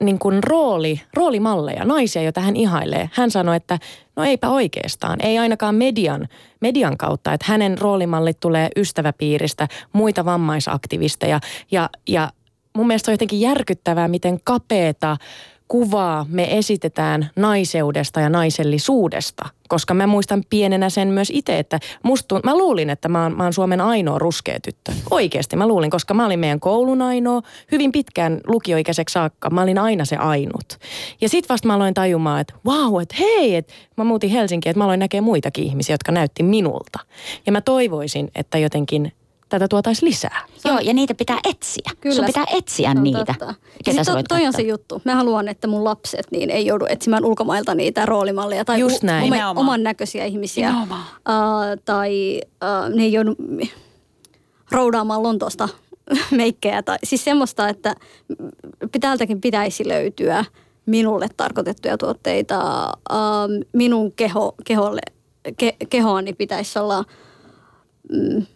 niin 0.00 0.18
kuin 0.18 0.44
rooli, 0.44 1.00
roolimalleja, 1.14 1.84
naisia, 1.84 2.22
joita 2.22 2.40
hän 2.40 2.56
ihailee. 2.56 3.10
Hän 3.12 3.30
sanoi, 3.30 3.56
että 3.56 3.78
no 4.16 4.24
eipä 4.24 4.48
oikeastaan, 4.48 5.18
ei 5.22 5.38
ainakaan 5.38 5.74
median, 5.74 6.28
median 6.60 6.96
kautta, 6.96 7.32
että 7.32 7.46
hänen 7.48 7.78
roolimallit 7.78 8.40
tulee 8.40 8.68
ystäväpiiristä, 8.76 9.68
muita 9.92 10.24
vammaisaktivisteja 10.24 11.40
ja, 11.70 11.90
ja 12.08 12.30
mun 12.76 12.86
mielestä 12.86 13.10
on 13.10 13.14
jotenkin 13.14 13.40
järkyttävää, 13.40 14.08
miten 14.08 14.40
kapeeta 14.44 15.16
kuvaa 15.72 16.26
me 16.28 16.58
esitetään 16.58 17.30
naiseudesta 17.36 18.20
ja 18.20 18.28
naisellisuudesta. 18.28 19.48
Koska 19.68 19.94
mä 19.94 20.06
muistan 20.06 20.44
pienenä 20.50 20.90
sen 20.90 21.08
myös 21.08 21.32
itse, 21.34 21.58
että 21.58 21.80
musta, 22.02 22.40
mä 22.44 22.58
luulin, 22.58 22.90
että 22.90 23.08
mä 23.08 23.22
oon, 23.22 23.36
mä 23.36 23.42
oon 23.42 23.52
Suomen 23.52 23.80
ainoa 23.80 24.18
ruskea 24.18 24.60
tyttö. 24.60 24.92
Oikeasti 25.10 25.56
mä 25.56 25.66
luulin, 25.66 25.90
koska 25.90 26.14
mä 26.14 26.26
olin 26.26 26.38
meidän 26.38 26.60
koulun 26.60 27.02
ainoa, 27.02 27.42
hyvin 27.72 27.92
pitkään 27.92 28.40
lukioikäiseksi 28.46 29.12
saakka. 29.12 29.50
Mä 29.50 29.62
olin 29.62 29.78
aina 29.78 30.04
se 30.04 30.16
ainut. 30.16 30.78
Ja 31.20 31.28
sit 31.28 31.48
vasta 31.48 31.68
mä 31.68 31.74
aloin 31.74 31.94
tajumaan, 31.94 32.40
että 32.40 32.54
wow, 32.66 33.02
että 33.02 33.16
hei, 33.18 33.56
että 33.56 33.72
mä 33.96 34.04
muutin 34.04 34.30
Helsinkiin, 34.30 34.70
että 34.70 34.78
mä 34.78 34.84
aloin 34.84 35.00
näkee 35.00 35.20
muitakin 35.20 35.64
ihmisiä, 35.64 35.94
jotka 35.94 36.12
näytti 36.12 36.42
minulta. 36.42 36.98
Ja 37.46 37.52
mä 37.52 37.60
toivoisin, 37.60 38.30
että 38.34 38.58
jotenkin 38.58 39.12
tätä 39.52 39.68
tuotaisiin 39.68 40.08
lisää. 40.08 40.44
Joo, 40.64 40.78
ja 40.78 40.94
niitä 40.94 41.14
pitää 41.14 41.38
etsiä. 41.44 41.90
Kyllä. 42.00 42.16
Sun 42.16 42.24
pitää 42.24 42.44
etsiä 42.52 42.94
niitä. 42.94 43.34
Ketä 43.84 44.04
to, 44.04 44.22
toi 44.28 44.46
on 44.46 44.52
se 44.52 44.62
juttu. 44.62 45.02
Mä 45.04 45.14
haluan, 45.14 45.48
että 45.48 45.66
mun 45.66 45.84
lapset 45.84 46.26
niin 46.30 46.50
ei 46.50 46.66
joudu 46.66 46.86
etsimään 46.88 47.24
ulkomailta 47.24 47.74
niitä 47.74 48.06
roolimalleja 48.06 48.64
tai 48.64 48.80
Just 48.80 49.02
näin. 49.02 49.32
U- 49.32 49.60
oman 49.60 49.82
näköisiä 49.82 50.24
ihmisiä. 50.24 50.70
Uh, 50.70 50.96
tai 51.84 52.40
uh, 52.44 52.96
ne 52.96 53.02
ei 53.02 53.12
joudu 53.12 53.36
roudaamaan 54.70 55.22
Lontoosta 55.22 55.68
meikkejä. 56.30 56.82
Tai, 56.82 56.98
siis 57.04 57.24
semmoista, 57.24 57.68
että 57.68 57.94
täältäkin 59.00 59.40
pitäisi 59.40 59.88
löytyä 59.88 60.44
minulle 60.86 61.28
tarkoitettuja 61.36 61.98
tuotteita. 61.98 62.84
Uh, 63.12 63.64
minun 63.72 64.12
keho, 64.12 64.54
keholle, 64.64 65.00
ke, 65.56 65.76
kehoani 65.90 66.32
pitäisi 66.32 66.78
olla... 66.78 67.04
Mm, 68.12 68.46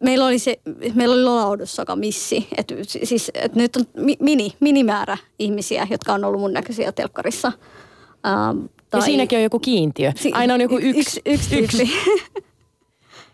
meillä 0.00 0.26
oli, 0.26 0.38
se, 0.38 0.60
meillä 0.94 1.14
oli 1.14 1.24
Lolaudussaka 1.24 1.96
missi. 1.96 2.48
Et, 2.56 2.72
siis, 3.04 3.30
et 3.34 3.54
nyt 3.54 3.76
on 3.76 3.84
mini, 4.20 4.52
minimäärä 4.60 5.16
ihmisiä, 5.38 5.86
jotka 5.90 6.12
on 6.12 6.24
ollut 6.24 6.40
mun 6.40 6.52
näköisiä 6.52 6.92
telkkarissa. 6.92 7.52
Ähm, 8.26 8.58
tai... 8.90 9.00
Ja 9.00 9.04
siinäkin 9.04 9.38
on 9.38 9.42
joku 9.42 9.58
kiintiö. 9.58 10.12
Aina 10.32 10.54
on 10.54 10.60
joku 10.60 10.78
yksi. 10.78 11.20
Yksi, 11.26 11.56
yksi, 11.58 11.58
yksi. 11.58 11.92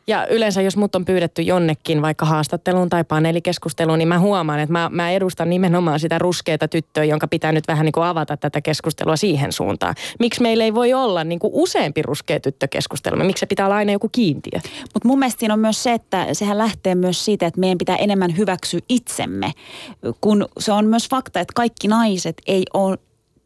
Ja 0.08 0.26
yleensä 0.26 0.62
jos 0.62 0.76
mut 0.76 0.94
on 0.94 1.04
pyydetty 1.04 1.42
jonnekin 1.42 2.02
vaikka 2.02 2.26
haastatteluun 2.26 2.88
tai 2.88 3.04
paneelikeskusteluun, 3.04 3.98
niin 3.98 4.08
mä 4.08 4.18
huomaan, 4.18 4.60
että 4.60 4.72
mä, 4.72 4.90
mä 4.92 5.10
edustan 5.10 5.50
nimenomaan 5.50 6.00
sitä 6.00 6.18
ruskeata 6.18 6.68
tyttöä, 6.68 7.04
jonka 7.04 7.28
pitää 7.28 7.52
nyt 7.52 7.68
vähän 7.68 7.84
niin 7.84 7.92
kuin 7.92 8.04
avata 8.04 8.36
tätä 8.36 8.60
keskustelua 8.60 9.16
siihen 9.16 9.52
suuntaan. 9.52 9.94
Miksi 10.18 10.42
meillä 10.42 10.64
ei 10.64 10.74
voi 10.74 10.94
olla 10.94 11.24
niin 11.24 11.38
kuin 11.38 11.50
useampi 11.54 12.02
ruskea 12.02 12.40
tyttökeskustelu? 12.40 13.24
Miksi 13.24 13.40
se 13.40 13.46
pitää 13.46 13.66
olla 13.66 13.76
aina 13.76 13.92
joku 13.92 14.08
kiintiö? 14.12 14.60
Mutta 14.94 15.08
mun 15.08 15.18
mielestä 15.18 15.40
siinä 15.40 15.54
on 15.54 15.60
myös 15.60 15.82
se, 15.82 15.92
että 15.92 16.26
sehän 16.32 16.58
lähtee 16.58 16.94
myös 16.94 17.24
siitä, 17.24 17.46
että 17.46 17.60
meidän 17.60 17.78
pitää 17.78 17.96
enemmän 17.96 18.36
hyväksyä 18.36 18.80
itsemme. 18.88 19.52
Kun 20.20 20.48
se 20.58 20.72
on 20.72 20.86
myös 20.86 21.08
fakta, 21.08 21.40
että 21.40 21.52
kaikki 21.54 21.88
naiset 21.88 22.42
ei 22.46 22.64
ole 22.74 22.98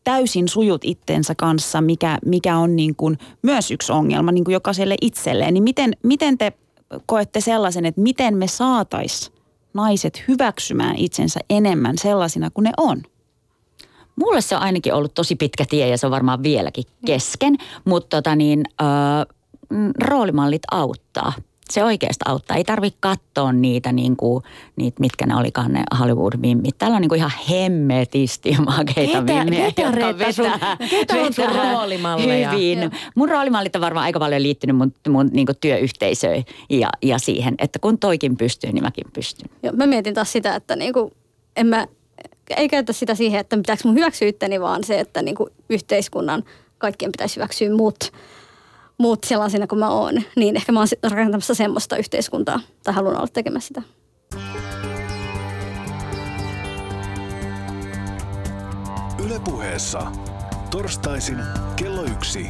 täysin 0.05 0.48
sujut 0.48 0.80
itsensä 0.84 1.34
kanssa, 1.34 1.80
mikä, 1.80 2.18
mikä 2.26 2.57
on 2.57 2.76
niin 2.76 2.96
kuin 2.96 3.18
myös 3.42 3.70
yksi 3.70 3.92
ongelma 3.92 4.32
niin 4.32 4.44
kuin 4.44 4.53
jokaiselle 4.53 4.96
itselleen. 5.01 5.55
Niin 5.55 5.64
miten, 5.64 5.92
miten 6.03 6.38
te 6.38 6.53
koette 7.07 7.40
sellaisen, 7.40 7.86
että 7.86 8.01
miten 8.01 8.36
me 8.36 8.46
saatais 8.46 9.32
naiset 9.74 10.24
hyväksymään 10.28 10.96
itsensä 10.96 11.40
enemmän 11.51 11.98
sellaisina 11.98 12.51
kuin 12.51 12.64
ne 12.64 12.72
on? 12.76 13.03
Mulle 14.16 14.40
se 14.40 14.57
on 14.57 14.62
ainakin 14.62 14.94
ollut 14.94 15.14
tosi 15.14 15.36
pitkä 15.36 15.64
tie 15.68 15.88
ja 15.88 15.98
se 15.98 16.07
on 16.07 16.12
varmaan 16.12 16.42
vieläkin 16.42 16.84
kesken, 17.07 17.57
mutta 17.84 18.16
tota 18.16 18.36
niin, 18.36 18.64
äh, 18.82 19.26
roolimallit 20.01 20.62
auttaa 20.70 21.32
se 21.71 21.85
oikeasti 21.85 22.25
auttaa. 22.27 22.57
Ei 22.57 22.64
tarvitse 22.64 22.99
katsoa 23.01 23.53
niitä, 23.53 23.93
niin 23.93 24.16
kuin, 24.16 24.45
niitä 24.77 25.01
mitkä 25.01 25.27
ne 25.27 25.37
olikaan 25.37 25.73
ne 25.73 25.83
Hollywood-mimmit. 25.99 26.79
Täällä 26.79 26.95
on 26.95 27.01
niin 27.01 27.09
kuin 27.09 27.18
ihan 27.18 27.33
hemmetisti 27.51 28.57
makeita 28.66 29.23
ketä, 29.23 29.45
mimmejä, 29.45 29.66
ketä 29.66 29.83
jotka 29.83 30.18
vetää, 30.18 30.33
sun, 30.33 30.51
ketä 30.91 31.14
on 31.14 31.33
sun 31.33 31.49
roolimalleja? 31.49 32.51
Hyvin. 32.51 32.91
Mun 33.14 33.29
roolimallit 33.29 33.77
on 33.77 33.83
varmaan 33.83 34.05
aika 34.05 34.18
paljon 34.18 34.43
liittynyt 34.43 34.77
mun, 34.77 34.95
mun 35.09 35.31
niin 35.33 35.47
kuin 35.47 35.57
työyhteisöön 35.61 36.45
ja, 36.71 36.89
ja 37.03 37.18
siihen, 37.18 37.55
että 37.59 37.79
kun 37.79 37.99
toikin 37.99 38.37
pystyy, 38.37 38.73
niin 38.73 38.85
mäkin 38.85 39.05
pystyn. 39.12 39.51
Joo, 39.62 39.73
mä 39.73 39.87
mietin 39.87 40.14
taas 40.14 40.33
sitä, 40.33 40.55
että 40.55 40.77
niin 40.77 40.93
kuin, 40.93 41.12
en 41.57 41.66
mä, 41.66 41.87
ei 42.57 42.68
käytä 42.68 42.93
sitä 42.93 43.14
siihen, 43.14 43.41
että 43.41 43.57
pitääkö 43.57 43.83
mun 43.85 43.95
hyväksyä 43.95 44.29
itteni, 44.29 44.61
vaan 44.61 44.85
se, 44.85 45.01
että 45.01 45.23
niin 45.23 45.35
kuin 45.35 45.51
yhteiskunnan 45.71 46.45
kaikkien 46.79 47.12
pitäisi 47.12 47.37
hyväksyä 47.37 47.75
mut 47.75 48.12
muut 49.01 49.24
sellaisena 49.24 49.66
kuin 49.66 49.78
mä 49.78 49.88
oon, 49.88 50.22
niin 50.36 50.57
ehkä 50.57 50.72
mä 50.72 50.80
oon 50.80 50.88
rakentamassa 51.11 51.55
semmoista 51.55 51.96
yhteiskuntaa 51.96 52.61
tai 52.82 52.94
haluan 52.94 53.16
olla 53.16 53.28
tekemässä 53.32 53.68
sitä. 53.68 53.82
Ylepuheessa 59.24 60.12
torstaisin 60.70 61.38
kello 61.76 62.03
yksi. 62.03 62.46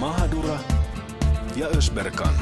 Mahadura 0.00 0.58
ja 1.56 1.66
Ösberkan. 1.66 2.34